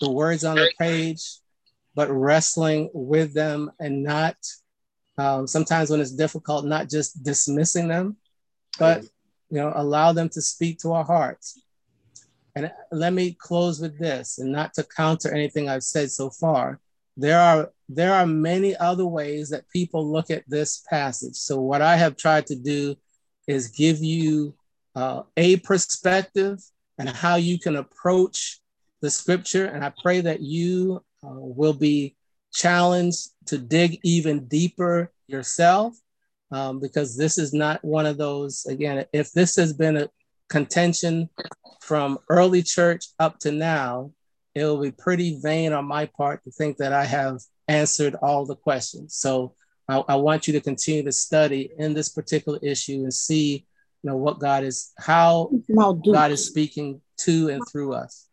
the 0.00 0.10
words 0.10 0.44
on 0.44 0.56
the 0.56 0.70
page, 0.78 1.22
but 1.94 2.10
wrestling 2.10 2.90
with 2.92 3.34
them 3.34 3.70
and 3.78 4.02
not 4.02 4.36
um, 5.18 5.46
sometimes 5.46 5.90
when 5.90 6.00
it's 6.00 6.12
difficult, 6.12 6.64
not 6.64 6.88
just 6.88 7.22
dismissing 7.22 7.88
them, 7.88 8.16
but 8.78 9.02
you 9.50 9.58
know, 9.58 9.72
allow 9.74 10.12
them 10.12 10.28
to 10.30 10.40
speak 10.40 10.78
to 10.78 10.92
our 10.92 11.04
hearts. 11.04 11.62
And 12.54 12.72
let 12.90 13.12
me 13.12 13.36
close 13.38 13.80
with 13.80 13.98
this, 13.98 14.38
and 14.38 14.50
not 14.50 14.74
to 14.74 14.84
counter 14.84 15.32
anything 15.32 15.68
I've 15.68 15.82
said 15.82 16.10
so 16.10 16.30
far. 16.30 16.80
There 17.16 17.38
are 17.38 17.70
there 17.88 18.14
are 18.14 18.26
many 18.26 18.76
other 18.76 19.04
ways 19.04 19.50
that 19.50 19.68
people 19.68 20.10
look 20.10 20.30
at 20.30 20.44
this 20.48 20.82
passage. 20.88 21.34
So 21.34 21.60
what 21.60 21.82
I 21.82 21.96
have 21.96 22.16
tried 22.16 22.46
to 22.46 22.56
do 22.56 22.96
is 23.46 23.68
give 23.68 24.02
you 24.02 24.54
uh, 24.94 25.22
a 25.36 25.56
perspective 25.58 26.60
and 27.00 27.08
how 27.08 27.36
you 27.36 27.58
can 27.58 27.76
approach 27.76 28.60
the 29.00 29.10
scripture, 29.10 29.66
and 29.66 29.82
I 29.82 29.92
pray 30.02 30.20
that 30.20 30.40
you 30.40 31.02
uh, 31.24 31.30
will 31.32 31.72
be 31.72 32.16
challenged 32.52 33.30
to 33.46 33.56
dig 33.56 33.98
even 34.02 34.46
deeper 34.46 35.10
yourself, 35.26 35.96
um, 36.52 36.80
because 36.80 37.16
this 37.16 37.38
is 37.38 37.52
not 37.52 37.82
one 37.84 38.06
of 38.06 38.18
those, 38.18 38.66
again, 38.66 39.06
if 39.12 39.32
this 39.32 39.56
has 39.56 39.72
been 39.72 39.96
a 39.96 40.10
contention 40.48 41.30
from 41.80 42.18
early 42.28 42.62
church 42.62 43.06
up 43.18 43.38
to 43.40 43.50
now, 43.52 44.12
it 44.54 44.64
will 44.64 44.82
be 44.82 44.90
pretty 44.90 45.40
vain 45.40 45.72
on 45.72 45.84
my 45.86 46.06
part 46.06 46.42
to 46.44 46.50
think 46.50 46.76
that 46.76 46.92
I 46.92 47.04
have 47.04 47.40
answered 47.68 48.16
all 48.20 48.44
the 48.44 48.56
questions. 48.56 49.14
So 49.14 49.54
I, 49.88 50.02
I 50.08 50.16
want 50.16 50.46
you 50.46 50.52
to 50.54 50.60
continue 50.60 51.04
to 51.04 51.12
study 51.12 51.70
in 51.78 51.94
this 51.94 52.08
particular 52.08 52.58
issue 52.62 53.04
and 53.04 53.14
see 53.14 53.64
you 54.02 54.10
know 54.10 54.16
what 54.16 54.38
God 54.38 54.64
is 54.64 54.92
how 54.98 55.50
God 56.04 56.30
is 56.30 56.46
speaking 56.46 57.00
to 57.18 57.48
and 57.48 57.62
through 57.70 57.92
us. 57.94 58.28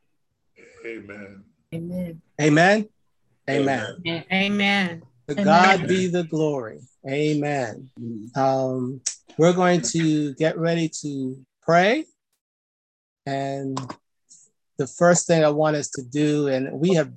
Amen. 0.85 1.43
Amen. 1.73 2.21
Amen. 2.41 2.89
Amen. 3.49 3.95
Amen. 4.05 4.25
Amen. 4.31 5.03
To 5.27 5.35
God 5.35 5.87
be 5.87 6.07
the 6.07 6.23
glory. 6.23 6.79
Amen. 7.09 7.89
Um, 8.35 9.01
we're 9.37 9.53
going 9.53 9.81
to 9.81 10.33
get 10.35 10.57
ready 10.57 10.89
to 11.01 11.45
pray. 11.61 12.05
And 13.25 13.77
the 14.77 14.87
first 14.87 15.27
thing 15.27 15.43
I 15.43 15.49
want 15.49 15.75
us 15.75 15.89
to 15.91 16.01
do, 16.01 16.47
and 16.47 16.79
we 16.79 16.93
have 16.93 17.13